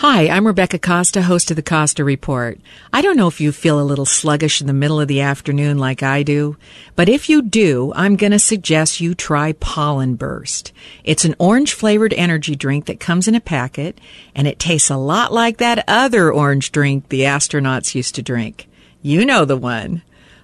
Hi, 0.02 0.30
I'm 0.30 0.46
Rebecca 0.46 0.78
Costa, 0.78 1.24
host 1.24 1.50
of 1.50 1.56
the 1.56 1.64
Costa 1.64 2.04
Report. 2.04 2.60
I 2.94 3.02
don't 3.02 3.18
know 3.18 3.28
if 3.28 3.42
you 3.42 3.52
feel 3.52 3.80
a 3.80 3.82
little 3.82 4.06
sluggish 4.06 4.62
in 4.62 4.68
the 4.68 4.72
middle 4.72 5.02
of 5.02 5.08
the 5.08 5.22
afternoon 5.22 5.80
like 5.80 6.04
I 6.04 6.22
do, 6.22 6.56
but 6.96 7.10
if 7.10 7.30
you 7.30 7.42
do, 7.42 7.92
I'm 7.96 8.16
going 8.16 8.32
to 8.32 8.38
suggest 8.38 9.02
you 9.02 9.16
try 9.16 9.54
Pollen 9.54 10.14
Burst. 10.14 10.72
It's 11.04 11.26
an 11.26 11.34
orange 11.40 11.74
flavored 11.74 12.14
energy 12.14 12.56
drink 12.56 12.86
that 12.86 13.00
comes 13.00 13.28
in 13.28 13.34
a 13.34 13.40
packet, 13.40 14.00
and 14.36 14.48
it 14.48 14.60
tastes 14.60 14.92
a 14.92 14.98
lot 14.98 15.34
like 15.34 15.58
that 15.58 15.84
other 15.88 16.32
orange 16.32 16.72
drink 16.72 17.10
the 17.10 17.22
astronauts 17.22 17.96
used 17.96 18.14
to 18.14 18.22
drink. 18.22 18.68
You 19.02 19.26
know 19.26 19.46
the 19.46 19.58
one. 19.58 20.04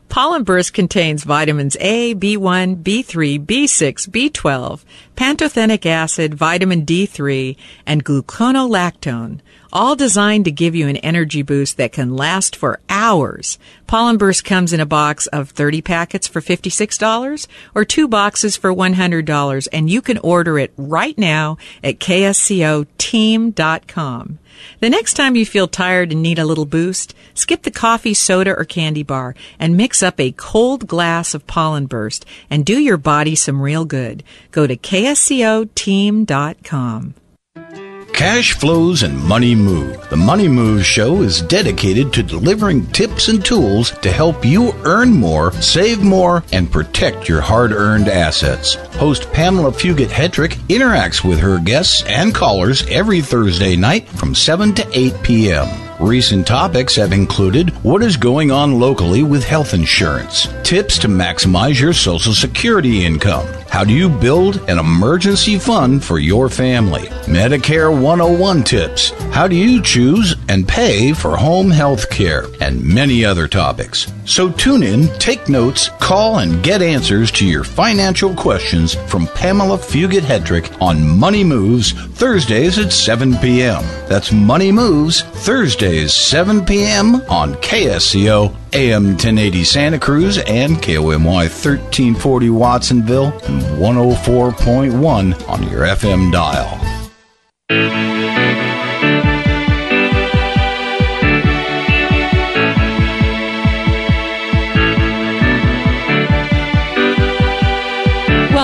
Pollen 0.09 0.43
Burst 0.43 0.73
contains 0.73 1.23
vitamins 1.23 1.77
A, 1.79 2.13
B1, 2.13 2.83
B3, 2.83 3.43
B6, 3.43 4.09
B12, 4.09 4.83
pantothenic 5.15 5.87
acid, 5.87 6.35
vitamin 6.35 6.85
D3, 6.85 7.57
and 7.85 8.05
gluconolactone, 8.05 9.39
all 9.71 9.95
designed 9.95 10.45
to 10.45 10.51
give 10.51 10.75
you 10.75 10.87
an 10.87 10.97
energy 10.97 11.41
boost 11.41 11.77
that 11.77 11.91
can 11.91 12.15
last 12.15 12.55
for 12.55 12.79
hours. 12.89 13.57
Pollen 13.87 14.17
Burst 14.17 14.45
comes 14.45 14.71
in 14.71 14.79
a 14.79 14.85
box 14.85 15.25
of 15.27 15.49
30 15.49 15.81
packets 15.81 16.27
for 16.27 16.41
$56 16.41 17.47
or 17.73 17.83
two 17.83 18.07
boxes 18.07 18.55
for 18.55 18.71
$100, 18.71 19.67
and 19.73 19.89
you 19.89 20.01
can 20.01 20.19
order 20.19 20.59
it 20.59 20.73
right 20.77 21.17
now 21.17 21.57
at 21.83 21.97
kscoteam.com. 21.97 24.37
The 24.79 24.89
next 24.89 25.13
time 25.13 25.35
you 25.35 25.45
feel 25.45 25.67
tired 25.67 26.11
and 26.11 26.21
need 26.21 26.39
a 26.39 26.45
little 26.45 26.65
boost, 26.65 27.13
skip 27.33 27.63
the 27.63 27.71
coffee, 27.71 28.13
soda, 28.13 28.55
or 28.55 28.65
candy 28.65 29.03
bar 29.03 29.35
and 29.59 29.77
mix 29.77 30.03
up 30.03 30.19
a 30.19 30.33
cold 30.33 30.87
glass 30.87 31.33
of 31.33 31.47
pollen 31.47 31.85
burst 31.85 32.25
and 32.49 32.65
do 32.65 32.79
your 32.79 32.97
body 32.97 33.35
some 33.35 33.61
real 33.61 33.85
good. 33.85 34.23
Go 34.51 34.67
to 34.67 34.75
kscoteam.com. 34.75 37.13
Cash 38.23 38.53
flows 38.53 39.03
and 39.03 39.21
money 39.21 39.53
move. 39.53 40.09
The 40.09 40.15
Money 40.15 40.47
Move 40.47 40.85
Show 40.85 41.23
is 41.23 41.41
dedicated 41.41 42.13
to 42.13 42.23
delivering 42.23 42.87
tips 42.87 43.27
and 43.27 43.43
tools 43.43 43.91
to 43.99 44.09
help 44.09 44.45
you 44.45 44.71
earn 44.85 45.11
more, 45.11 45.51
save 45.61 46.01
more, 46.01 46.41
and 46.53 46.71
protect 46.71 47.27
your 47.27 47.41
hard 47.41 47.73
earned 47.73 48.07
assets. 48.07 48.75
Host 48.95 49.29
Pamela 49.33 49.71
Fugit 49.71 50.07
Hetrick 50.07 50.53
interacts 50.69 51.21
with 51.21 51.37
her 51.39 51.59
guests 51.59 52.01
and 52.07 52.33
callers 52.33 52.87
every 52.87 53.19
Thursday 53.19 53.75
night 53.75 54.07
from 54.07 54.33
7 54.33 54.73
to 54.75 54.87
8 54.97 55.21
p.m. 55.21 55.82
Recent 55.99 56.47
topics 56.47 56.95
have 56.95 57.13
included 57.13 57.69
what 57.83 58.01
is 58.01 58.17
going 58.17 58.49
on 58.49 58.79
locally 58.79 59.21
with 59.21 59.43
health 59.43 59.75
insurance, 59.75 60.47
tips 60.63 60.97
to 60.99 61.07
maximize 61.07 61.79
your 61.79 61.93
Social 61.93 62.33
Security 62.33 63.05
income, 63.05 63.45
how 63.69 63.83
do 63.83 63.93
you 63.93 64.09
build 64.09 64.57
an 64.69 64.79
emergency 64.79 65.59
fund 65.59 66.03
for 66.03 66.17
your 66.17 66.49
family, 66.49 67.03
Medicare 67.25 67.91
101 67.91 68.63
tips, 68.63 69.11
how 69.31 69.47
do 69.47 69.55
you 69.55 69.81
choose 69.83 70.32
and 70.47 70.67
pay 70.67 71.13
for 71.13 71.35
home 71.35 71.69
health 71.69 72.09
care, 72.09 72.45
and 72.61 72.83
many 72.83 73.23
other 73.23 73.47
topics. 73.47 74.11
So 74.25 74.49
tune 74.51 74.83
in, 74.83 75.07
take 75.19 75.49
notes, 75.49 75.89
call, 75.99 76.39
and 76.39 76.63
get 76.63 76.81
answers 76.81 77.31
to 77.31 77.45
your 77.45 77.63
financial 77.63 78.33
questions 78.35 78.95
from 79.07 79.27
Pamela 79.27 79.77
Fugit 79.77 80.21
Hedrick 80.21 80.81
on 80.81 81.07
Money 81.07 81.43
Moves 81.43 81.91
Thursdays 81.91 82.79
at 82.79 82.91
7 82.91 83.37
p.m. 83.37 83.83
That's 84.07 84.31
Money 84.31 84.71
Moves 84.71 85.21
Thursdays 85.21 86.13
7 86.13 86.65
p.m. 86.65 87.15
on 87.29 87.55
KSCO 87.55 88.55
AM 88.73 89.05
1080 89.09 89.63
Santa 89.63 89.99
Cruz 89.99 90.37
and 90.39 90.77
KOMY 90.77 91.25
1340 91.25 92.49
Watsonville 92.49 93.33
and 93.45 93.61
104.1 93.79 95.49
on 95.49 95.69
your 95.69 95.81
FM 95.81 96.31
dial. 96.31 96.79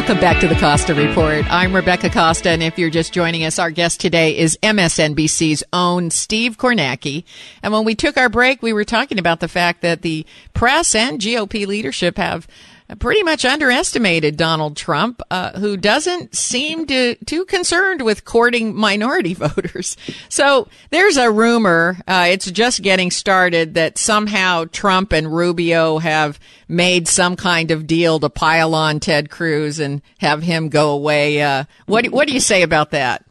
Welcome 0.10 0.22
back 0.24 0.41
to 0.41 0.48
the 0.48 0.56
Costa 0.56 0.95
Report. 0.95 1.45
I'm 1.52 1.76
Rebecca 1.76 2.10
Costa, 2.10 2.50
and 2.50 2.63
if 2.63 2.80
you're 2.80 2.89
just 2.89 3.13
joining 3.13 3.45
us, 3.45 3.60
our 3.60 3.69
guest 3.69 4.00
today 4.00 4.36
is 4.36 4.58
MSNBC's 4.63 5.63
own 5.72 6.10
Steve 6.10 6.58
Kornacki. 6.58 7.26
And 7.62 7.72
when 7.72 7.86
we 7.86 7.93
took 7.93 8.17
our 8.17 8.28
break, 8.28 8.63
we 8.63 8.74
were 8.74 8.84
talking 8.84 9.19
about 9.19 9.39
the 9.39 9.48
fact 9.48 9.84
that 9.84 10.02
the 10.02 10.26
press 10.56 10.95
and 10.95 11.22
GOP 11.22 11.67
leadership 11.67 12.17
have 12.17 12.48
pretty 12.97 13.23
much 13.23 13.45
underestimated 13.45 14.38
Donald 14.38 14.75
Trump, 14.75 15.21
uh, 15.30 15.58
who 15.60 15.78
doesn't 15.78 16.36
seem 16.36 16.88
to 16.88 17.15
too 17.25 17.45
concerned 17.45 18.02
with 18.02 18.25
courting 18.25 18.75
minority 18.75 19.34
voters. 19.36 19.95
So 20.30 20.67
there's 20.89 21.17
a 21.17 21.32
rumor, 21.32 21.97
uh, 22.08 22.28
it's 22.30 22.49
just 22.49 22.82
getting 22.82 23.12
started 23.12 23.75
that 23.75 23.97
somehow 23.97 24.65
Trump 24.71 25.12
and 25.12 25.34
Rubio 25.34 25.99
have 25.99 26.39
made 26.67 27.08
some 27.08 27.36
kind 27.36 27.71
of 27.71 27.88
deal 27.88 28.19
to 28.19 28.30
pile 28.30 28.73
on 28.73 28.99
Ted 28.99 29.30
Cruz 29.30 29.80
and 29.80 30.02
have 30.19 30.43
him 30.43 30.69
go 30.69 30.91
away. 30.91 31.41
Uh, 31.41 31.65
what 31.86 32.06
what 32.08 32.28
do 32.28 32.34
you 32.34 32.39
say 32.39 32.62
about 32.63 32.91
that? 32.91 33.25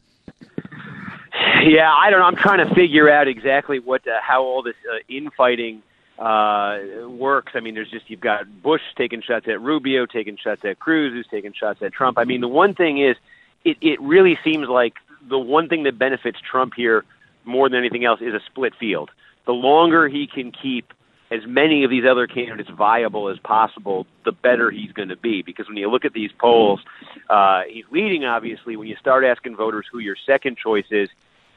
Yeah, 1.65 1.93
I 1.93 2.11
don't 2.11 2.21
know. 2.21 2.27
I'm 2.27 2.37
trying 2.37 2.67
to 2.67 2.75
figure 2.75 3.11
out 3.11 3.29
exactly 3.29 3.79
what 3.79 4.07
uh, 4.07 4.21
how 4.23 4.43
all 4.43 4.63
this 4.63 4.75
uh, 4.91 4.99
infighting 5.09 5.83
uh, 6.19 6.79
works. 7.09 7.53
I 7.55 7.61
mean, 7.61 7.75
there's 7.75 7.91
just 7.91 8.11
you've 8.11 8.21
got 8.21 8.63
Bush 8.63 8.83
taking 8.97 9.23
shots 9.23 9.47
at 9.49 9.61
Rubio, 9.61 10.07
taking 10.07 10.37
shots 10.37 10.63
at 10.65 10.79
Cruz, 10.79 11.13
who's 11.13 11.27
taking 11.31 11.53
shots 11.53 11.81
at 11.83 11.93
Trump. 11.93 12.19
I 12.19 12.25
mean, 12.25 12.41
the 12.41 12.49
one 12.49 12.75
thing 12.75 12.99
is, 13.03 13.17
it 13.65 13.77
it 13.81 14.01
really 14.01 14.39
seems 14.45 14.69
like 14.69 14.95
the 15.29 15.39
one 15.39 15.69
thing 15.69 15.85
that 15.85 15.99
benefits 15.99 16.39
Trump 16.41 16.75
here 16.77 17.05
more 17.45 17.69
than 17.69 17.79
anything 17.79 18.05
else 18.05 18.21
is 18.21 18.35
a 18.35 18.41
split 18.47 18.75
field. 18.79 19.11
The 19.47 19.53
longer 19.53 20.09
he 20.09 20.27
can 20.27 20.53
keep 20.53 20.93
as 21.31 21.41
many 21.47 21.85
of 21.85 21.91
these 21.91 22.05
other 22.11 22.27
candidates 22.27 22.71
viable 22.71 23.29
as 23.29 23.39
possible, 23.39 24.07
the 24.25 24.33
better 24.33 24.71
he's 24.71 24.93
going 24.93 25.11
to 25.11 25.17
be. 25.17 25.43
Because 25.43 25.69
when 25.69 25.77
you 25.77 25.91
look 25.91 26.05
at 26.05 26.13
these 26.15 26.31
polls, 26.39 26.81
uh, 27.29 27.63
he's 27.69 27.85
leading. 27.91 28.25
Obviously, 28.25 28.77
when 28.77 28.89
you 28.89 28.97
start 28.97 29.25
asking 29.25 29.57
voters 29.57 29.87
who 29.91 29.99
your 29.99 30.17
second 30.27 30.57
choice 30.57 30.87
is, 30.91 31.09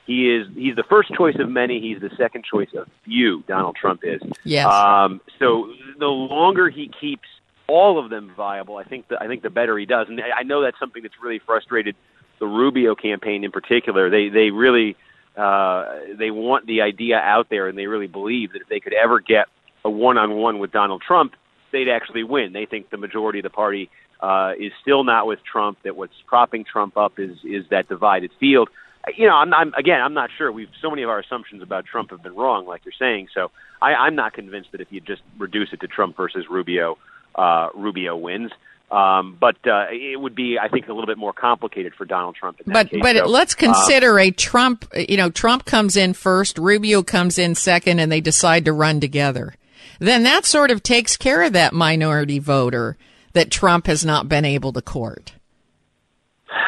he 0.06 0.34
is 0.34 0.48
he's 0.56 0.76
the 0.76 0.84
first 0.84 1.14
choice 1.14 1.36
of 1.40 1.50
many. 1.50 1.80
He's 1.80 2.02
the 2.02 2.16
second 2.18 2.44
choice 2.44 2.70
of 2.76 2.88
few. 3.06 3.44
Donald 3.48 3.76
Trump 3.76 4.02
is. 4.04 4.22
Yes. 4.44 4.66
Um, 4.66 5.22
so 5.40 5.72
the 6.00 6.08
longer 6.08 6.70
he 6.70 6.90
keeps 7.00 7.28
all 7.68 8.04
of 8.04 8.10
them 8.10 8.34
viable, 8.36 8.78
I 8.78 8.84
think 8.84 9.08
the, 9.08 9.22
I 9.22 9.28
think 9.28 9.44
the 9.44 9.50
better 9.50 9.78
he 9.78 9.86
does. 9.86 10.08
And 10.10 10.20
I 10.22 10.44
know 10.44 10.62
that's 10.62 10.80
something 10.80 11.04
that's 11.04 11.16
really 11.22 11.40
frustrated 11.40 11.96
the 12.40 12.48
Rubio 12.48 12.96
campaign 12.96 13.44
in 13.44 13.52
particular. 13.52 14.10
They 14.10 14.30
they 14.30 14.50
really 14.50 14.98
uh, 15.38 15.86
they 16.18 16.32
want 16.32 16.66
the 16.66 16.82
idea 16.82 17.18
out 17.18 17.50
there, 17.50 17.68
and 17.68 17.78
they 17.78 17.88
really 17.88 18.08
believe 18.08 18.54
that 18.54 18.62
if 18.62 18.68
they 18.68 18.80
could 18.80 18.94
ever 18.94 19.20
get 19.20 19.48
a 19.86 19.90
one-on-one 19.90 20.60
with 20.60 20.72
Donald 20.72 21.02
Trump, 21.02 21.34
they'd 21.72 21.88
actually 21.88 22.24
win. 22.24 22.54
They 22.54 22.66
think 22.66 22.90
the 22.90 22.98
majority 22.98 23.40
of 23.40 23.44
the 23.44 23.50
party 23.50 23.90
uh, 24.20 24.54
is 24.60 24.72
still 24.82 25.04
not 25.04 25.26
with 25.28 25.40
Trump. 25.50 25.78
That 25.84 25.96
what's 25.96 26.14
propping 26.28 26.66
Trump 26.66 26.98
up 26.98 27.20
is 27.20 27.38
is 27.46 27.66
that 27.70 27.88
divided 27.88 28.32
field 28.40 28.70
you 29.18 29.28
know, 29.28 29.36
I'm, 29.36 29.54
I'm 29.54 29.74
again, 29.74 30.02
I'm 30.02 30.14
not 30.14 30.30
sure. 30.38 30.52
We've 30.52 30.70
so 30.82 30.90
many 30.90 31.04
of 31.04 31.10
our 31.10 31.20
assumptions 31.20 31.62
about 31.62 31.86
Trump 31.86 32.12
have 32.12 32.22
been 32.22 32.36
wrong, 32.36 32.66
like 32.66 32.86
you're 32.86 32.94
saying. 32.98 33.30
So 33.34 33.52
I, 33.82 33.94
I'm 33.94 34.16
not 34.16 34.34
convinced 34.34 34.72
that 34.72 34.82
if 34.82 34.92
you 34.92 35.02
just 35.02 35.22
reduce 35.38 35.74
it 35.74 35.82
to 35.82 35.88
Trump 35.88 36.18
versus 36.18 36.46
Rubio, 36.50 36.98
uh, 37.36 37.70
Rubio 37.74 38.16
wins. 38.16 38.52
Um, 38.92 39.38
but 39.40 39.56
uh, 39.66 39.86
it 39.90 40.20
would 40.20 40.36
be, 40.36 40.60
I 40.60 40.68
think, 40.68 40.90
a 40.90 40.94
little 40.94 41.08
bit 41.08 41.18
more 41.18 41.32
complicated 41.32 41.94
for 41.96 42.04
Donald 42.04 42.36
Trump. 42.36 42.60
but 42.66 42.90
case. 42.90 43.00
but 43.02 43.16
so, 43.16 43.26
let's 43.26 43.56
consider 43.56 44.20
um, 44.20 44.28
a 44.28 44.32
Trump. 44.32 44.86
You 44.94 45.16
know, 45.16 45.30
Trump 45.30 45.64
comes 45.64 45.96
in 45.96 46.14
first, 46.14 46.58
Rubio 46.58 47.02
comes 47.02 47.40
in 47.40 47.56
second, 47.56 48.00
and 48.00 48.12
they 48.12 48.20
decide 48.20 48.66
to 48.66 48.74
run 48.74 49.00
together. 49.00 49.56
then 50.00 50.24
that 50.24 50.46
sort 50.46 50.72
of 50.72 50.84
takes 50.84 51.16
care 51.16 51.42
of 51.44 51.54
that 51.54 51.74
minority 51.74 52.38
voter 52.38 52.98
that 53.32 53.50
Trump 53.50 53.88
has 53.88 54.04
not 54.04 54.28
been 54.28 54.44
able 54.44 54.74
to 54.74 54.82
court. 54.82 55.34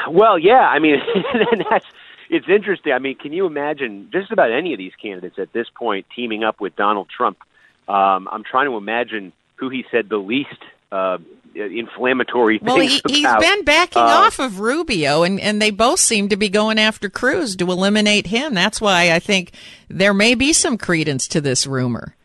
Well, 0.10 0.39
yeah, 0.39 0.62
I 0.62 0.80
mean, 0.80 0.96
and 1.52 1.65
that's 1.69 1.86
it's 2.34 2.50
interesting. 2.50 2.91
I 2.91 3.00
mean, 3.00 3.15
can 3.15 3.32
you 3.34 3.46
imagine 3.46 4.10
just 4.12 4.32
about 4.32 4.52
any 4.52 4.74
of 4.74 4.78
these 4.78 4.93
candidates 5.02 5.38
at 5.38 5.54
this 5.54 5.67
point 5.69 6.06
teaming 6.15 6.43
up 6.43 6.60
with 6.60 6.76
Donald 6.76 7.08
Trump? 7.15 7.38
Um, 7.88 8.28
I'm 8.32 8.43
trying 8.43 8.69
to 8.69 8.78
imagine 8.78 9.34
who 9.56 9.69
he 9.69 9.86
said 9.91 10.10
the 10.10 10.17
least 10.17 10.50
uh, 10.91 11.17
inflammatory 11.56 12.60
well, 12.62 12.78
things 12.78 13.02
he, 13.08 13.24
has 13.24 13.39
been 13.39 13.63
backing 13.63 14.02
Uh, 14.02 14.06
off 14.06 14.39
of 14.39 14.60
Rubio, 14.60 15.24
and, 15.24 15.39
and 15.39 15.62
they 15.62 15.72
both 15.72 16.00
seem 16.00 16.30
to 16.30 16.38
be 16.38 16.50
going 16.50 16.80
after 16.80 17.10
Cruz 17.10 17.56
to 17.58 17.72
eliminate 17.72 18.28
him. 18.28 18.54
That's 18.54 18.82
why 18.82 19.12
I 19.12 19.19
think 19.19 19.52
there 19.89 20.13
may 20.13 20.36
be 20.36 20.54
some 20.54 20.78
credence 20.78 21.28
to 21.30 21.41
this 21.41 21.67
rumor. 21.67 22.15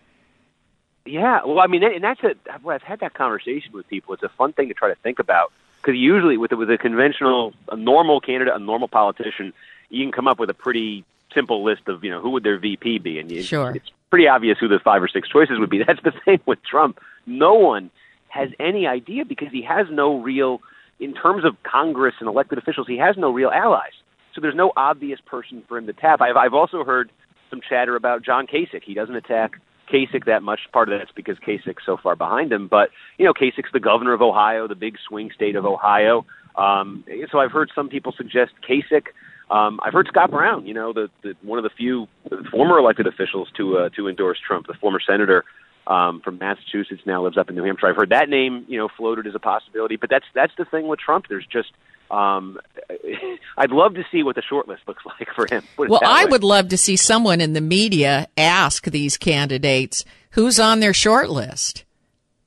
Yeah, 1.04 1.44
well, 1.44 1.60
I 1.60 1.66
mean, 1.66 1.82
and 1.82 2.04
that's 2.04 2.22
a. 2.22 2.34
well, 2.62 2.74
I've 2.74 2.82
had 2.82 3.00
that 3.00 3.14
conversation 3.14 3.72
with 3.72 3.88
people. 3.88 4.14
It's 4.14 4.22
a 4.22 4.28
fun 4.28 4.52
thing 4.52 4.68
to 4.68 4.74
try 4.74 4.88
to 4.88 4.96
think 4.96 5.18
about 5.18 5.52
because 5.80 5.96
usually 5.96 6.36
with 6.36 6.52
a, 6.52 6.56
with 6.56 6.70
a 6.70 6.76
conventional, 6.76 7.54
a 7.70 7.76
normal 7.76 8.20
candidate, 8.20 8.54
a 8.54 8.58
normal 8.58 8.88
politician, 8.88 9.54
you 9.90 10.04
can 10.04 10.12
come 10.12 10.28
up 10.28 10.38
with 10.38 10.50
a 10.50 10.54
pretty 10.54 11.04
simple 11.34 11.62
list 11.64 11.82
of 11.88 12.04
you 12.04 12.10
know 12.10 12.20
who 12.20 12.30
would 12.30 12.42
their 12.42 12.58
VP 12.58 12.98
be, 12.98 13.18
and 13.18 13.30
you, 13.30 13.42
Sure. 13.42 13.70
it's 13.74 13.90
pretty 14.10 14.28
obvious 14.28 14.58
who 14.58 14.68
the 14.68 14.78
five 14.78 15.02
or 15.02 15.08
six 15.08 15.28
choices 15.28 15.58
would 15.58 15.70
be. 15.70 15.82
That's 15.86 16.02
the 16.02 16.12
same 16.24 16.40
with 16.46 16.62
Trump. 16.64 16.98
No 17.26 17.54
one 17.54 17.90
has 18.28 18.50
any 18.60 18.86
idea 18.86 19.24
because 19.24 19.48
he 19.50 19.62
has 19.62 19.86
no 19.90 20.20
real, 20.20 20.60
in 21.00 21.14
terms 21.14 21.44
of 21.44 21.56
Congress 21.62 22.14
and 22.20 22.28
elected 22.28 22.58
officials, 22.58 22.86
he 22.86 22.98
has 22.98 23.16
no 23.16 23.30
real 23.30 23.50
allies. 23.50 23.92
So 24.34 24.40
there's 24.40 24.54
no 24.54 24.72
obvious 24.76 25.20
person 25.20 25.62
for 25.68 25.78
him 25.78 25.86
to 25.86 25.92
tap. 25.92 26.20
I've 26.20 26.36
I've 26.36 26.54
also 26.54 26.84
heard 26.84 27.10
some 27.50 27.60
chatter 27.66 27.96
about 27.96 28.22
John 28.22 28.46
Kasich. 28.46 28.82
He 28.84 28.94
doesn't 28.94 29.16
attack 29.16 29.58
Kasich 29.90 30.26
that 30.26 30.42
much. 30.42 30.60
Part 30.72 30.90
of 30.92 30.98
that's 30.98 31.10
because 31.12 31.38
Kasich's 31.38 31.84
so 31.84 31.96
far 31.96 32.14
behind 32.14 32.52
him. 32.52 32.68
But 32.68 32.90
you 33.18 33.24
know, 33.24 33.32
Kasich's 33.32 33.72
the 33.72 33.80
governor 33.80 34.12
of 34.12 34.22
Ohio, 34.22 34.68
the 34.68 34.74
big 34.74 34.96
swing 35.08 35.30
state 35.34 35.56
of 35.56 35.64
Ohio. 35.64 36.24
Um, 36.56 37.04
so 37.32 37.38
I've 37.40 37.52
heard 37.52 37.70
some 37.74 37.88
people 37.88 38.12
suggest 38.12 38.52
Kasich. 38.68 39.06
Um, 39.50 39.80
I've 39.82 39.92
heard 39.92 40.08
Scott 40.08 40.30
Brown, 40.30 40.66
you 40.66 40.74
know, 40.74 40.92
the, 40.92 41.08
the 41.22 41.34
one 41.42 41.58
of 41.58 41.62
the 41.62 41.70
few 41.70 42.06
former 42.50 42.78
elected 42.78 43.06
officials 43.06 43.48
to 43.56 43.78
uh, 43.78 43.88
to 43.90 44.08
endorse 44.08 44.38
Trump, 44.46 44.66
the 44.66 44.74
former 44.74 45.00
senator 45.00 45.44
um, 45.86 46.20
from 46.20 46.38
Massachusetts, 46.38 47.00
now 47.06 47.24
lives 47.24 47.38
up 47.38 47.48
in 47.48 47.56
New 47.56 47.64
Hampshire. 47.64 47.86
I've 47.86 47.96
heard 47.96 48.10
that 48.10 48.28
name, 48.28 48.66
you 48.68 48.78
know, 48.78 48.88
floated 48.96 49.26
as 49.26 49.34
a 49.34 49.38
possibility. 49.38 49.96
But 49.96 50.10
that's 50.10 50.26
that's 50.34 50.52
the 50.58 50.66
thing 50.66 50.86
with 50.86 50.98
Trump. 50.98 51.26
There's 51.28 51.46
just 51.46 51.72
um, 52.10 52.58
I'd 53.56 53.70
love 53.70 53.94
to 53.94 54.04
see 54.10 54.22
what 54.22 54.36
the 54.36 54.42
short 54.42 54.68
list 54.68 54.82
looks 54.86 55.04
like 55.18 55.28
for 55.34 55.46
him. 55.46 55.62
Well, 55.76 56.00
I 56.04 56.24
way. 56.24 56.30
would 56.30 56.44
love 56.44 56.68
to 56.68 56.78
see 56.78 56.96
someone 56.96 57.40
in 57.40 57.52
the 57.52 57.60
media 57.60 58.28
ask 58.36 58.84
these 58.84 59.16
candidates 59.16 60.04
who's 60.32 60.60
on 60.60 60.80
their 60.80 60.94
short 60.94 61.30
list. 61.30 61.84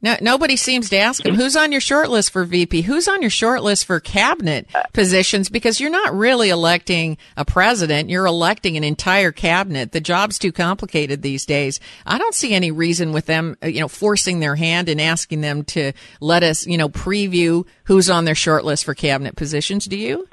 No, 0.03 0.15
nobody 0.19 0.55
seems 0.55 0.89
to 0.89 0.97
ask 0.97 1.23
him 1.23 1.35
who's 1.35 1.55
on 1.55 1.71
your 1.71 1.81
short 1.81 2.09
list 2.09 2.31
for 2.31 2.43
VP, 2.43 2.81
who's 2.81 3.07
on 3.07 3.21
your 3.21 3.29
short 3.29 3.61
list 3.61 3.85
for 3.85 3.99
cabinet 3.99 4.67
positions, 4.93 5.47
because 5.47 5.79
you're 5.79 5.91
not 5.91 6.15
really 6.15 6.49
electing 6.49 7.17
a 7.37 7.45
president, 7.45 8.09
you're 8.09 8.25
electing 8.25 8.77
an 8.77 8.83
entire 8.83 9.31
cabinet. 9.31 9.91
The 9.91 10.01
job's 10.01 10.39
too 10.39 10.51
complicated 10.51 11.21
these 11.21 11.45
days. 11.45 11.79
I 12.05 12.17
don't 12.17 12.33
see 12.33 12.55
any 12.55 12.71
reason 12.71 13.11
with 13.11 13.27
them, 13.27 13.57
uh, 13.63 13.67
you 13.67 13.79
know, 13.79 13.87
forcing 13.87 14.39
their 14.39 14.55
hand 14.55 14.89
and 14.89 14.99
asking 14.99 15.41
them 15.41 15.63
to 15.65 15.93
let 16.19 16.41
us, 16.41 16.65
you 16.65 16.77
know, 16.77 16.89
preview 16.89 17.65
who's 17.83 18.09
on 18.09 18.25
their 18.25 18.35
short 18.35 18.65
list 18.65 18.85
for 18.85 18.95
cabinet 18.95 19.35
positions. 19.35 19.85
Do 19.85 19.97
you? 19.97 20.27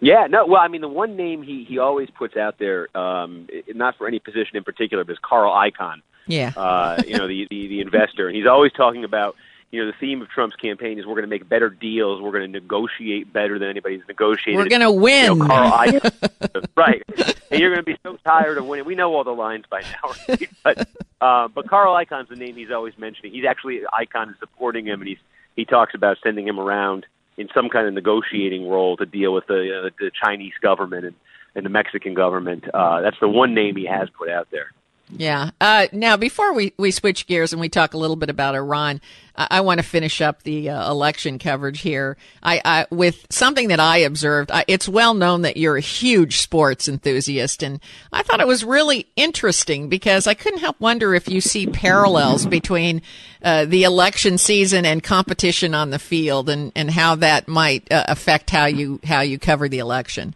Yeah, 0.00 0.26
no. 0.28 0.46
Well, 0.46 0.60
I 0.60 0.68
mean, 0.68 0.80
the 0.80 0.88
one 0.88 1.14
name 1.14 1.42
he 1.42 1.64
he 1.68 1.78
always 1.78 2.08
puts 2.10 2.36
out 2.36 2.58
there, 2.58 2.88
um, 2.96 3.48
not 3.68 3.96
for 3.96 4.08
any 4.08 4.18
position 4.18 4.56
in 4.56 4.64
particular, 4.64 5.04
but 5.04 5.12
is 5.12 5.18
Carl 5.22 5.52
Icahn. 5.52 6.00
Yeah. 6.30 6.52
Uh, 6.56 7.02
you 7.06 7.16
know, 7.18 7.26
the, 7.28 7.46
the 7.50 7.66
the 7.66 7.80
investor, 7.80 8.26
and 8.26 8.36
he's 8.36 8.46
always 8.46 8.72
talking 8.72 9.04
about. 9.04 9.36
You 9.72 9.84
know, 9.84 9.86
the 9.92 9.96
theme 10.00 10.20
of 10.20 10.28
Trump's 10.28 10.56
campaign 10.56 10.98
is 10.98 11.06
we're 11.06 11.14
going 11.14 11.22
to 11.22 11.28
make 11.28 11.48
better 11.48 11.70
deals. 11.70 12.20
We're 12.20 12.32
going 12.32 12.52
to 12.52 12.58
negotiate 12.60 13.32
better 13.32 13.56
than 13.56 13.68
anybody's 13.68 14.02
negotiated. 14.08 14.56
We're 14.56 14.68
gonna 14.68 14.90
You 14.90 14.96
know, 14.96 15.00
win. 15.00 15.46
Carl 15.46 15.70
Icahn, 15.70 16.66
right? 16.74 17.02
And 17.52 17.60
you're 17.60 17.70
going 17.72 17.84
to 17.84 17.84
be 17.84 17.96
so 18.02 18.16
tired 18.24 18.58
of 18.58 18.66
winning. 18.66 18.84
We 18.84 18.96
know 18.96 19.14
all 19.14 19.22
the 19.22 19.30
lines 19.30 19.66
by 19.70 19.82
now, 19.82 20.10
right? 20.28 20.50
But 20.64 20.88
uh, 21.20 21.46
but 21.46 21.68
Carl 21.68 21.94
Icahn's 21.94 22.30
the 22.30 22.34
name 22.34 22.56
he's 22.56 22.72
always 22.72 22.98
mentioning. 22.98 23.30
He's 23.30 23.44
actually 23.44 23.82
Icahn 23.94 24.30
is 24.30 24.36
supporting 24.40 24.86
him, 24.86 25.02
and 25.02 25.08
he's 25.08 25.18
he 25.54 25.64
talks 25.64 25.94
about 25.94 26.16
sending 26.20 26.48
him 26.48 26.58
around 26.58 27.06
in 27.36 27.48
some 27.54 27.68
kind 27.68 27.86
of 27.86 27.94
negotiating 27.94 28.68
role 28.68 28.96
to 28.96 29.06
deal 29.06 29.32
with 29.32 29.46
the 29.46 29.84
uh, 29.86 29.90
the 30.00 30.10
Chinese 30.20 30.54
government 30.60 31.04
and, 31.04 31.14
and 31.54 31.64
the 31.64 31.70
Mexican 31.70 32.14
government. 32.14 32.64
Uh, 32.74 33.02
that's 33.02 33.20
the 33.20 33.28
one 33.28 33.54
name 33.54 33.76
he 33.76 33.86
has 33.86 34.08
put 34.18 34.28
out 34.28 34.48
there. 34.50 34.72
Yeah. 35.16 35.50
Uh, 35.60 35.88
now, 35.92 36.16
before 36.16 36.52
we, 36.54 36.72
we 36.78 36.90
switch 36.90 37.26
gears 37.26 37.52
and 37.52 37.60
we 37.60 37.68
talk 37.68 37.94
a 37.94 37.98
little 37.98 38.16
bit 38.16 38.30
about 38.30 38.54
Iran, 38.54 39.00
I, 39.36 39.46
I 39.50 39.60
want 39.60 39.78
to 39.78 39.82
finish 39.86 40.20
up 40.20 40.42
the 40.42 40.70
uh, 40.70 40.90
election 40.90 41.38
coverage 41.38 41.80
here. 41.80 42.16
I, 42.42 42.60
I 42.64 42.86
with 42.90 43.26
something 43.30 43.68
that 43.68 43.80
I 43.80 43.98
observed. 43.98 44.50
I, 44.50 44.64
it's 44.68 44.88
well 44.88 45.14
known 45.14 45.42
that 45.42 45.56
you're 45.56 45.76
a 45.76 45.80
huge 45.80 46.38
sports 46.38 46.88
enthusiast, 46.88 47.62
and 47.62 47.80
I 48.12 48.22
thought 48.22 48.40
it 48.40 48.46
was 48.46 48.64
really 48.64 49.08
interesting 49.16 49.88
because 49.88 50.26
I 50.26 50.34
couldn't 50.34 50.60
help 50.60 50.80
wonder 50.80 51.14
if 51.14 51.28
you 51.28 51.40
see 51.40 51.66
parallels 51.66 52.46
between 52.46 53.02
uh, 53.42 53.64
the 53.64 53.84
election 53.84 54.38
season 54.38 54.84
and 54.84 55.02
competition 55.02 55.74
on 55.74 55.90
the 55.90 55.98
field, 55.98 56.48
and, 56.48 56.72
and 56.76 56.90
how 56.90 57.16
that 57.16 57.48
might 57.48 57.90
uh, 57.90 58.04
affect 58.08 58.50
how 58.50 58.66
you 58.66 59.00
how 59.04 59.20
you 59.22 59.38
cover 59.38 59.68
the 59.68 59.78
election. 59.78 60.34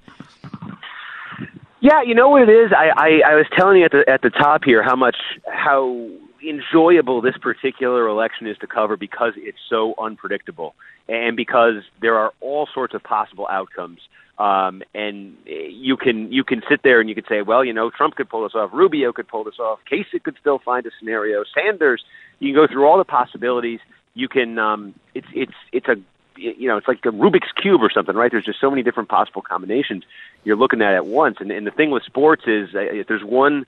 Yeah, 1.84 2.00
you 2.00 2.14
know 2.14 2.30
what 2.30 2.48
it 2.48 2.50
is. 2.50 2.72
I, 2.72 2.88
I, 2.96 3.32
I 3.32 3.34
was 3.34 3.44
telling 3.54 3.76
you 3.76 3.84
at 3.84 3.90
the 3.90 4.04
at 4.08 4.22
the 4.22 4.30
top 4.30 4.64
here 4.64 4.82
how 4.82 4.96
much 4.96 5.16
how 5.46 6.08
enjoyable 6.42 7.20
this 7.20 7.36
particular 7.36 8.08
election 8.08 8.46
is 8.46 8.56
to 8.62 8.66
cover 8.66 8.96
because 8.96 9.34
it's 9.36 9.58
so 9.68 9.92
unpredictable 9.98 10.74
and 11.10 11.36
because 11.36 11.82
there 12.00 12.16
are 12.16 12.32
all 12.40 12.66
sorts 12.72 12.94
of 12.94 13.02
possible 13.02 13.46
outcomes. 13.50 13.98
Um, 14.38 14.82
and 14.94 15.36
you 15.44 15.98
can 15.98 16.32
you 16.32 16.42
can 16.42 16.62
sit 16.70 16.80
there 16.82 17.00
and 17.00 17.08
you 17.10 17.14
could 17.14 17.26
say, 17.28 17.42
well, 17.42 17.62
you 17.62 17.74
know, 17.74 17.90
Trump 17.90 18.14
could 18.14 18.30
pull 18.30 18.44
this 18.44 18.54
off, 18.54 18.70
Rubio 18.72 19.12
could 19.12 19.28
pull 19.28 19.44
this 19.44 19.58
off, 19.58 19.80
Kasich 19.84 20.22
could 20.22 20.36
still 20.40 20.60
find 20.64 20.86
a 20.86 20.90
scenario, 20.98 21.44
Sanders. 21.54 22.02
You 22.38 22.54
can 22.54 22.62
go 22.62 22.66
through 22.66 22.86
all 22.86 22.96
the 22.96 23.04
possibilities. 23.04 23.80
You 24.14 24.28
can 24.28 24.58
um, 24.58 24.94
it's 25.14 25.28
it's 25.34 25.52
it's 25.70 25.88
a 25.88 25.96
you 26.36 26.68
know 26.68 26.76
it's 26.76 26.88
like 26.88 27.04
a 27.04 27.10
Rubik's 27.10 27.52
cube 27.60 27.82
or 27.82 27.90
something, 27.90 28.14
right? 28.14 28.30
There's 28.30 28.44
just 28.44 28.60
so 28.60 28.70
many 28.70 28.82
different 28.82 29.08
possible 29.08 29.42
combinations 29.42 30.04
you're 30.44 30.56
looking 30.56 30.82
at 30.82 30.94
at 30.94 31.06
once. 31.06 31.36
And, 31.40 31.50
and 31.50 31.66
the 31.66 31.70
thing 31.70 31.90
with 31.90 32.02
sports 32.04 32.44
is, 32.46 32.74
uh, 32.74 32.80
if 32.80 33.06
there's 33.06 33.24
one 33.24 33.66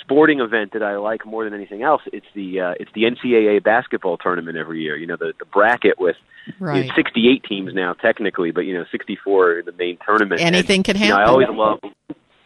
sporting 0.00 0.40
event 0.40 0.72
that 0.72 0.82
I 0.82 0.96
like 0.96 1.24
more 1.26 1.44
than 1.44 1.54
anything 1.54 1.82
else, 1.82 2.02
it's 2.12 2.26
the 2.34 2.60
uh, 2.60 2.74
it's 2.80 2.90
the 2.94 3.02
NCAA 3.04 3.62
basketball 3.62 4.16
tournament 4.18 4.56
every 4.56 4.80
year. 4.82 4.96
You 4.96 5.06
know, 5.06 5.16
the 5.16 5.32
the 5.38 5.44
bracket 5.44 5.98
with 5.98 6.16
Right. 6.58 6.86
it's 6.86 6.94
68 6.96 7.44
teams 7.44 7.74
now 7.74 7.92
technically, 7.92 8.50
but 8.50 8.62
you 8.62 8.74
know, 8.74 8.84
64 8.90 9.58
in 9.60 9.66
the 9.66 9.72
main 9.72 9.98
tournament. 10.04 10.40
Anything 10.40 10.76
and, 10.76 10.84
can 10.84 10.96
you 10.96 11.08
know, 11.08 11.16
I 11.16 11.20
happen. 11.20 11.30
always 11.30 11.48
love. 11.50 11.80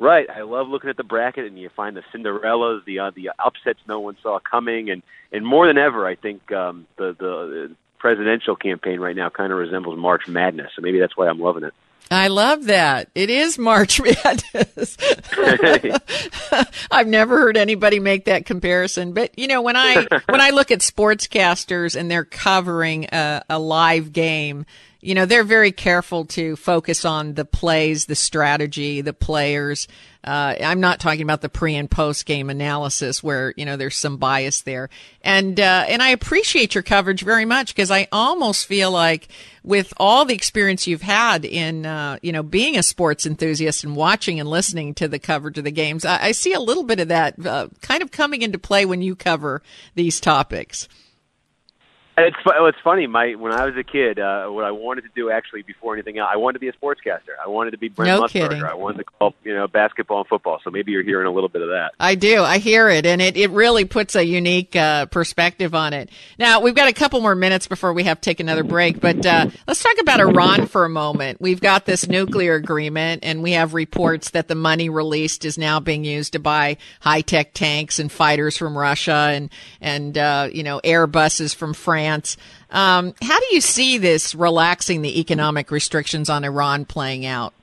Right, 0.00 0.28
I 0.28 0.42
love 0.42 0.66
looking 0.68 0.90
at 0.90 0.96
the 0.96 1.04
bracket, 1.04 1.46
and 1.46 1.56
you 1.56 1.70
find 1.70 1.96
the 1.96 2.02
Cinderellas, 2.12 2.84
the 2.84 2.98
uh, 2.98 3.10
the 3.14 3.30
upsets 3.38 3.78
no 3.86 4.00
one 4.00 4.16
saw 4.22 4.40
coming, 4.40 4.90
and 4.90 5.02
and 5.32 5.46
more 5.46 5.68
than 5.68 5.78
ever, 5.78 6.04
I 6.06 6.16
think 6.16 6.50
um, 6.50 6.86
the 6.96 7.14
the 7.18 7.76
presidential 8.04 8.54
campaign 8.54 9.00
right 9.00 9.16
now 9.16 9.30
kind 9.30 9.50
of 9.50 9.56
resembles 9.56 9.96
March 9.96 10.28
Madness, 10.28 10.72
so 10.76 10.82
maybe 10.82 10.98
that's 10.98 11.16
why 11.16 11.26
I'm 11.26 11.40
loving 11.40 11.64
it. 11.64 11.72
I 12.10 12.28
love 12.28 12.66
that. 12.66 13.08
It 13.14 13.30
is 13.30 13.58
March 13.58 13.98
Madness. 14.24 14.98
I've 16.90 17.06
never 17.06 17.38
heard 17.38 17.56
anybody 17.56 18.00
make 18.00 18.26
that 18.26 18.44
comparison, 18.44 19.14
but 19.14 19.38
you 19.38 19.46
know 19.46 19.62
when 19.62 19.74
I 19.76 20.06
when 20.28 20.42
I 20.42 20.50
look 20.50 20.70
at 20.70 20.80
sportscasters 20.80 21.98
and 21.98 22.10
they're 22.10 22.26
covering 22.26 23.06
a, 23.10 23.42
a 23.48 23.58
live 23.58 24.12
game, 24.12 24.66
you 25.04 25.14
know 25.14 25.26
they're 25.26 25.44
very 25.44 25.70
careful 25.70 26.24
to 26.24 26.56
focus 26.56 27.04
on 27.04 27.34
the 27.34 27.44
plays, 27.44 28.06
the 28.06 28.14
strategy, 28.14 29.02
the 29.02 29.12
players. 29.12 29.86
Uh, 30.24 30.54
I'm 30.58 30.80
not 30.80 31.00
talking 31.00 31.20
about 31.20 31.42
the 31.42 31.50
pre 31.50 31.74
and 31.74 31.90
post 31.90 32.24
game 32.24 32.48
analysis 32.48 33.22
where 33.22 33.52
you 33.56 33.66
know 33.66 33.76
there's 33.76 33.96
some 33.96 34.16
bias 34.16 34.62
there, 34.62 34.88
and 35.20 35.60
uh, 35.60 35.84
and 35.86 36.02
I 36.02 36.08
appreciate 36.08 36.74
your 36.74 36.82
coverage 36.82 37.22
very 37.22 37.44
much 37.44 37.74
because 37.74 37.90
I 37.90 38.08
almost 38.10 38.66
feel 38.66 38.90
like 38.90 39.28
with 39.62 39.92
all 39.98 40.24
the 40.24 40.34
experience 40.34 40.86
you've 40.86 41.02
had 41.02 41.44
in 41.44 41.84
uh, 41.84 42.18
you 42.22 42.32
know 42.32 42.42
being 42.42 42.78
a 42.78 42.82
sports 42.82 43.26
enthusiast 43.26 43.84
and 43.84 43.94
watching 43.94 44.40
and 44.40 44.48
listening 44.48 44.94
to 44.94 45.06
the 45.06 45.18
coverage 45.18 45.58
of 45.58 45.64
the 45.64 45.70
games, 45.70 46.06
I, 46.06 46.28
I 46.28 46.32
see 46.32 46.54
a 46.54 46.60
little 46.60 46.84
bit 46.84 47.00
of 47.00 47.08
that 47.08 47.44
uh, 47.44 47.68
kind 47.82 48.02
of 48.02 48.10
coming 48.10 48.40
into 48.40 48.58
play 48.58 48.86
when 48.86 49.02
you 49.02 49.14
cover 49.14 49.62
these 49.94 50.18
topics. 50.18 50.88
It's 52.16 52.36
it's 52.46 52.78
funny. 52.84 53.08
My 53.08 53.34
when 53.34 53.52
I 53.52 53.66
was 53.66 53.76
a 53.76 53.82
kid, 53.82 54.20
uh, 54.20 54.46
what 54.46 54.64
I 54.64 54.70
wanted 54.70 55.02
to 55.02 55.10
do 55.16 55.30
actually 55.30 55.62
before 55.62 55.94
anything 55.94 56.16
else, 56.18 56.30
I 56.32 56.36
wanted 56.36 56.54
to 56.54 56.58
be 56.60 56.68
a 56.68 56.72
sportscaster. 56.72 57.34
I 57.44 57.48
wanted 57.48 57.72
to 57.72 57.78
be 57.78 57.88
Brent 57.88 58.08
No 58.08 58.22
Musburger. 58.22 58.50
kidding. 58.50 58.62
I 58.62 58.74
wanted 58.74 58.98
to 58.98 59.04
call 59.04 59.34
you 59.42 59.52
know 59.52 59.66
basketball 59.66 60.18
and 60.18 60.28
football. 60.28 60.60
So 60.62 60.70
maybe 60.70 60.92
you're 60.92 61.02
hearing 61.02 61.26
a 61.26 61.32
little 61.32 61.48
bit 61.48 61.62
of 61.62 61.70
that. 61.70 61.90
I 61.98 62.14
do. 62.14 62.40
I 62.40 62.58
hear 62.58 62.88
it, 62.88 63.04
and 63.04 63.20
it, 63.20 63.36
it 63.36 63.50
really 63.50 63.84
puts 63.84 64.14
a 64.14 64.24
unique 64.24 64.76
uh, 64.76 65.06
perspective 65.06 65.74
on 65.74 65.92
it. 65.92 66.08
Now, 66.38 66.60
we've 66.60 66.74
got 66.76 66.86
a 66.86 66.92
couple 66.92 67.20
more 67.20 67.34
minutes 67.34 67.66
before 67.66 67.92
we 67.92 68.04
have 68.04 68.20
to 68.20 68.30
take 68.30 68.38
another 68.38 68.62
break, 68.62 69.00
but 69.00 69.26
uh, 69.26 69.46
let's 69.66 69.82
talk 69.82 69.98
about 70.00 70.20
Iran 70.20 70.66
for 70.66 70.84
a 70.84 70.88
moment. 70.88 71.40
We've 71.40 71.60
got 71.60 71.84
this 71.84 72.06
nuclear 72.06 72.54
agreement, 72.54 73.24
and 73.24 73.42
we 73.42 73.52
have 73.52 73.74
reports 73.74 74.30
that 74.30 74.46
the 74.46 74.54
money 74.54 74.88
released 74.88 75.44
is 75.44 75.58
now 75.58 75.80
being 75.80 76.04
used 76.04 76.34
to 76.34 76.38
buy 76.38 76.76
high 77.00 77.22
tech 77.22 77.54
tanks 77.54 77.98
and 77.98 78.12
fighters 78.12 78.56
from 78.56 78.78
Russia 78.78 79.30
and, 79.32 79.50
and 79.80 80.16
uh, 80.16 80.48
you 80.52 80.62
know, 80.62 80.80
Airbuses 80.84 81.52
from 81.52 81.74
France. 81.74 82.03
Um, 82.70 83.14
how 83.22 83.38
do 83.38 83.46
you 83.52 83.60
see 83.60 83.98
this 83.98 84.34
relaxing 84.34 85.02
the 85.02 85.20
economic 85.20 85.70
restrictions 85.70 86.28
on 86.28 86.44
Iran 86.44 86.84
playing 86.84 87.26
out? 87.26 87.54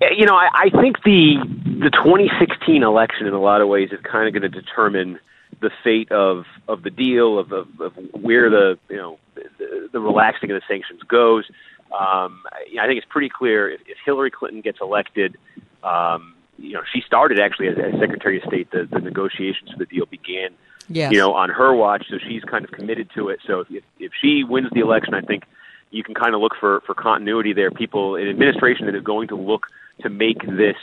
You 0.00 0.24
know, 0.24 0.34
I, 0.34 0.48
I 0.54 0.80
think 0.80 1.02
the 1.04 1.36
the 1.64 1.90
2016 1.90 2.82
election, 2.82 3.26
in 3.26 3.34
a 3.34 3.40
lot 3.40 3.60
of 3.60 3.68
ways, 3.68 3.90
is 3.92 4.00
kind 4.02 4.26
of 4.26 4.40
going 4.40 4.50
to 4.50 4.60
determine 4.60 5.18
the 5.60 5.70
fate 5.84 6.10
of 6.10 6.44
of 6.68 6.82
the 6.82 6.90
deal, 6.90 7.38
of, 7.38 7.52
of, 7.52 7.68
of 7.80 7.92
where 8.12 8.48
the 8.48 8.78
you 8.88 8.96
know 8.96 9.18
the, 9.34 9.88
the 9.92 10.00
relaxing 10.00 10.50
of 10.50 10.60
the 10.60 10.62
sanctions 10.66 11.02
goes. 11.02 11.44
Um, 11.92 12.44
I 12.80 12.86
think 12.86 12.98
it's 12.98 13.06
pretty 13.10 13.28
clear 13.28 13.68
if, 13.70 13.80
if 13.86 13.98
Hillary 14.04 14.30
Clinton 14.30 14.60
gets 14.60 14.78
elected. 14.80 15.36
Um, 15.82 16.34
you 16.56 16.74
know, 16.74 16.82
she 16.92 17.00
started 17.00 17.40
actually 17.40 17.68
as, 17.68 17.76
as 17.78 17.98
Secretary 18.00 18.38
of 18.38 18.44
State. 18.44 18.70
The, 18.70 18.86
the 18.90 19.00
negotiations 19.00 19.70
for 19.70 19.78
the 19.78 19.86
deal 19.86 20.06
began, 20.06 20.50
Yes. 20.92 21.12
you 21.12 21.18
know, 21.18 21.34
on 21.34 21.50
her 21.50 21.72
watch. 21.72 22.06
So 22.10 22.18
she's 22.18 22.42
kind 22.42 22.64
of 22.64 22.72
committed 22.72 23.10
to 23.14 23.28
it. 23.28 23.38
So 23.46 23.64
if 23.70 23.84
if 23.98 24.12
she 24.20 24.44
wins 24.44 24.68
the 24.72 24.80
election, 24.80 25.14
I 25.14 25.20
think 25.20 25.44
you 25.92 26.02
can 26.02 26.14
kind 26.14 26.34
of 26.34 26.40
look 26.40 26.56
for 26.58 26.80
for 26.80 26.94
continuity 26.94 27.52
there. 27.52 27.70
People 27.70 28.16
in 28.16 28.28
administration 28.28 28.86
that 28.86 28.94
is 28.96 29.02
going 29.02 29.28
to 29.28 29.36
look 29.36 29.68
to 30.02 30.10
make 30.10 30.42
this 30.44 30.76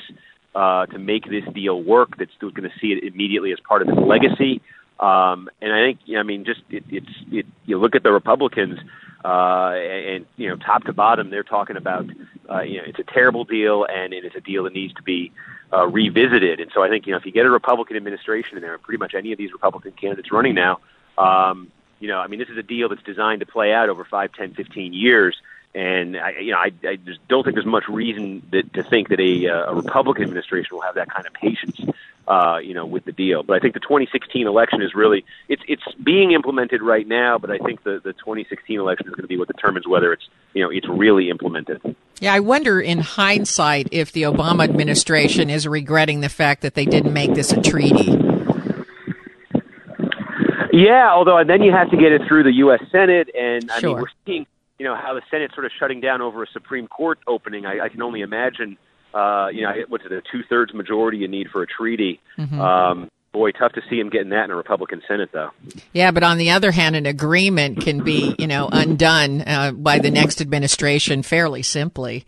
uh, 0.56 0.86
to 0.88 0.98
make 0.98 1.30
this 1.30 1.44
deal 1.54 1.84
work. 1.84 2.18
That's 2.18 2.32
going 2.40 2.64
to 2.64 2.72
see 2.80 2.94
it 2.94 3.04
immediately 3.04 3.52
as 3.52 3.60
part 3.60 3.82
of 3.82 3.90
its 3.90 4.00
legacy. 4.00 4.62
Um, 5.00 5.50
and 5.62 5.72
I 5.72 5.86
think, 5.86 6.00
I 6.18 6.24
mean, 6.24 6.46
just 6.46 6.62
it, 6.70 6.84
it's 6.90 7.12
it, 7.32 7.46
you 7.66 7.78
look 7.78 7.96
at 7.96 8.04
the 8.04 8.12
Republicans, 8.12 8.80
uh, 9.24 9.74
and 9.76 10.26
you 10.38 10.48
know, 10.50 10.56
top 10.56 10.86
to 10.86 10.94
bottom, 10.94 11.30
they're 11.30 11.44
talking 11.44 11.78
about, 11.78 12.06
uh, 12.50 12.62
you 12.62 12.78
know, 12.78 12.84
it's 12.88 12.98
a 12.98 13.04
terrible 13.04 13.44
deal, 13.44 13.86
and 13.86 14.14
it 14.14 14.26
is 14.26 14.32
a 14.36 14.42
deal 14.42 14.64
that 14.64 14.74
needs 14.74 14.94
to 14.96 15.04
be 15.04 15.32
uh, 15.74 15.88
revisited. 15.88 16.60
And 16.60 16.72
so 16.74 16.84
I 16.84 16.90
think, 16.90 17.06
you 17.06 17.12
know, 17.12 17.18
if 17.18 17.26
you 17.26 17.32
get 17.32 17.46
a 17.46 17.50
Republican 17.50 17.98
administration 17.98 18.58
in 18.58 18.62
there, 18.62 18.78
pretty 18.78 18.98
much 18.98 19.14
any 19.14 19.32
of 19.32 19.38
these 19.38 19.52
Republican 19.52 19.92
candidates 19.92 20.32
running 20.32 20.56
now, 20.56 20.80
um, 21.18 21.72
you 22.00 22.08
know, 22.08 22.20
I 22.20 22.28
mean, 22.28 22.40
this 22.40 22.50
is 22.50 22.58
a 22.58 22.64
deal 22.64 22.90
that's 22.90 23.04
designed 23.04 23.40
to 23.40 23.46
play 23.46 23.74
out 23.74 23.90
over 23.90 24.06
five, 24.06 24.32
ten, 24.34 24.54
fifteen 24.54 24.94
years. 24.94 25.36
And 25.76 26.18
I, 26.18 26.32
you 26.40 26.52
know, 26.52 26.58
I, 26.58 26.72
I 26.88 26.96
just 26.96 27.20
don't 27.28 27.44
think 27.44 27.56
there's 27.56 27.66
much 27.66 27.88
reason 27.88 28.42
that, 28.52 28.74
to 28.74 28.84
think 28.84 29.10
that 29.10 29.20
a, 29.20 29.48
uh, 29.48 29.72
a 29.72 29.76
Republican 29.76 30.24
administration 30.24 30.70
will 30.72 30.82
have 30.82 30.96
that 30.96 31.10
kind 31.10 31.28
of 31.28 31.34
patience, 31.34 31.80
uh, 32.28 32.58
you 32.62 32.74
know, 32.74 32.86
with 32.86 33.06
the 33.06 33.12
deal. 33.12 33.44
But 33.44 33.56
I 33.56 33.60
think 33.60 33.74
the 33.74 33.80
2016 33.80 34.46
election 34.48 34.82
is 34.82 34.94
really 34.94 35.24
it's 35.48 35.62
it's 35.68 35.84
being 36.04 36.32
implemented 36.32 36.82
right 36.82 37.08
now. 37.08 37.38
But 37.38 37.52
I 37.52 37.58
think 37.60 37.84
the 37.84 38.02
the 38.04 38.14
2016 38.14 38.80
election 38.80 39.08
is 39.08 39.12
going 39.14 39.24
to 39.24 39.28
be 39.28 39.38
what 39.38 39.48
determines 39.48 39.88
whether 39.88 40.12
it's 40.14 40.28
you 40.54 40.64
know 40.64 40.70
it's 40.70 40.88
really 40.90 41.30
implemented. 41.30 41.82
Yeah, 42.20 42.34
I 42.34 42.40
wonder 42.40 42.82
in 42.82 43.00
hindsight 43.00 43.90
if 43.92 44.12
the 44.12 44.24
Obama 44.24 44.64
administration 44.64 45.50
is 45.50 45.68
regretting 45.68 46.22
the 46.22 46.30
fact 46.30 46.62
that 46.64 46.74
they 46.74 46.86
didn't 46.86 47.14
make 47.14 47.34
this 47.36 47.52
a 47.52 47.62
treaty. 47.62 48.18
Yeah, 50.74 51.10
although 51.12 51.42
then 51.48 51.62
you 51.64 51.72
have 51.72 51.90
to 51.92 51.98
get 51.98 52.12
it 52.12 52.22
through 52.28 52.44
the 52.44 52.54
U.S. 52.58 52.82
Senate, 52.92 53.30
and 53.36 53.72
I 53.72 53.80
Sure. 53.80 53.90
mean 53.96 54.02
we're 54.02 54.08
seeing 54.26 54.46
you 54.78 54.86
know 54.86 54.96
how 54.96 55.14
the 55.16 55.22
Senate 55.32 55.52
sort 55.54 55.66
of 55.66 55.72
shutting 55.80 56.02
down 56.02 56.22
over 56.22 56.44
a 56.44 56.48
Supreme 56.48 56.88
Court 56.88 57.20
opening. 57.26 57.66
I, 57.66 57.86
I 57.86 57.90
can 57.90 58.02
only 58.02 58.22
imagine. 58.22 58.78
Uh, 59.18 59.48
you 59.48 59.64
know, 59.64 59.72
what's 59.88 60.06
it, 60.06 60.12
a 60.12 60.22
two 60.32 60.44
thirds 60.48 60.74
majority 60.76 61.18
you 61.18 61.28
need 61.28 61.48
for 61.50 61.64
a 61.64 61.68
treaty? 61.68 62.20
Mhm. 62.38 62.60
Um, 62.60 63.10
boy, 63.32 63.52
tough 63.52 63.74
to 63.74 63.82
see 63.90 64.00
him 64.00 64.10
getting 64.10 64.30
that 64.30 64.46
in 64.46 64.52
a 64.52 64.56
Republican 64.56 65.02
Senate, 65.08 65.30
though. 65.32 65.52
Yeah, 65.94 66.12
but 66.12 66.24
on 66.24 66.38
the 66.38 66.52
other 66.52 66.72
hand, 66.72 66.96
an 66.96 67.06
agreement 67.06 67.82
can 67.82 68.04
be, 68.04 68.36
you 68.38 68.48
know, 68.48 68.70
undone 68.72 69.42
uh, 69.42 69.72
by 69.72 70.00
the 70.00 70.12
next 70.12 70.42
administration 70.42 71.24
fairly 71.24 71.62
simply. 71.64 72.26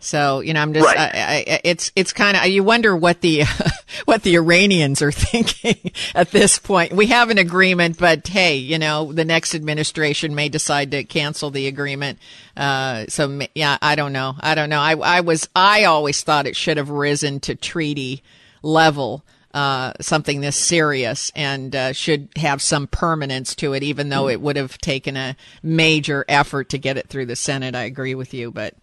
So, 0.00 0.40
you 0.40 0.54
know, 0.54 0.60
I'm 0.60 0.72
just, 0.72 0.86
Right. 0.86 0.98
I, 0.98 1.44
I, 1.46 1.60
it's, 1.62 1.92
it's 1.94 2.12
kind 2.12 2.36
of, 2.36 2.46
you 2.46 2.64
wonder 2.64 2.96
what 2.96 3.20
the, 3.20 3.44
what 4.06 4.22
the 4.22 4.34
Iranians 4.36 5.02
are 5.02 5.12
thinking 5.12 5.92
at 6.14 6.30
this 6.30 6.58
point. 6.58 6.92
We 6.92 7.06
have 7.06 7.30
an 7.30 7.38
agreement, 7.38 7.98
but 7.98 8.26
hey, 8.26 8.56
you 8.56 8.78
know, 8.78 9.12
the 9.12 9.24
next 9.24 9.54
administration 9.54 10.34
may 10.34 10.48
decide 10.48 10.90
to 10.92 11.04
cancel 11.04 11.50
the 11.50 11.66
agreement. 11.66 12.18
Uh, 12.56 13.06
so 13.08 13.40
yeah, 13.54 13.76
I 13.82 13.94
don't 13.94 14.12
know. 14.12 14.34
I 14.40 14.54
don't 14.54 14.70
know. 14.70 14.80
I, 14.80 14.96
I 14.96 15.20
was, 15.20 15.48
I 15.54 15.84
always 15.84 16.22
thought 16.22 16.46
it 16.46 16.56
should 16.56 16.78
have 16.78 16.90
risen 16.90 17.40
to 17.40 17.54
treaty 17.54 18.22
level. 18.62 19.22
Uh, 19.52 19.92
something 20.00 20.40
this 20.40 20.54
serious 20.54 21.32
and 21.34 21.74
uh, 21.74 21.92
should 21.92 22.28
have 22.36 22.62
some 22.62 22.86
permanence 22.86 23.52
to 23.56 23.72
it, 23.72 23.82
even 23.82 24.08
though 24.08 24.28
it 24.28 24.40
would 24.40 24.54
have 24.54 24.78
taken 24.78 25.16
a 25.16 25.34
major 25.60 26.24
effort 26.28 26.68
to 26.68 26.78
get 26.78 26.96
it 26.96 27.08
through 27.08 27.26
the 27.26 27.34
Senate. 27.34 27.74
I 27.74 27.82
agree 27.82 28.14
with 28.14 28.32
you, 28.32 28.52
but 28.52 28.74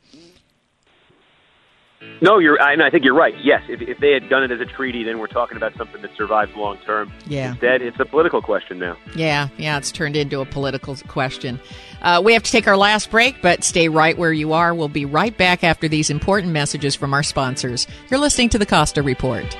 No, 2.21 2.37
you're. 2.37 2.61
I, 2.61 2.73
and 2.73 2.83
I 2.83 2.89
think 2.89 3.03
you're 3.03 3.15
right. 3.15 3.33
Yes, 3.43 3.63
if, 3.67 3.81
if 3.81 3.99
they 3.99 4.11
had 4.11 4.29
done 4.29 4.43
it 4.43 4.51
as 4.51 4.59
a 4.59 4.65
treaty, 4.65 5.03
then 5.03 5.19
we're 5.19 5.27
talking 5.27 5.57
about 5.57 5.75
something 5.75 6.01
that 6.01 6.15
survives 6.15 6.55
long 6.55 6.77
term. 6.79 7.11
Yeah. 7.25 7.51
Instead, 7.51 7.81
it's 7.81 7.99
a 7.99 8.05
political 8.05 8.41
question 8.41 8.79
now. 8.79 8.97
Yeah, 9.15 9.49
yeah, 9.57 9.77
it's 9.77 9.91
turned 9.91 10.15
into 10.15 10.39
a 10.41 10.45
political 10.45 10.95
question. 11.07 11.59
Uh, 12.01 12.21
we 12.23 12.33
have 12.33 12.43
to 12.43 12.51
take 12.51 12.67
our 12.67 12.77
last 12.77 13.09
break, 13.09 13.41
but 13.41 13.63
stay 13.63 13.89
right 13.89 14.17
where 14.17 14.33
you 14.33 14.53
are. 14.53 14.73
We'll 14.75 14.89
be 14.89 15.05
right 15.05 15.35
back 15.35 15.63
after 15.63 15.87
these 15.87 16.09
important 16.09 16.53
messages 16.53 16.95
from 16.95 17.13
our 17.13 17.23
sponsors. 17.23 17.87
You're 18.09 18.19
listening 18.19 18.49
to 18.49 18.59
the 18.59 18.65
Costa 18.65 19.01
Report. 19.01 19.57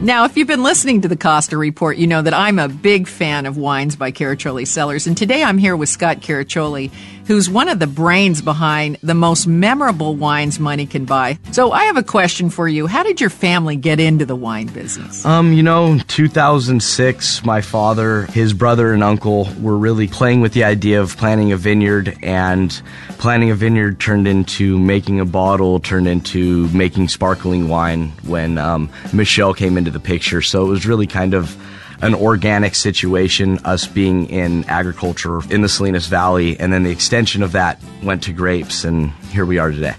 Now, 0.00 0.24
if 0.24 0.36
you've 0.36 0.46
been 0.46 0.62
listening 0.62 1.00
to 1.00 1.08
the 1.08 1.16
Costa 1.16 1.58
Report, 1.58 1.96
you 1.96 2.06
know 2.06 2.22
that 2.22 2.32
I'm 2.32 2.60
a 2.60 2.68
big 2.68 3.08
fan 3.08 3.46
of 3.46 3.56
wines 3.56 3.96
by 3.96 4.12
Caraccioli 4.12 4.64
Cellars. 4.64 5.08
And 5.08 5.16
today 5.16 5.42
I'm 5.42 5.58
here 5.58 5.76
with 5.76 5.88
Scott 5.88 6.20
Caraccioli, 6.20 6.92
who's 7.28 7.50
one 7.50 7.68
of 7.68 7.78
the 7.78 7.86
brains 7.86 8.40
behind 8.40 8.96
the 9.02 9.12
most 9.12 9.46
memorable 9.46 10.16
wines 10.16 10.58
money 10.58 10.86
can 10.86 11.04
buy. 11.04 11.38
So 11.52 11.72
I 11.72 11.84
have 11.84 11.98
a 11.98 12.02
question 12.02 12.48
for 12.48 12.66
you. 12.66 12.86
How 12.86 13.02
did 13.02 13.20
your 13.20 13.28
family 13.28 13.76
get 13.76 14.00
into 14.00 14.24
the 14.24 14.34
wine 14.34 14.68
business? 14.68 15.26
Um, 15.26 15.52
you 15.52 15.62
know, 15.62 15.98
2006, 16.08 17.44
my 17.44 17.60
father, 17.60 18.22
his 18.22 18.54
brother, 18.54 18.94
and 18.94 19.04
uncle 19.04 19.46
were 19.60 19.76
really 19.76 20.08
playing 20.08 20.40
with 20.40 20.54
the 20.54 20.64
idea 20.64 21.02
of 21.02 21.18
planting 21.18 21.52
a 21.52 21.58
vineyard, 21.58 22.16
and 22.22 22.82
planting 23.18 23.50
a 23.50 23.54
vineyard 23.54 24.00
turned 24.00 24.26
into 24.26 24.78
making 24.78 25.20
a 25.20 25.26
bottle, 25.26 25.80
turned 25.80 26.08
into 26.08 26.66
making 26.68 27.08
sparkling 27.08 27.68
wine 27.68 28.08
when 28.24 28.56
um, 28.56 28.88
Michelle 29.12 29.52
came 29.52 29.76
into 29.76 29.90
the 29.90 30.00
picture. 30.00 30.40
So 30.40 30.64
it 30.64 30.68
was 30.70 30.86
really 30.86 31.06
kind 31.06 31.34
of 31.34 31.54
an 32.02 32.14
organic 32.14 32.74
situation, 32.74 33.58
us 33.64 33.86
being 33.86 34.28
in 34.30 34.64
agriculture 34.64 35.40
in 35.52 35.60
the 35.62 35.68
Salinas 35.68 36.06
Valley, 36.06 36.58
and 36.58 36.72
then 36.72 36.84
the 36.84 36.90
extension 36.90 37.42
of 37.42 37.52
that 37.52 37.78
went 38.02 38.22
to 38.24 38.32
grapes, 38.32 38.84
and 38.84 39.10
here 39.30 39.44
we 39.44 39.58
are 39.58 39.70
today. 39.70 39.94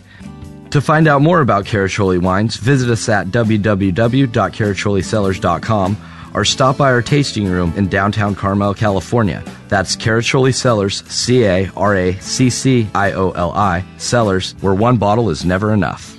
To 0.71 0.81
find 0.81 1.07
out 1.07 1.21
more 1.21 1.41
about 1.41 1.65
Caraccioli 1.65 2.19
wines, 2.21 2.57
visit 2.57 2.91
us 2.91 3.07
at 3.09 3.27
www.caracciolicellars.com 3.27 5.97
or 6.35 6.45
stop 6.45 6.77
by 6.77 6.91
our 6.91 7.01
tasting 7.01 7.47
room 7.47 7.73
in 7.75 7.87
downtown 7.87 8.35
Carmel, 8.35 8.75
California. 8.75 9.43
That's 9.67 9.95
Caraccioli 9.95 10.53
Cellars, 10.53 11.03
C 11.09 11.43
A 11.43 11.71
R 11.75 11.95
A 11.95 12.13
C 12.19 12.51
C 12.51 12.87
I 12.93 13.13
O 13.13 13.31
L 13.31 13.51
I, 13.53 13.83
Cellars, 13.97 14.53
where 14.61 14.75
one 14.75 14.97
bottle 14.97 15.31
is 15.31 15.43
never 15.43 15.73
enough. 15.73 16.18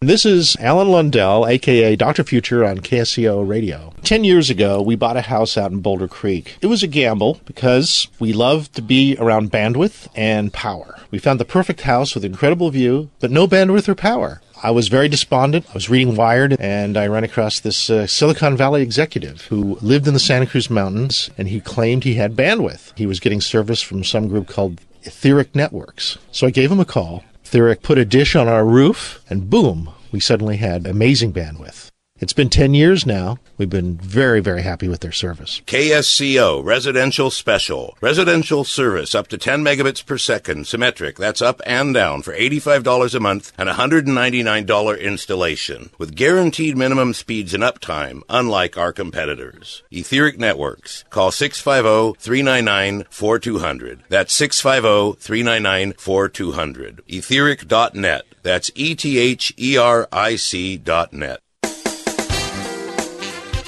This 0.00 0.26
is 0.26 0.58
Alan 0.60 0.88
Lundell, 0.88 1.46
aka 1.46 1.96
Dr. 1.96 2.22
Future 2.22 2.66
on 2.66 2.80
KSCO 2.80 3.48
Radio. 3.48 3.94
Ten 4.02 4.24
years 4.24 4.50
ago, 4.50 4.82
we 4.82 4.94
bought 4.94 5.16
a 5.16 5.22
house 5.22 5.56
out 5.56 5.72
in 5.72 5.80
Boulder 5.80 6.06
Creek. 6.06 6.58
It 6.60 6.66
was 6.66 6.82
a 6.82 6.86
gamble 6.86 7.40
because 7.46 8.06
we 8.18 8.34
love 8.34 8.70
to 8.72 8.82
be 8.82 9.16
around 9.18 9.50
bandwidth 9.50 10.06
and 10.14 10.52
power. 10.52 11.00
We 11.10 11.18
found 11.18 11.40
the 11.40 11.46
perfect 11.46 11.80
house 11.80 12.14
with 12.14 12.26
incredible 12.26 12.68
view, 12.68 13.08
but 13.20 13.30
no 13.30 13.48
bandwidth 13.48 13.88
or 13.88 13.94
power. 13.94 14.42
I 14.62 14.70
was 14.70 14.88
very 14.88 15.08
despondent. 15.08 15.64
I 15.70 15.72
was 15.72 15.88
reading 15.88 16.14
Wired 16.14 16.60
and 16.60 16.98
I 16.98 17.06
ran 17.06 17.24
across 17.24 17.58
this 17.60 17.88
uh, 17.88 18.06
Silicon 18.06 18.54
Valley 18.54 18.82
executive 18.82 19.46
who 19.46 19.78
lived 19.80 20.06
in 20.06 20.12
the 20.12 20.20
Santa 20.20 20.46
Cruz 20.46 20.68
Mountains 20.68 21.30
and 21.38 21.48
he 21.48 21.58
claimed 21.58 22.04
he 22.04 22.16
had 22.16 22.36
bandwidth. 22.36 22.92
He 22.98 23.06
was 23.06 23.18
getting 23.18 23.40
service 23.40 23.80
from 23.80 24.04
some 24.04 24.28
group 24.28 24.46
called 24.46 24.78
Etheric 25.04 25.54
Networks. 25.54 26.18
So 26.32 26.46
I 26.46 26.50
gave 26.50 26.70
him 26.70 26.80
a 26.80 26.84
call. 26.84 27.24
Etheric 27.46 27.80
put 27.80 27.96
a 27.96 28.04
dish 28.04 28.34
on 28.34 28.48
our 28.48 28.64
roof 28.66 29.22
and 29.30 29.48
boom, 29.48 29.90
we 30.10 30.18
suddenly 30.18 30.56
had 30.56 30.84
amazing 30.84 31.32
bandwidth. 31.32 31.92
It's 32.18 32.32
been 32.32 32.48
10 32.48 32.72
years 32.72 33.04
now. 33.04 33.36
We've 33.58 33.68
been 33.68 33.98
very, 33.98 34.40
very 34.40 34.62
happy 34.62 34.88
with 34.88 35.00
their 35.00 35.12
service. 35.12 35.60
KSCO 35.66 36.64
Residential 36.64 37.30
Special. 37.30 37.94
Residential 38.00 38.64
service 38.64 39.14
up 39.14 39.28
to 39.28 39.36
10 39.36 39.62
megabits 39.62 40.02
per 40.04 40.16
second, 40.16 40.66
symmetric. 40.66 41.16
That's 41.16 41.42
up 41.42 41.60
and 41.66 41.92
down 41.92 42.22
for 42.22 42.34
$85 42.34 43.14
a 43.14 43.20
month 43.20 43.52
and 43.58 43.68
$199 43.68 45.00
installation. 45.00 45.90
With 45.98 46.16
guaranteed 46.16 46.78
minimum 46.78 47.12
speeds 47.12 47.52
and 47.52 47.62
uptime, 47.62 48.22
unlike 48.30 48.78
our 48.78 48.94
competitors. 48.94 49.82
Etheric 49.90 50.38
Networks. 50.38 51.04
Call 51.10 51.30
650-399-4200. 51.30 53.98
That's 54.08 54.34
650-399-4200. 54.40 57.00
Etheric.net. 57.08 58.22
That's 58.42 58.70
E-T-H-E-R-I-C 58.74 60.76
dot 60.78 61.12
net. 61.12 61.40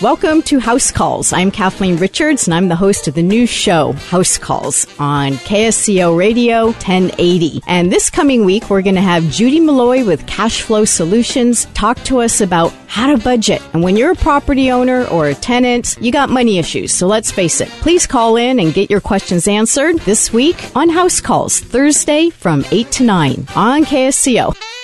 Welcome 0.00 0.42
to 0.42 0.60
House 0.60 0.92
Calls. 0.92 1.32
I'm 1.32 1.50
Kathleen 1.50 1.96
Richards, 1.96 2.46
and 2.46 2.54
I'm 2.54 2.68
the 2.68 2.76
host 2.76 3.08
of 3.08 3.14
the 3.14 3.22
new 3.22 3.48
show, 3.48 3.94
House 3.94 4.38
Calls, 4.38 4.86
on 5.00 5.32
KSCO 5.32 6.16
Radio 6.16 6.66
1080. 6.66 7.62
And 7.66 7.90
this 7.90 8.08
coming 8.08 8.44
week, 8.44 8.70
we're 8.70 8.82
going 8.82 8.94
to 8.94 9.00
have 9.00 9.28
Judy 9.28 9.58
Malloy 9.58 10.04
with 10.04 10.24
Cash 10.28 10.62
Flow 10.62 10.84
Solutions 10.84 11.64
talk 11.74 11.96
to 12.04 12.20
us 12.20 12.40
about 12.40 12.72
how 12.86 13.08
to 13.12 13.20
budget. 13.20 13.60
And 13.72 13.82
when 13.82 13.96
you're 13.96 14.12
a 14.12 14.14
property 14.14 14.70
owner 14.70 15.04
or 15.06 15.26
a 15.26 15.34
tenant, 15.34 15.96
you 16.00 16.12
got 16.12 16.30
money 16.30 16.58
issues. 16.58 16.94
So 16.94 17.08
let's 17.08 17.32
face 17.32 17.60
it. 17.60 17.68
Please 17.80 18.06
call 18.06 18.36
in 18.36 18.60
and 18.60 18.72
get 18.72 18.92
your 18.92 19.00
questions 19.00 19.48
answered 19.48 19.98
this 20.02 20.32
week 20.32 20.64
on 20.76 20.90
House 20.90 21.20
Calls, 21.20 21.58
Thursday 21.58 22.30
from 22.30 22.64
8 22.70 22.88
to 22.92 23.02
9 23.02 23.46
on 23.56 23.84
KSCO. 23.84 24.77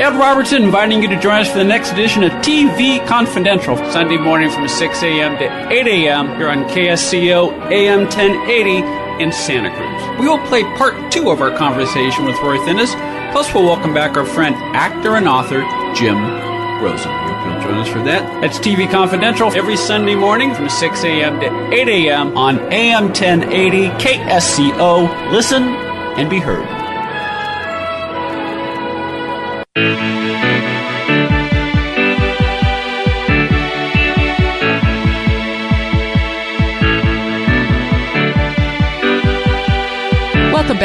Ed 0.00 0.18
Robertson 0.18 0.62
inviting 0.62 1.02
you 1.02 1.08
to 1.08 1.20
join 1.20 1.42
us 1.42 1.50
for 1.50 1.58
the 1.58 1.64
next 1.64 1.92
edition 1.92 2.24
of 2.24 2.32
TV 2.42 3.06
Confidential, 3.06 3.76
Sunday 3.92 4.16
morning 4.16 4.50
from 4.50 4.66
6 4.66 5.02
a.m. 5.02 5.36
to 5.36 5.68
8 5.70 5.86
a.m. 5.86 6.28
here 6.38 6.48
on 6.48 6.64
KSCO 6.64 7.52
AM 7.70 8.04
1080 8.04 9.22
in 9.22 9.30
Santa 9.32 9.68
Cruz. 9.76 10.18
We 10.18 10.26
will 10.26 10.44
play 10.46 10.62
part 10.78 11.12
two 11.12 11.28
of 11.28 11.42
our 11.42 11.54
conversation 11.56 12.24
with 12.24 12.40
Roy 12.40 12.56
Thinnes, 12.64 12.94
plus 13.32 13.52
we'll 13.52 13.64
welcome 13.64 13.92
back 13.92 14.16
our 14.16 14.24
friend, 14.24 14.54
actor 14.74 15.16
and 15.16 15.28
author, 15.28 15.60
Jim 15.94 16.16
Rosen. 16.82 17.12
You'll 17.12 17.60
join 17.60 17.74
us 17.74 17.88
for 17.88 18.02
that. 18.04 18.40
That's 18.40 18.58
TV 18.58 18.90
Confidential 18.90 19.52
every 19.52 19.76
Sunday 19.76 20.14
morning 20.14 20.54
from 20.54 20.70
6 20.70 21.04
a.m. 21.04 21.38
to 21.40 21.70
8 21.70 21.88
a.m. 21.88 22.34
on 22.34 22.58
AM 22.72 23.04
1080 23.08 23.88
KSCO. 24.02 25.32
Listen 25.32 25.64
and 25.64 26.30
be 26.30 26.38
heard. 26.38 26.81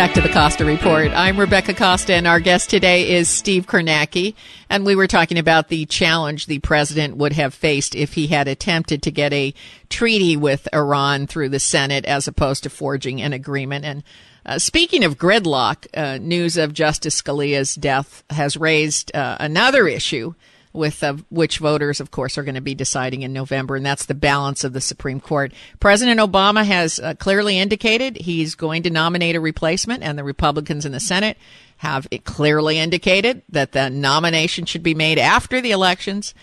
Back 0.07 0.15
to 0.15 0.21
the 0.21 0.33
Costa 0.33 0.63
Report. 0.63 1.11
I'm 1.11 1.37
Rebecca 1.37 1.73
Costa, 1.73 2.13
and 2.13 2.25
our 2.25 2.39
guest 2.39 2.69
today 2.69 3.09
is 3.17 3.27
Steve 3.27 3.67
Kornacki. 3.67 4.35
And 4.69 4.85
we 4.85 4.95
were 4.95 5.05
talking 5.05 5.37
about 5.37 5.67
the 5.67 5.85
challenge 5.85 6.45
the 6.45 6.59
president 6.59 7.17
would 7.17 7.33
have 7.33 7.53
faced 7.53 7.93
if 7.93 8.13
he 8.13 8.27
had 8.27 8.47
attempted 8.47 9.03
to 9.03 9.11
get 9.11 9.33
a 9.33 9.53
treaty 9.89 10.37
with 10.37 10.65
Iran 10.73 11.27
through 11.27 11.49
the 11.49 11.59
Senate 11.59 12.05
as 12.05 12.25
opposed 12.25 12.63
to 12.63 12.69
forging 12.69 13.21
an 13.21 13.33
agreement. 13.33 13.83
And 13.83 14.03
uh, 14.45 14.59
speaking 14.59 15.03
of 15.03 15.17
gridlock, 15.17 15.87
uh, 15.93 16.19
news 16.19 16.55
of 16.55 16.71
Justice 16.71 17.21
Scalia's 17.21 17.75
death 17.75 18.23
has 18.29 18.55
raised 18.55 19.13
uh, 19.13 19.35
another 19.41 19.89
issue 19.89 20.35
with 20.77 21.03
uh, 21.03 21.15
which 21.29 21.57
voters, 21.57 21.99
of 21.99 22.11
course, 22.11 22.37
are 22.37 22.43
going 22.43 22.55
to 22.55 22.61
be 22.61 22.75
deciding 22.75 23.23
in 23.23 23.33
November, 23.33 23.75
and 23.75 23.85
that's 23.85 24.05
the 24.05 24.13
balance 24.13 24.63
of 24.63 24.73
the 24.73 24.81
Supreme 24.81 25.19
Court. 25.19 25.51
President 25.79 26.19
Obama 26.19 26.63
has 26.63 26.99
uh, 26.99 27.15
clearly 27.15 27.57
indicated 27.57 28.17
he's 28.17 28.55
going 28.55 28.83
to 28.83 28.89
nominate 28.89 29.35
a 29.35 29.41
replacement, 29.41 30.03
and 30.03 30.17
the 30.17 30.23
Republicans 30.23 30.85
in 30.85 30.91
the 30.91 30.99
Senate 30.99 31.37
have 31.77 32.07
clearly 32.23 32.79
indicated 32.79 33.41
that 33.49 33.71
the 33.71 33.89
nomination 33.89 34.65
should 34.65 34.83
be 34.83 34.95
made 34.95 35.19
after 35.19 35.61
the 35.61 35.71
elections. 35.71 36.33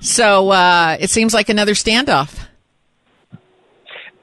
So 0.00 0.50
uh, 0.50 0.96
it 1.00 1.10
seems 1.10 1.34
like 1.34 1.48
another 1.48 1.74
standoff. 1.74 2.46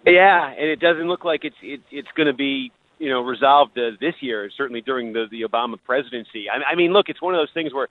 Yeah, 0.06 0.50
and 0.50 0.70
it 0.70 0.80
doesn't 0.80 1.08
look 1.08 1.26
like 1.26 1.44
it's 1.44 1.56
it, 1.62 1.82
it's 1.92 2.08
going 2.16 2.28
to 2.28 2.34
be 2.34 2.72
you 2.98 3.10
know 3.10 3.22
resolved 3.22 3.78
uh, 3.78 3.92
this 4.00 4.16
year. 4.22 4.50
Certainly 4.56 4.82
during 4.82 5.14
the 5.14 5.26
the 5.30 5.42
Obama 5.42 5.78
presidency. 5.84 6.50
I, 6.50 6.72
I 6.72 6.76
mean, 6.76 6.94
look, 6.94 7.10
it's 7.10 7.22
one 7.22 7.36
of 7.36 7.40
those 7.40 7.52
things 7.54 7.74
where 7.74 7.90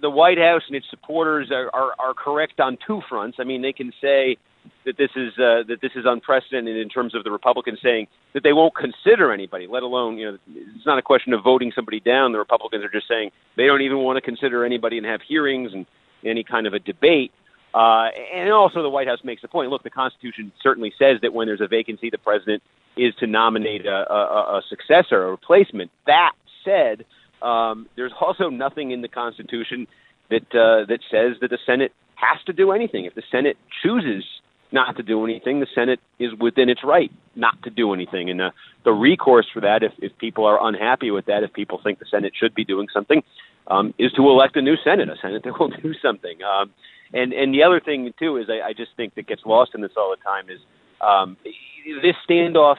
the 0.00 0.10
White 0.10 0.38
House 0.38 0.62
and 0.66 0.76
its 0.76 0.86
supporters 0.90 1.50
are, 1.50 1.70
are, 1.72 1.92
are 1.98 2.14
correct 2.14 2.60
on 2.60 2.78
two 2.86 3.00
fronts. 3.08 3.38
I 3.40 3.44
mean, 3.44 3.62
they 3.62 3.72
can 3.72 3.92
say 4.00 4.36
that 4.84 4.96
this 4.96 5.10
is 5.16 5.32
uh, 5.38 5.62
that 5.68 5.78
this 5.80 5.92
is 5.94 6.04
unprecedented 6.06 6.76
in 6.76 6.88
terms 6.88 7.14
of 7.14 7.24
the 7.24 7.30
Republicans 7.30 7.78
saying 7.82 8.06
that 8.34 8.42
they 8.42 8.52
won't 8.52 8.74
consider 8.74 9.32
anybody, 9.32 9.66
let 9.66 9.82
alone 9.82 10.18
you 10.18 10.32
know 10.32 10.38
it's 10.48 10.86
not 10.86 10.98
a 10.98 11.02
question 11.02 11.32
of 11.32 11.42
voting 11.42 11.72
somebody 11.74 12.00
down. 12.00 12.32
The 12.32 12.38
Republicans 12.38 12.84
are 12.84 12.90
just 12.90 13.08
saying 13.08 13.30
they 13.56 13.66
don't 13.66 13.82
even 13.82 13.98
want 13.98 14.16
to 14.16 14.20
consider 14.20 14.64
anybody 14.64 14.98
and 14.98 15.06
have 15.06 15.20
hearings 15.26 15.72
and 15.72 15.86
any 16.24 16.44
kind 16.44 16.66
of 16.66 16.74
a 16.74 16.78
debate. 16.78 17.32
Uh, 17.74 18.08
and 18.34 18.52
also, 18.52 18.82
the 18.82 18.90
White 18.90 19.08
House 19.08 19.20
makes 19.24 19.40
the 19.42 19.48
point. 19.48 19.70
Look, 19.70 19.82
the 19.82 19.90
Constitution 19.90 20.52
certainly 20.62 20.92
says 20.98 21.18
that 21.22 21.32
when 21.32 21.46
there's 21.46 21.62
a 21.62 21.68
vacancy, 21.68 22.10
the 22.10 22.18
president 22.18 22.62
is 22.96 23.14
to 23.20 23.26
nominate 23.26 23.86
a, 23.86 24.12
a, 24.12 24.58
a 24.58 24.62
successor, 24.68 25.24
a 25.24 25.30
replacement. 25.30 25.90
That 26.06 26.32
said, 26.64 27.06
um, 27.42 27.88
there's 27.96 28.12
also 28.20 28.48
nothing 28.48 28.90
in 28.90 29.02
the 29.02 29.08
Constitution 29.08 29.86
that 30.30 30.42
uh, 30.54 30.86
that 30.86 31.00
says 31.10 31.36
that 31.40 31.50
the 31.50 31.58
Senate 31.66 31.92
has 32.14 32.42
to 32.46 32.52
do 32.52 32.72
anything. 32.72 33.04
If 33.04 33.14
the 33.14 33.22
Senate 33.30 33.56
chooses 33.82 34.24
not 34.70 34.96
to 34.96 35.02
do 35.02 35.24
anything, 35.24 35.60
the 35.60 35.66
Senate 35.74 36.00
is 36.18 36.30
within 36.38 36.68
its 36.68 36.82
right 36.82 37.10
not 37.36 37.62
to 37.64 37.70
do 37.70 37.92
anything. 37.92 38.30
And 38.30 38.40
uh, 38.40 38.50
the 38.84 38.92
recourse 38.92 39.46
for 39.52 39.60
that, 39.60 39.82
if, 39.82 39.92
if 39.98 40.16
people 40.18 40.46
are 40.46 40.66
unhappy 40.66 41.10
with 41.10 41.26
that, 41.26 41.42
if 41.42 41.52
people 41.52 41.80
think 41.82 41.98
the 41.98 42.06
Senate 42.10 42.32
should 42.38 42.54
be 42.54 42.64
doing 42.64 42.88
something, 42.92 43.22
um, 43.66 43.92
is 43.98 44.12
to 44.12 44.22
elect 44.22 44.56
a 44.56 44.62
new 44.62 44.76
Senate, 44.82 45.08
a 45.08 45.16
Senate 45.20 45.42
that 45.44 45.58
will 45.60 45.68
do 45.68 45.92
something. 46.00 46.38
Um, 46.42 46.70
and 47.12 47.32
and 47.32 47.52
the 47.52 47.62
other 47.62 47.80
thing 47.80 48.12
too 48.18 48.38
is 48.38 48.46
I, 48.48 48.68
I 48.68 48.72
just 48.72 48.92
think 48.96 49.14
that 49.16 49.26
gets 49.26 49.42
lost 49.44 49.72
in 49.74 49.82
this 49.82 49.92
all 49.96 50.14
the 50.16 50.22
time 50.22 50.48
is 50.48 50.60
um, 51.00 51.36
this 52.02 52.16
standoff 52.28 52.76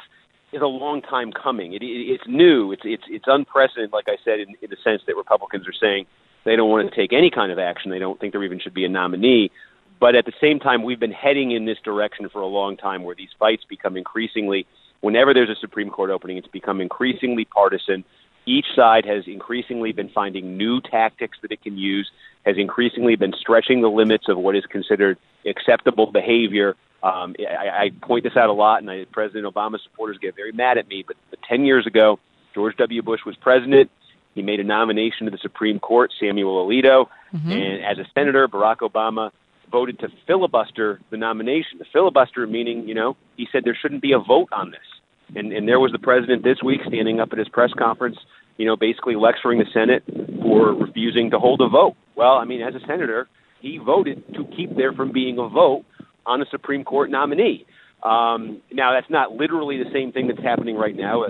is 0.54 0.62
a 0.62 0.68
long 0.68 1.02
time 1.02 1.32
coming. 1.32 1.74
It, 1.74 1.82
it, 1.82 1.86
it's 1.86 2.24
new. 2.28 2.72
It's 2.72 2.84
it's 2.86 3.04
it's 3.08 3.26
unprecedented. 3.28 3.92
Like 3.92 4.06
I 4.08 4.18
said, 4.24 4.40
in, 4.40 4.50
in 4.62 4.70
the 4.70 4.78
sense 4.84 5.02
that 5.08 5.16
Republicans 5.16 5.68
are 5.68 5.74
saying 5.74 6.06
they 6.46 6.56
don't 6.56 6.70
want 6.70 6.90
to 6.90 6.96
take 6.96 7.14
any 7.14 7.32
kind 7.32 7.52
of 7.52 7.60
action. 7.60 7.92
They 7.92 8.00
don't 8.00 8.20
think 8.20 8.34
there 8.34 8.44
even 8.44 8.60
should 8.60 8.74
be 8.74 8.86
a 8.86 8.90
nominee. 8.90 9.52
But 10.00 10.16
at 10.16 10.26
the 10.26 10.34
same 10.42 10.60
time, 10.60 10.84
we've 10.84 11.00
been 11.00 11.12
heading 11.14 11.52
in 11.52 11.66
this 11.66 11.78
direction 11.84 12.28
for 12.30 12.42
a 12.42 12.48
long 12.48 12.76
time, 12.76 13.04
where 13.04 13.16
these 13.16 13.30
fights 13.40 13.64
become 13.70 13.96
increasingly. 13.96 14.66
Whenever 15.02 15.34
there's 15.34 15.50
a 15.50 15.60
Supreme 15.60 15.90
Court 15.90 16.10
opening, 16.10 16.38
it's 16.38 16.48
become 16.48 16.82
increasingly 16.82 17.46
partisan. 17.46 18.04
Each 18.46 18.66
side 18.76 19.06
has 19.06 19.24
increasingly 19.28 19.94
been 19.94 20.10
finding 20.10 20.58
new 20.58 20.82
tactics 20.82 21.38
that 21.42 21.52
it 21.52 21.62
can 21.62 21.78
use, 21.78 22.10
has 22.46 22.58
increasingly 22.58 23.16
been 23.16 23.34
stretching 23.40 23.82
the 23.82 23.90
limits 23.90 24.26
of 24.28 24.38
what 24.38 24.56
is 24.56 24.66
considered 24.66 25.18
acceptable 25.46 26.12
behavior 26.12 26.76
um, 27.04 27.36
I, 27.40 27.84
I 27.86 27.90
point 28.02 28.24
this 28.24 28.38
out 28.38 28.50
a 28.50 28.54
lot, 28.54 28.82
and 28.82 28.90
I, 28.90 29.06
President 29.12 29.46
Obama 29.46 29.78
supporters 29.84 30.18
get 30.22 30.38
very 30.38 30.54
mad 30.54 30.78
at 30.78 30.88
me. 30.88 31.04
But, 31.06 31.18
but 31.30 31.40
10 31.50 31.66
years 31.66 31.86
ago, 31.86 32.18
George 32.56 32.78
W. 32.78 33.02
Bush 33.02 33.20
was 33.26 33.36
president. 33.36 33.92
He 34.36 34.42
made 34.42 34.62
a 34.62 34.64
nomination 34.64 35.26
to 35.26 35.32
the 35.32 35.38
Supreme 35.38 35.80
Court, 35.80 36.12
Samuel 36.20 36.66
Alito, 36.66 37.08
Mm-hmm. 37.34 37.52
and 37.52 37.84
as 37.84 37.98
a 37.98 38.08
senator, 38.14 38.48
Barack 38.48 38.82
Obama 38.82 39.32
voted 39.72 39.98
to 40.02 40.10
filibuster 40.28 41.00
the 41.10 41.18
nomination. 41.18 41.80
The 41.80 41.86
filibuster 41.92 42.46
meaning, 42.46 42.88
you 42.88 42.94
know, 42.94 43.18
he 43.38 43.48
said 43.52 43.64
there 43.64 43.76
shouldn't 43.76 44.04
be 44.04 44.12
a 44.12 44.20
vote 44.20 44.50
on 44.52 44.70
this. 44.70 45.36
And 45.36 45.52
and 45.52 45.68
there 45.68 45.80
was 45.80 45.92
the 45.92 45.98
president 45.98 46.44
this 46.44 46.62
week 46.62 46.82
standing 46.88 47.20
up 47.20 47.34
at 47.34 47.40
his 47.40 47.50
press 47.50 47.72
conference, 47.76 48.20
you 48.58 48.68
know, 48.68 48.76
basically 48.76 49.16
lecturing 49.16 49.58
the 49.58 49.66
Senate 49.74 50.04
for 50.44 50.74
refusing 50.76 51.32
to 51.32 51.40
hold 51.40 51.60
a 51.62 51.68
vote. 51.68 51.96
Well, 52.16 52.34
I 52.34 52.46
mean, 52.46 52.62
as 52.62 52.76
a 52.76 52.86
senator, 52.86 53.28
he 53.62 53.78
voted 53.78 54.24
to 54.36 54.46
keep 54.56 54.76
there 54.76 54.94
from 54.94 55.12
being 55.12 55.40
a 55.40 55.48
vote 55.48 55.86
on 56.26 56.40
the 56.40 56.46
Supreme 56.52 56.84
Court 56.84 57.10
nominee. 57.10 57.66
Um, 58.04 58.62
now, 58.72 58.94
that's 58.94 59.10
not 59.10 59.32
literally 59.32 59.82
the 59.82 59.90
same 59.94 60.12
thing 60.12 60.28
that's 60.28 60.42
happening 60.42 60.76
right 60.76 60.96
now. 60.96 61.24
Uh, 61.24 61.30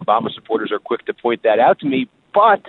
Obama 0.00 0.32
supporters 0.32 0.70
are 0.70 0.78
quick 0.78 1.04
to 1.06 1.14
point 1.14 1.42
that 1.42 1.58
out 1.58 1.80
to 1.80 1.86
me, 1.86 2.08
but 2.32 2.62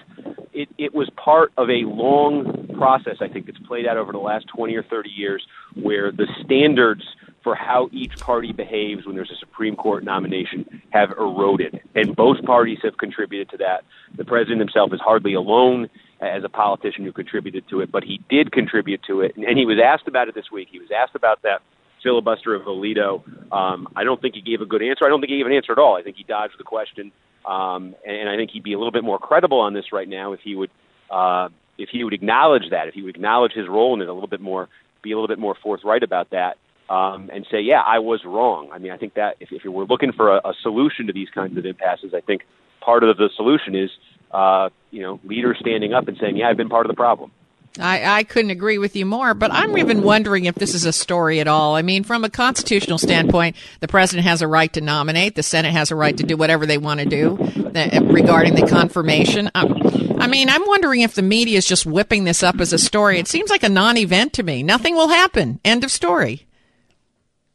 it, 0.53 0.69
it 0.77 0.93
was 0.93 1.09
part 1.15 1.51
of 1.57 1.69
a 1.69 1.85
long 1.85 2.69
process, 2.75 3.17
I 3.21 3.27
think, 3.27 3.45
that's 3.45 3.59
played 3.59 3.85
out 3.85 3.97
over 3.97 4.11
the 4.11 4.17
last 4.17 4.47
20 4.47 4.75
or 4.75 4.83
30 4.83 5.09
years 5.09 5.45
where 5.75 6.11
the 6.11 6.27
standards 6.43 7.03
for 7.43 7.55
how 7.55 7.89
each 7.91 8.17
party 8.17 8.53
behaves 8.53 9.05
when 9.05 9.15
there's 9.15 9.31
a 9.31 9.39
Supreme 9.39 9.75
Court 9.75 10.03
nomination 10.03 10.81
have 10.91 11.11
eroded. 11.11 11.81
And 11.93 12.15
both 12.15 12.43
parties 12.45 12.79
have 12.83 12.97
contributed 12.97 13.49
to 13.49 13.57
that. 13.57 13.83
The 14.15 14.25
president 14.25 14.59
himself 14.59 14.93
is 14.93 15.01
hardly 15.01 15.33
alone 15.33 15.89
as 16.23 16.43
a 16.43 16.49
politician 16.49 17.03
who 17.03 17.11
contributed 17.11 17.67
to 17.69 17.81
it, 17.81 17.91
but 17.91 18.03
he 18.03 18.21
did 18.29 18.51
contribute 18.51 19.01
to 19.07 19.21
it. 19.21 19.35
And 19.35 19.57
he 19.57 19.65
was 19.65 19.77
asked 19.83 20.07
about 20.07 20.27
it 20.27 20.35
this 20.35 20.51
week. 20.51 20.69
He 20.71 20.79
was 20.79 20.89
asked 20.95 21.15
about 21.15 21.41
that 21.43 21.61
filibuster 22.01 22.53
of 22.53 22.63
Alito. 22.63 23.23
Um, 23.51 23.87
I 23.95 24.03
don't 24.03 24.21
think 24.21 24.35
he 24.35 24.41
gave 24.41 24.61
a 24.61 24.65
good 24.65 24.83
answer. 24.83 25.05
I 25.05 25.09
don't 25.09 25.21
think 25.21 25.31
he 25.31 25.37
gave 25.37 25.45
an 25.45 25.53
answer 25.53 25.71
at 25.71 25.79
all. 25.79 25.95
I 25.95 26.03
think 26.03 26.17
he 26.17 26.23
dodged 26.23 26.55
the 26.57 26.63
question. 26.63 27.11
Um, 27.45 27.95
and 28.05 28.29
I 28.29 28.35
think 28.35 28.51
he'd 28.51 28.63
be 28.63 28.73
a 28.73 28.77
little 28.77 28.91
bit 28.91 29.03
more 29.03 29.19
credible 29.19 29.59
on 29.59 29.73
this 29.73 29.91
right 29.91 30.07
now 30.07 30.33
if 30.33 30.39
he 30.41 30.55
would 30.55 30.69
uh, 31.09 31.49
if 31.77 31.89
he 31.89 32.03
would 32.03 32.13
acknowledge 32.13 32.69
that, 32.71 32.87
if 32.87 32.93
he 32.93 33.01
would 33.01 33.15
acknowledge 33.15 33.51
his 33.53 33.67
role 33.67 33.93
in 33.93 34.01
it 34.01 34.07
a 34.07 34.13
little 34.13 34.27
bit 34.27 34.41
more, 34.41 34.69
be 35.01 35.11
a 35.11 35.15
little 35.15 35.27
bit 35.27 35.39
more 35.39 35.55
forthright 35.61 36.03
about 36.03 36.29
that, 36.29 36.57
um, 36.89 37.29
and 37.33 37.45
say, 37.49 37.59
yeah, 37.59 37.81
I 37.81 37.99
was 37.99 38.21
wrong. 38.25 38.69
I 38.71 38.77
mean, 38.77 38.91
I 38.91 38.97
think 38.97 39.15
that 39.15 39.37
if, 39.39 39.51
if 39.51 39.63
we're 39.65 39.85
looking 39.85 40.11
for 40.11 40.35
a, 40.35 40.37
a 40.49 40.53
solution 40.61 41.07
to 41.07 41.13
these 41.13 41.29
kinds 41.29 41.57
of 41.57 41.65
impasses, 41.65 42.13
I 42.13 42.21
think 42.21 42.43
part 42.81 43.03
of 43.03 43.17
the 43.17 43.29
solution 43.35 43.75
is 43.75 43.89
uh, 44.33 44.69
you 44.91 45.01
know 45.01 45.19
leaders 45.23 45.57
standing 45.59 45.93
up 45.93 46.07
and 46.07 46.17
saying, 46.17 46.37
yeah, 46.37 46.49
I've 46.49 46.57
been 46.57 46.69
part 46.69 46.85
of 46.85 46.89
the 46.89 46.95
problem. 46.95 47.31
I, 47.79 48.19
I 48.19 48.23
couldn't 48.23 48.51
agree 48.51 48.77
with 48.77 48.95
you 48.95 49.03
more, 49.03 49.33
but 49.33 49.51
I'm 49.51 49.75
even 49.79 50.03
wondering 50.03 50.45
if 50.45 50.53
this 50.53 50.75
is 50.75 50.85
a 50.85 50.93
story 50.93 51.39
at 51.39 51.47
all. 51.47 51.75
I 51.75 51.81
mean, 51.81 52.03
from 52.03 52.23
a 52.23 52.29
constitutional 52.29 52.99
standpoint, 52.99 53.55
the 53.79 53.87
president 53.87 54.27
has 54.27 54.43
a 54.43 54.47
right 54.47 54.71
to 54.73 54.81
nominate. 54.81 55.33
The 55.33 55.41
Senate 55.41 55.71
has 55.71 55.89
a 55.89 55.95
right 55.95 56.15
to 56.15 56.23
do 56.23 56.37
whatever 56.37 56.67
they 56.67 56.77
want 56.77 56.99
to 56.99 57.07
do 57.07 57.35
uh, 57.75 58.01
regarding 58.03 58.53
the 58.53 58.67
confirmation. 58.67 59.49
Um, 59.55 59.81
I 60.19 60.27
mean, 60.27 60.49
I'm 60.49 60.65
wondering 60.67 61.01
if 61.01 61.15
the 61.15 61.23
media 61.23 61.57
is 61.57 61.65
just 61.65 61.87
whipping 61.87 62.25
this 62.25 62.43
up 62.43 62.59
as 62.59 62.73
a 62.73 62.77
story. 62.77 63.17
It 63.17 63.27
seems 63.27 63.49
like 63.49 63.63
a 63.63 63.69
non-event 63.69 64.33
to 64.33 64.43
me. 64.43 64.61
Nothing 64.61 64.93
will 64.93 65.09
happen. 65.09 65.59
End 65.65 65.83
of 65.83 65.89
story. 65.89 66.45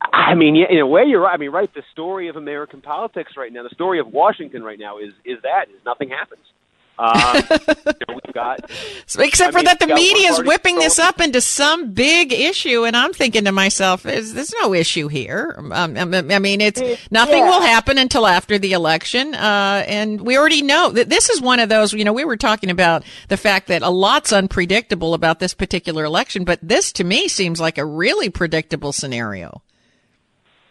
I 0.00 0.34
mean, 0.34 0.56
yeah, 0.56 0.66
in 0.68 0.78
a 0.78 0.86
way, 0.86 1.04
you're 1.06 1.20
right. 1.22 1.34
I 1.34 1.36
mean, 1.36 1.50
right. 1.50 1.72
The 1.72 1.82
story 1.92 2.28
of 2.28 2.36
American 2.36 2.80
politics 2.80 3.32
right 3.36 3.52
now, 3.52 3.62
the 3.62 3.70
story 3.70 4.00
of 4.00 4.08
Washington 4.08 4.64
right 4.64 4.78
now, 4.78 4.98
is 4.98 5.12
is 5.24 5.38
that 5.42 5.68
is 5.70 5.84
nothing 5.84 6.10
happens. 6.10 6.42
Um, 6.98 7.16
you 7.16 8.06
know, 8.08 8.18
we've 8.24 8.34
got, 8.34 8.70
So, 9.06 9.22
except 9.22 9.48
I 9.48 9.52
for 9.52 9.58
mean, 9.58 9.64
that, 9.66 9.78
the 9.78 9.86
we've 9.86 9.90
got 9.90 9.94
one 9.94 10.02
media 10.02 10.30
is 10.30 10.42
whipping 10.42 10.76
this 10.76 10.98
up 10.98 11.20
into 11.20 11.40
some 11.40 11.92
big 11.92 12.32
issue, 12.32 12.84
and 12.84 12.96
I'm 12.96 13.12
thinking 13.12 13.44
to 13.44 13.52
myself, 13.52 14.04
"Is 14.04 14.34
there's 14.34 14.52
no 14.60 14.74
issue 14.74 15.06
here?" 15.08 15.54
Um, 15.58 15.96
I 15.96 16.34
I 16.34 16.38
mean, 16.38 16.60
it's 16.60 16.82
nothing 17.10 17.44
will 17.44 17.60
happen 17.60 17.98
until 17.98 18.26
after 18.26 18.58
the 18.58 18.72
election, 18.72 19.34
uh, 19.34 19.84
and 19.86 20.20
we 20.20 20.36
already 20.36 20.62
know 20.62 20.90
that 20.90 21.08
this 21.08 21.30
is 21.30 21.40
one 21.40 21.60
of 21.60 21.68
those. 21.68 21.92
You 21.92 22.04
know, 22.04 22.12
we 22.12 22.24
were 22.24 22.36
talking 22.36 22.70
about 22.70 23.04
the 23.28 23.36
fact 23.36 23.68
that 23.68 23.82
a 23.82 23.90
lot's 23.90 24.32
unpredictable 24.32 25.14
about 25.14 25.38
this 25.38 25.54
particular 25.54 26.04
election, 26.04 26.44
but 26.44 26.58
this 26.62 26.92
to 26.92 27.04
me 27.04 27.28
seems 27.28 27.60
like 27.60 27.78
a 27.78 27.84
really 27.84 28.28
predictable 28.28 28.92
scenario. 28.92 29.62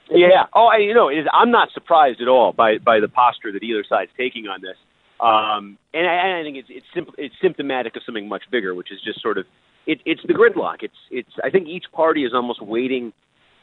Yeah. 0.09 0.45
Oh, 0.53 0.67
I, 0.67 0.77
you 0.77 0.93
know, 0.93 1.09
it 1.09 1.19
is, 1.19 1.27
I'm 1.33 1.51
not 1.51 1.71
surprised 1.73 2.21
at 2.21 2.27
all 2.27 2.53
by 2.53 2.77
by 2.77 2.99
the 2.99 3.07
posture 3.09 3.51
that 3.51 3.63
either 3.63 3.83
side's 3.87 4.11
taking 4.17 4.47
on 4.47 4.61
this. 4.61 4.77
Um, 5.19 5.77
and 5.93 6.07
I, 6.07 6.39
I 6.39 6.43
think 6.43 6.57
it's 6.57 6.69
it's, 6.69 6.85
simp- 6.93 7.15
it's 7.17 7.35
symptomatic 7.41 7.95
of 7.95 8.03
something 8.05 8.27
much 8.27 8.43
bigger, 8.51 8.75
which 8.75 8.91
is 8.91 8.99
just 9.03 9.21
sort 9.21 9.37
of 9.37 9.45
it, 9.87 9.99
it's 10.05 10.21
the 10.27 10.33
gridlock. 10.33 10.83
It's 10.83 10.97
it's. 11.09 11.31
I 11.43 11.49
think 11.49 11.67
each 11.67 11.85
party 11.91 12.23
is 12.23 12.33
almost 12.33 12.61
waiting. 12.61 13.13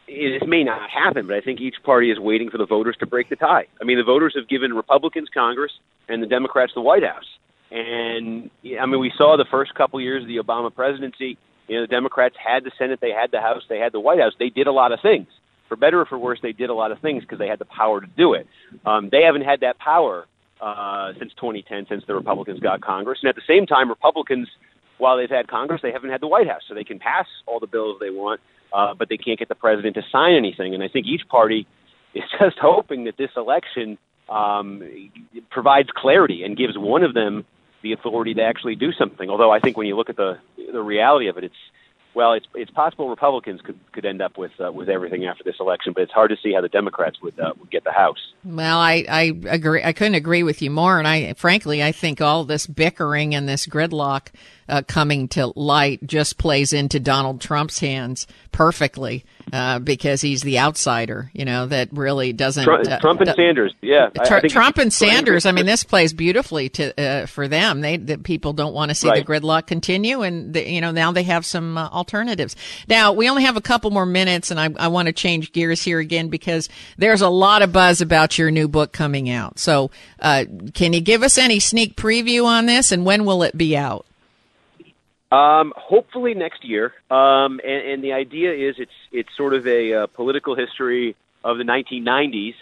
This 0.06 0.42
may 0.46 0.64
not 0.64 0.90
happen, 0.90 1.26
but 1.26 1.36
I 1.36 1.40
think 1.40 1.60
each 1.60 1.76
party 1.82 2.10
is 2.10 2.18
waiting 2.18 2.50
for 2.50 2.58
the 2.58 2.66
voters 2.66 2.96
to 3.00 3.06
break 3.06 3.30
the 3.30 3.36
tie. 3.36 3.66
I 3.80 3.84
mean, 3.84 3.96
the 3.96 4.04
voters 4.04 4.34
have 4.36 4.48
given 4.48 4.74
Republicans 4.74 5.28
Congress 5.32 5.72
and 6.08 6.22
the 6.22 6.26
Democrats 6.26 6.72
the 6.74 6.82
White 6.82 7.04
House. 7.04 7.24
And 7.70 8.50
I 8.80 8.86
mean, 8.86 9.00
we 9.00 9.12
saw 9.16 9.36
the 9.36 9.46
first 9.50 9.74
couple 9.74 10.00
years 10.00 10.22
of 10.22 10.28
the 10.28 10.36
Obama 10.36 10.74
presidency. 10.74 11.38
You 11.68 11.76
know, 11.76 11.82
the 11.82 11.88
Democrats 11.88 12.34
had 12.36 12.64
the 12.64 12.70
Senate, 12.78 13.00
they 13.00 13.10
had 13.10 13.30
the 13.30 13.40
House, 13.40 13.62
they 13.68 13.78
had 13.78 13.92
the 13.92 14.00
White 14.00 14.20
House. 14.20 14.32
They 14.38 14.50
did 14.50 14.66
a 14.66 14.72
lot 14.72 14.92
of 14.92 15.00
things. 15.00 15.28
For 15.68 15.76
better 15.76 16.00
or 16.00 16.04
for 16.04 16.18
worse, 16.18 16.38
they 16.42 16.52
did 16.52 16.68
a 16.68 16.74
lot 16.74 16.92
of 16.92 17.00
things 17.00 17.22
because 17.22 17.38
they 17.38 17.48
had 17.48 17.58
the 17.58 17.64
power 17.64 18.00
to 18.02 18.06
do 18.06 18.34
it. 18.34 18.46
Um, 18.84 19.08
they 19.10 19.22
haven't 19.22 19.42
had 19.42 19.60
that 19.60 19.78
power 19.78 20.26
uh, 20.64 21.12
since 21.18 21.32
2010, 21.34 21.86
since 21.90 22.04
the 22.06 22.14
Republicans 22.14 22.58
got 22.58 22.80
Congress. 22.80 23.18
And 23.22 23.28
at 23.28 23.34
the 23.34 23.42
same 23.46 23.66
time, 23.66 23.90
Republicans, 23.90 24.48
while 24.96 25.18
they've 25.18 25.28
had 25.28 25.46
Congress, 25.46 25.82
they 25.82 25.92
haven't 25.92 26.10
had 26.10 26.22
the 26.22 26.26
White 26.26 26.48
House, 26.48 26.62
so 26.66 26.74
they 26.74 26.84
can 26.84 26.98
pass 26.98 27.26
all 27.46 27.60
the 27.60 27.66
bills 27.66 27.98
they 28.00 28.08
want, 28.08 28.40
uh, 28.72 28.94
but 28.94 29.10
they 29.10 29.18
can't 29.18 29.38
get 29.38 29.48
the 29.48 29.54
president 29.54 29.94
to 29.96 30.02
sign 30.10 30.34
anything. 30.34 30.72
And 30.74 30.82
I 30.82 30.88
think 30.88 31.06
each 31.06 31.28
party 31.28 31.66
is 32.14 32.24
just 32.40 32.58
hoping 32.58 33.04
that 33.04 33.18
this 33.18 33.30
election 33.36 33.98
um, 34.30 34.82
provides 35.50 35.90
clarity 35.94 36.44
and 36.44 36.56
gives 36.56 36.78
one 36.78 37.02
of 37.02 37.12
them 37.12 37.44
the 37.82 37.92
authority 37.92 38.32
to 38.32 38.42
actually 38.42 38.76
do 38.76 38.90
something. 38.92 39.28
Although 39.28 39.50
I 39.50 39.60
think 39.60 39.76
when 39.76 39.86
you 39.86 39.96
look 39.96 40.08
at 40.08 40.16
the 40.16 40.38
the 40.72 40.80
reality 40.80 41.28
of 41.28 41.36
it, 41.36 41.44
it's 41.44 41.54
well, 42.14 42.32
it's 42.32 42.46
it's 42.54 42.70
possible 42.70 43.08
Republicans 43.08 43.60
could 43.60 43.78
could 43.92 44.04
end 44.04 44.22
up 44.22 44.38
with 44.38 44.52
uh, 44.60 44.70
with 44.72 44.88
everything 44.88 45.26
after 45.26 45.44
this 45.44 45.56
election, 45.60 45.92
but 45.92 46.02
it's 46.02 46.12
hard 46.12 46.30
to 46.30 46.36
see 46.42 46.52
how 46.52 46.60
the 46.60 46.68
Democrats 46.68 47.20
would 47.22 47.38
uh, 47.38 47.52
would 47.58 47.70
get 47.70 47.84
the 47.84 47.92
House. 47.92 48.32
Well, 48.44 48.78
I, 48.78 49.04
I 49.08 49.32
agree. 49.46 49.82
I 49.82 49.92
couldn't 49.92 50.14
agree 50.14 50.42
with 50.42 50.62
you 50.62 50.70
more. 50.70 50.98
And 50.98 51.08
I, 51.08 51.32
frankly, 51.34 51.82
I 51.82 51.92
think 51.92 52.20
all 52.20 52.44
this 52.44 52.66
bickering 52.66 53.34
and 53.34 53.48
this 53.48 53.66
gridlock 53.66 54.28
uh, 54.68 54.82
coming 54.86 55.28
to 55.28 55.52
light 55.56 56.06
just 56.06 56.38
plays 56.38 56.72
into 56.72 57.00
Donald 57.00 57.40
Trump's 57.40 57.78
hands 57.78 58.26
perfectly 58.52 59.24
uh, 59.52 59.78
because 59.78 60.20
he's 60.20 60.42
the 60.42 60.58
outsider. 60.58 61.30
You 61.34 61.44
know 61.44 61.66
that 61.66 61.88
really 61.92 62.32
doesn't. 62.32 62.64
Trump, 62.64 62.88
uh, 62.88 62.98
Trump 63.00 63.20
and 63.20 63.34
Sanders, 63.34 63.74
yeah, 63.82 64.08
Tr- 64.08 64.46
Trump 64.48 64.78
and 64.78 64.92
Sanders. 64.92 65.46
I 65.46 65.52
mean, 65.52 65.66
this 65.66 65.84
plays 65.84 66.12
beautifully 66.12 66.68
to 66.70 67.00
uh, 67.00 67.26
for 67.26 67.48
them. 67.48 67.80
They 67.80 67.96
that 67.96 68.22
people 68.22 68.52
don't 68.52 68.74
want 68.74 68.90
to 68.90 68.94
see 68.94 69.08
the 69.08 69.24
gridlock 69.24 69.66
continue, 69.66 70.22
and 70.22 70.54
the, 70.54 70.68
you 70.68 70.80
know 70.80 70.92
now 70.92 71.12
they 71.12 71.24
have 71.24 71.44
some 71.44 71.76
uh, 71.76 71.88
alternatives. 71.88 72.56
Now 72.88 73.12
we 73.12 73.28
only 73.28 73.44
have 73.44 73.56
a 73.56 73.60
couple 73.60 73.90
more 73.90 74.06
minutes, 74.06 74.50
and 74.50 74.58
I, 74.58 74.70
I 74.76 74.88
want 74.88 75.06
to 75.06 75.12
change 75.12 75.52
gears 75.52 75.82
here 75.82 75.98
again 75.98 76.28
because 76.28 76.68
there's 76.96 77.20
a 77.20 77.28
lot 77.28 77.62
of 77.62 77.72
buzz 77.72 78.00
about 78.00 78.38
your 78.38 78.50
new 78.50 78.68
book 78.68 78.92
coming 78.92 79.28
out. 79.28 79.58
So, 79.58 79.90
uh, 80.20 80.44
can 80.74 80.92
you 80.92 81.00
give 81.00 81.22
us 81.22 81.38
any 81.38 81.60
sneak 81.60 81.96
preview 81.96 82.44
on 82.44 82.66
this, 82.66 82.92
and 82.92 83.04
when 83.04 83.24
will 83.24 83.42
it 83.42 83.56
be 83.56 83.76
out? 83.76 84.06
Um, 85.34 85.72
hopefully 85.76 86.34
next 86.34 86.64
year. 86.64 86.92
Um, 87.10 87.60
and, 87.64 87.82
and 87.88 88.04
the 88.04 88.12
idea 88.12 88.52
is 88.52 88.76
it's 88.78 88.92
it's 89.10 89.30
sort 89.36 89.52
of 89.54 89.66
a 89.66 89.92
uh, 89.92 90.06
political 90.06 90.54
history 90.54 91.16
of 91.42 91.58
the 91.58 91.64
1990s. 91.64 92.54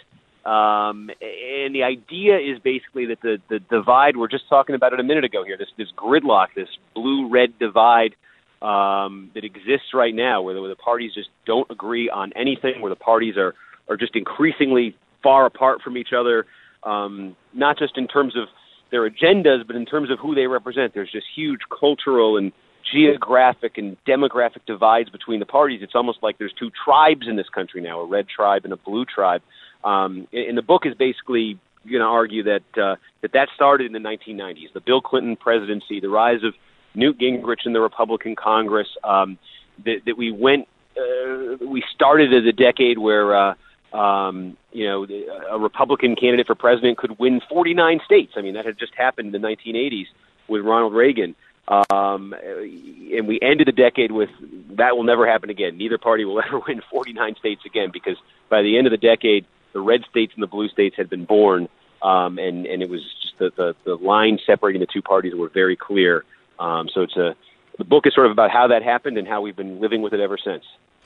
Um, 0.43 1.09
and 1.21 1.73
the 1.73 1.83
idea 1.83 2.37
is 2.39 2.59
basically 2.59 3.05
that 3.07 3.21
the, 3.21 3.39
the 3.47 3.59
divide 3.59 4.17
we're 4.17 4.27
just 4.27 4.49
talking 4.49 4.73
about 4.75 4.91
it 4.91 4.99
a 4.99 5.03
minute 5.03 5.23
ago 5.23 5.43
here, 5.43 5.55
this 5.55 5.69
this 5.77 5.89
gridlock, 5.95 6.47
this 6.55 6.69
blue 6.95 7.29
red 7.29 7.59
divide 7.59 8.15
um, 8.63 9.29
that 9.35 9.43
exists 9.43 9.93
right 9.93 10.15
now, 10.15 10.41
where 10.41 10.55
the, 10.55 10.61
where 10.61 10.69
the 10.69 10.75
parties 10.75 11.13
just 11.13 11.29
don't 11.45 11.69
agree 11.69 12.09
on 12.09 12.33
anything, 12.35 12.81
where 12.81 12.89
the 12.89 12.95
parties 12.95 13.37
are 13.37 13.53
are 13.87 13.97
just 13.97 14.15
increasingly 14.15 14.95
far 15.21 15.45
apart 15.45 15.83
from 15.83 15.95
each 15.95 16.11
other, 16.11 16.47
um, 16.81 17.35
not 17.53 17.77
just 17.77 17.99
in 17.99 18.07
terms 18.07 18.35
of 18.35 18.47
their 18.89 19.09
agendas, 19.09 19.65
but 19.65 19.75
in 19.75 19.85
terms 19.85 20.09
of 20.09 20.17
who 20.19 20.33
they 20.33 20.47
represent. 20.47 20.93
There's 20.93 21.11
just 21.11 21.27
huge 21.35 21.61
cultural 21.79 22.37
and 22.37 22.51
geographic 22.91 23.77
and 23.77 23.97
demographic 24.05 24.65
divides 24.65 25.09
between 25.09 25.39
the 25.39 25.45
parties. 25.45 25.81
It's 25.81 25.95
almost 25.95 26.19
like 26.21 26.37
there's 26.37 26.53
two 26.53 26.71
tribes 26.83 27.27
in 27.27 27.35
this 27.35 27.49
country 27.49 27.81
now, 27.81 28.01
a 28.01 28.05
red 28.05 28.27
tribe 28.27 28.63
and 28.63 28.73
a 28.73 28.77
blue 28.77 29.05
tribe. 29.05 29.41
Um, 29.83 30.27
and 30.31 30.57
the 30.57 30.61
book 30.61 30.85
is 30.85 30.93
basically 30.93 31.59
going 31.85 31.99
to 31.99 32.05
argue 32.05 32.43
that 32.43 32.63
uh, 32.77 32.95
that 33.21 33.33
that 33.33 33.49
started 33.55 33.87
in 33.87 33.93
the 33.93 33.99
1990s, 33.99 34.71
the 34.73 34.81
Bill 34.81 35.01
Clinton 35.01 35.35
presidency, 35.35 35.99
the 35.99 36.09
rise 36.09 36.43
of 36.43 36.53
Newt 36.95 37.19
Gingrich 37.19 37.65
in 37.65 37.73
the 37.73 37.81
Republican 37.81 38.35
Congress. 38.35 38.87
Um, 39.03 39.37
that, 39.85 40.01
that 40.05 40.17
we 40.17 40.31
went, 40.31 40.67
uh, 40.95 41.57
we 41.65 41.83
started 41.93 42.33
as 42.33 42.45
a 42.47 42.53
decade 42.53 42.97
where. 42.97 43.35
Uh, 43.35 43.53
um, 43.93 44.57
you 44.71 44.87
know, 44.87 45.05
a 45.51 45.59
Republican 45.59 46.15
candidate 46.15 46.47
for 46.47 46.55
president 46.55 46.97
could 46.97 47.19
win 47.19 47.41
49 47.47 47.99
states. 48.03 48.33
I 48.35 48.41
mean, 48.41 48.55
that 48.55 48.65
had 48.65 48.79
just 48.79 48.95
happened 48.95 49.35
in 49.35 49.39
the 49.39 49.47
1980s 49.47 50.05
with 50.47 50.65
Ronald 50.65 50.95
Reagan. 50.95 51.35
Um, 51.67 52.33
and 52.33 53.27
we 53.27 53.39
ended 53.41 53.67
the 53.67 53.71
decade 53.71 54.11
with 54.11 54.29
that 54.77 54.95
will 54.95 55.03
never 55.03 55.25
happen 55.25 55.49
again. 55.49 55.77
Neither 55.77 55.97
party 55.97 56.25
will 56.25 56.41
ever 56.45 56.59
win 56.67 56.81
49 56.91 57.35
states 57.39 57.61
again 57.65 57.89
because 57.91 58.17
by 58.49 58.61
the 58.61 58.77
end 58.77 58.87
of 58.87 58.91
the 58.91 58.97
decade, 58.97 59.45
the 59.73 59.79
red 59.79 60.01
states 60.09 60.33
and 60.35 60.43
the 60.43 60.47
blue 60.47 60.67
states 60.69 60.95
had 60.97 61.09
been 61.09 61.25
born. 61.25 61.69
um, 62.03 62.37
and 62.37 62.65
and 62.65 62.83
it 62.83 62.89
was 62.89 63.01
just 63.21 63.37
the, 63.39 63.51
the 63.55 63.75
the 63.85 63.95
line 63.95 64.37
separating 64.45 64.81
the 64.81 64.87
two 64.91 65.01
parties 65.01 65.33
were 65.33 65.49
very 65.49 65.75
clear. 65.75 66.25
Um, 66.59 66.89
so 66.93 67.01
it's 67.01 67.15
a 67.15 67.35
the 67.77 67.85
book 67.85 68.05
is 68.05 68.13
sort 68.13 68.27
of 68.27 68.31
about 68.31 68.51
how 68.51 68.67
that 68.67 68.83
happened 68.83 69.17
and 69.17 69.27
how 69.27 69.41
we've 69.41 69.55
been 69.55 69.79
living 69.79 70.01
with 70.01 70.13
it 70.13 70.19
ever 70.19 70.37
since. 70.37 70.63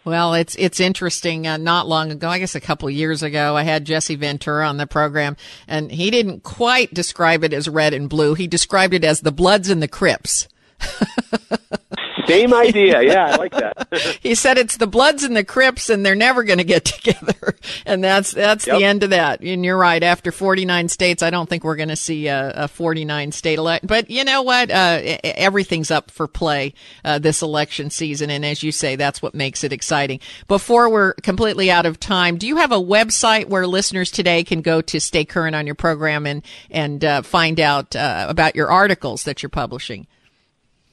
Well, 0.07 0.35
it's 0.35 0.55
it's 0.55 0.79
interesting. 0.79 1.47
Uh, 1.47 1.57
not 1.57 1.85
long 1.85 2.13
ago, 2.13 2.29
I 2.29 2.39
guess 2.39 2.55
a 2.55 2.61
couple 2.61 2.89
years 2.89 3.23
ago, 3.23 3.57
I 3.57 3.63
had 3.63 3.83
Jesse 3.83 4.15
Ventura 4.15 4.65
on 4.65 4.77
the 4.77 4.87
program, 4.87 5.35
and 5.67 5.91
he 5.91 6.09
didn't 6.11 6.43
quite 6.43 6.93
describe 6.93 7.43
it 7.43 7.51
as 7.51 7.67
red 7.67 7.93
and 7.93 8.07
blue. 8.07 8.33
He 8.33 8.47
described 8.47 8.93
it 8.93 9.03
as 9.03 9.19
the 9.19 9.33
Bloods 9.33 9.69
and 9.69 9.83
the 9.83 9.87
Crips. 9.89 10.47
Same 12.25 12.53
idea. 12.53 13.01
Yeah, 13.01 13.33
I 13.33 13.35
like 13.35 13.51
that. 13.53 14.17
he 14.21 14.35
said 14.35 14.57
it's 14.57 14.77
the 14.77 14.87
Bloods 14.87 15.23
and 15.23 15.35
the 15.35 15.43
Crips, 15.43 15.89
and 15.89 16.05
they're 16.05 16.15
never 16.15 16.43
going 16.43 16.57
to 16.57 16.63
get 16.63 16.85
together. 16.85 17.55
And 17.85 18.03
that's 18.03 18.31
that's 18.31 18.67
yep. 18.67 18.77
the 18.77 18.83
end 18.83 19.03
of 19.03 19.11
that. 19.11 19.41
And 19.41 19.63
you're 19.63 19.77
right. 19.77 20.01
After 20.01 20.31
49 20.31 20.89
states, 20.89 21.23
I 21.23 21.29
don't 21.29 21.49
think 21.49 21.63
we're 21.63 21.75
going 21.75 21.89
to 21.89 21.95
see 21.95 22.27
a, 22.27 22.51
a 22.55 22.67
49 22.67 23.31
state 23.31 23.59
election. 23.59 23.87
But 23.87 24.09
you 24.09 24.23
know 24.23 24.41
what? 24.41 24.71
Uh, 24.71 25.17
everything's 25.23 25.91
up 25.91 26.11
for 26.11 26.27
play 26.27 26.73
uh, 27.03 27.19
this 27.19 27.41
election 27.41 27.89
season, 27.89 28.29
and 28.29 28.45
as 28.45 28.63
you 28.63 28.71
say, 28.71 28.95
that's 28.95 29.21
what 29.21 29.33
makes 29.33 29.63
it 29.63 29.73
exciting. 29.73 30.19
Before 30.47 30.89
we're 30.89 31.13
completely 31.13 31.69
out 31.71 31.85
of 31.85 31.99
time, 31.99 32.37
do 32.37 32.47
you 32.47 32.57
have 32.57 32.71
a 32.71 32.75
website 32.75 33.47
where 33.47 33.67
listeners 33.67 34.11
today 34.11 34.43
can 34.43 34.61
go 34.61 34.81
to 34.81 34.99
stay 34.99 35.25
current 35.25 35.55
on 35.55 35.65
your 35.65 35.75
program 35.75 36.25
and 36.25 36.43
and 36.69 37.03
uh, 37.03 37.21
find 37.21 37.59
out 37.59 37.95
uh, 37.95 38.25
about 38.29 38.55
your 38.55 38.69
articles 38.69 39.23
that 39.23 39.41
you're 39.43 39.49
publishing? 39.49 40.07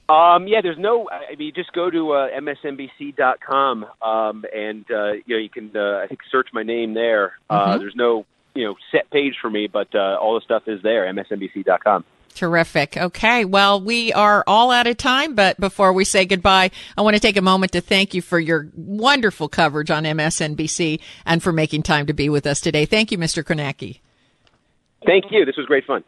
Um, 0.09 0.47
yeah, 0.47 0.61
there's 0.61 0.79
no. 0.79 1.09
I 1.09 1.35
mean, 1.37 1.53
just 1.55 1.73
go 1.73 1.91
to 1.91 2.13
uh, 2.13 2.29
msnbc.com, 2.39 3.87
um, 4.03 4.45
and 4.55 4.85
uh, 4.91 5.13
you 5.13 5.23
know 5.29 5.39
you 5.39 5.49
can 5.49 5.71
uh, 5.75 6.01
I 6.03 6.07
think 6.07 6.21
search 6.31 6.49
my 6.53 6.63
name 6.63 6.93
there. 6.93 7.35
Uh, 7.49 7.69
mm-hmm. 7.69 7.79
There's 7.79 7.97
no 7.97 8.27
you 8.55 8.65
know 8.65 8.75
set 8.93 9.11
page 9.11 9.35
for 9.41 9.49
me, 9.49 9.67
but 9.67 9.95
uh, 9.95 10.19
all 10.21 10.35
the 10.35 10.43
stuff 10.43 10.65
is 10.67 10.83
there. 10.83 11.11
msnbc.com. 11.13 12.05
Terrific. 12.35 12.97
Okay. 12.97 13.45
Well, 13.45 13.81
we 13.81 14.13
are 14.13 14.45
all 14.47 14.73
out 14.73 14.87
of 14.87 14.97
time, 14.97 15.35
but 15.35 15.59
before 15.59 15.93
we 15.93 16.05
say 16.05 16.27
goodbye, 16.27 16.71
I 16.99 17.03
want 17.03 17.15
to 17.15 17.21
take 17.21 17.37
a 17.37 17.43
moment 17.43 17.73
to 17.73 17.81
thank 17.81 18.13
you 18.13 18.21
for 18.21 18.41
your 18.41 18.69
wonderful 18.77 19.49
coverage 19.49 19.91
on 19.91 20.03
MSNBC 20.03 21.01
and 21.25 21.43
for 21.43 21.53
making 21.53 21.85
time 21.85 22.07
to 22.07 22.13
be 22.13 22.29
with 22.29 22.47
us 22.47 22.61
today. 22.61 22.87
Thank 22.87 23.13
you, 23.13 23.19
Mr. 23.19 23.45
Kornacki. 23.45 24.01
Thank 25.07 25.27
you. 25.31 25.45
This 25.45 25.57
was 25.57 25.67
great 25.67 25.85
fun. 25.87 26.03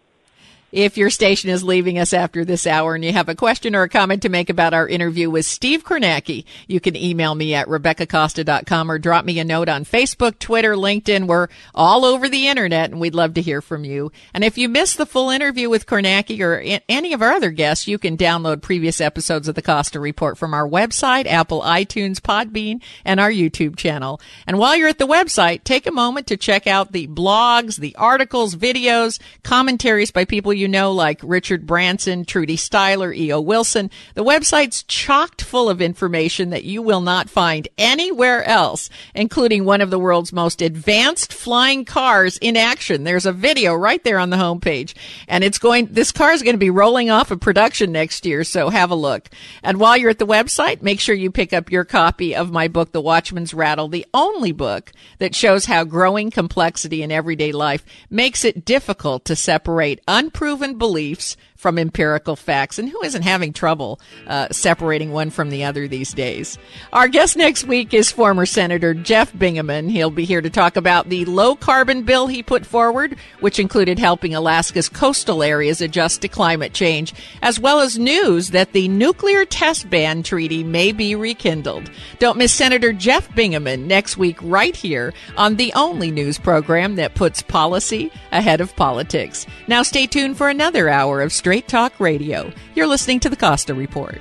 If 0.72 0.96
your 0.96 1.10
station 1.10 1.48
is 1.48 1.62
leaving 1.62 1.96
us 1.96 2.12
after 2.12 2.44
this 2.44 2.66
hour 2.66 2.96
and 2.96 3.04
you 3.04 3.12
have 3.12 3.28
a 3.28 3.36
question 3.36 3.76
or 3.76 3.84
a 3.84 3.88
comment 3.88 4.22
to 4.22 4.28
make 4.28 4.50
about 4.50 4.74
our 4.74 4.88
interview 4.88 5.30
with 5.30 5.46
Steve 5.46 5.84
Kornacki, 5.84 6.44
you 6.66 6.80
can 6.80 6.96
email 6.96 7.36
me 7.36 7.54
at 7.54 7.68
RebeccaCosta.com 7.68 8.90
or 8.90 8.98
drop 8.98 9.24
me 9.24 9.38
a 9.38 9.44
note 9.44 9.68
on 9.68 9.84
Facebook, 9.84 10.40
Twitter, 10.40 10.74
LinkedIn. 10.74 11.28
We're 11.28 11.46
all 11.72 12.04
over 12.04 12.28
the 12.28 12.48
internet 12.48 12.90
and 12.90 12.98
we'd 12.98 13.14
love 13.14 13.34
to 13.34 13.40
hear 13.40 13.62
from 13.62 13.84
you. 13.84 14.10
And 14.34 14.42
if 14.42 14.58
you 14.58 14.68
missed 14.68 14.98
the 14.98 15.06
full 15.06 15.30
interview 15.30 15.70
with 15.70 15.86
Kornacki 15.86 16.40
or 16.40 16.80
any 16.88 17.12
of 17.12 17.22
our 17.22 17.30
other 17.30 17.52
guests, 17.52 17.86
you 17.86 17.96
can 17.96 18.16
download 18.16 18.60
previous 18.60 19.00
episodes 19.00 19.46
of 19.46 19.54
the 19.54 19.62
Costa 19.62 20.00
Report 20.00 20.36
from 20.36 20.52
our 20.52 20.68
website, 20.68 21.26
Apple, 21.26 21.62
iTunes, 21.62 22.18
Podbean, 22.18 22.82
and 23.04 23.20
our 23.20 23.30
YouTube 23.30 23.76
channel. 23.76 24.20
And 24.48 24.58
while 24.58 24.74
you're 24.74 24.88
at 24.88 24.98
the 24.98 25.06
website, 25.06 25.62
take 25.62 25.86
a 25.86 25.92
moment 25.92 26.26
to 26.26 26.36
check 26.36 26.66
out 26.66 26.90
the 26.90 27.06
blogs, 27.06 27.76
the 27.76 27.94
articles, 27.94 28.56
videos, 28.56 29.20
commentaries 29.44 30.10
by 30.10 30.24
people 30.24 30.55
you 30.56 30.66
know, 30.68 30.92
like 30.92 31.20
Richard 31.22 31.66
Branson, 31.66 32.24
Trudy 32.24 32.56
Styler, 32.56 33.16
E.O. 33.16 33.40
Wilson. 33.40 33.90
The 34.14 34.24
website's 34.24 34.82
chocked 34.84 35.42
full 35.42 35.68
of 35.68 35.80
information 35.80 36.50
that 36.50 36.64
you 36.64 36.82
will 36.82 37.00
not 37.00 37.30
find 37.30 37.68
anywhere 37.78 38.42
else, 38.44 38.88
including 39.14 39.64
one 39.64 39.80
of 39.80 39.90
the 39.90 39.98
world's 39.98 40.32
most 40.32 40.62
advanced 40.62 41.32
flying 41.32 41.84
cars 41.84 42.38
in 42.38 42.56
action. 42.56 43.04
There's 43.04 43.26
a 43.26 43.32
video 43.32 43.74
right 43.74 44.02
there 44.02 44.18
on 44.18 44.30
the 44.30 44.36
homepage. 44.36 44.94
And 45.28 45.44
it's 45.44 45.58
going, 45.58 45.88
this 45.92 46.12
car 46.12 46.32
is 46.32 46.42
going 46.42 46.54
to 46.54 46.58
be 46.58 46.70
rolling 46.70 47.10
off 47.10 47.30
of 47.30 47.40
production 47.40 47.92
next 47.92 48.24
year, 48.24 48.42
so 48.42 48.70
have 48.70 48.90
a 48.90 48.96
look. 48.96 49.28
And 49.62 49.78
while 49.78 49.96
you're 49.96 50.10
at 50.10 50.18
the 50.18 50.26
website, 50.26 50.82
make 50.82 51.00
sure 51.00 51.14
you 51.14 51.30
pick 51.30 51.52
up 51.52 51.70
your 51.70 51.84
copy 51.84 52.34
of 52.34 52.50
my 52.50 52.68
book, 52.68 52.92
The 52.92 53.00
Watchman's 53.00 53.54
Rattle, 53.54 53.88
the 53.88 54.06
only 54.14 54.52
book 54.52 54.92
that 55.18 55.34
shows 55.34 55.66
how 55.66 55.84
growing 55.84 56.30
complexity 56.30 57.02
in 57.02 57.12
everyday 57.12 57.52
life 57.52 57.84
makes 58.08 58.44
it 58.44 58.64
difficult 58.64 59.24
to 59.26 59.36
separate 59.36 60.00
unproven 60.08 60.45
proven 60.46 60.78
beliefs 60.78 61.36
from 61.56 61.78
empirical 61.78 62.36
facts. 62.36 62.78
And 62.78 62.88
who 62.88 63.02
isn't 63.02 63.22
having 63.22 63.52
trouble 63.52 63.98
uh, 64.28 64.48
separating 64.52 65.10
one 65.10 65.30
from 65.30 65.50
the 65.50 65.64
other 65.64 65.88
these 65.88 66.12
days? 66.12 66.56
Our 66.92 67.08
guest 67.08 67.36
next 67.36 67.64
week 67.64 67.92
is 67.92 68.12
former 68.12 68.46
Senator 68.46 68.94
Jeff 68.94 69.32
Bingaman. 69.32 69.90
He'll 69.90 70.10
be 70.10 70.24
here 70.24 70.40
to 70.40 70.50
talk 70.50 70.76
about 70.76 71.08
the 71.08 71.24
low 71.24 71.56
carbon 71.56 72.04
bill 72.04 72.28
he 72.28 72.42
put 72.42 72.64
forward, 72.64 73.16
which 73.40 73.58
included 73.58 73.98
helping 73.98 74.34
Alaska's 74.34 74.88
coastal 74.88 75.42
areas 75.42 75.80
adjust 75.80 76.22
to 76.22 76.28
climate 76.28 76.72
change, 76.72 77.12
as 77.42 77.58
well 77.58 77.80
as 77.80 77.98
news 77.98 78.50
that 78.50 78.72
the 78.72 78.86
nuclear 78.86 79.44
test 79.44 79.90
ban 79.90 80.22
treaty 80.22 80.62
may 80.62 80.92
be 80.92 81.16
rekindled. 81.16 81.90
Don't 82.20 82.38
miss 82.38 82.52
Senator 82.52 82.92
Jeff 82.92 83.28
Bingaman 83.30 83.86
next 83.86 84.16
week 84.16 84.36
right 84.42 84.76
here 84.76 85.12
on 85.36 85.56
the 85.56 85.72
only 85.72 86.12
news 86.12 86.38
program 86.38 86.94
that 86.96 87.16
puts 87.16 87.42
policy 87.42 88.12
ahead 88.30 88.60
of 88.60 88.76
politics. 88.76 89.46
Now 89.66 89.82
stay 89.82 90.06
tuned 90.06 90.35
for 90.36 90.48
another 90.50 90.88
hour 90.88 91.22
of 91.22 91.32
Straight 91.32 91.66
Talk 91.66 91.98
Radio. 91.98 92.52
You're 92.74 92.86
listening 92.86 93.20
to 93.20 93.30
the 93.30 93.36
Costa 93.36 93.74
Report. 93.74 94.20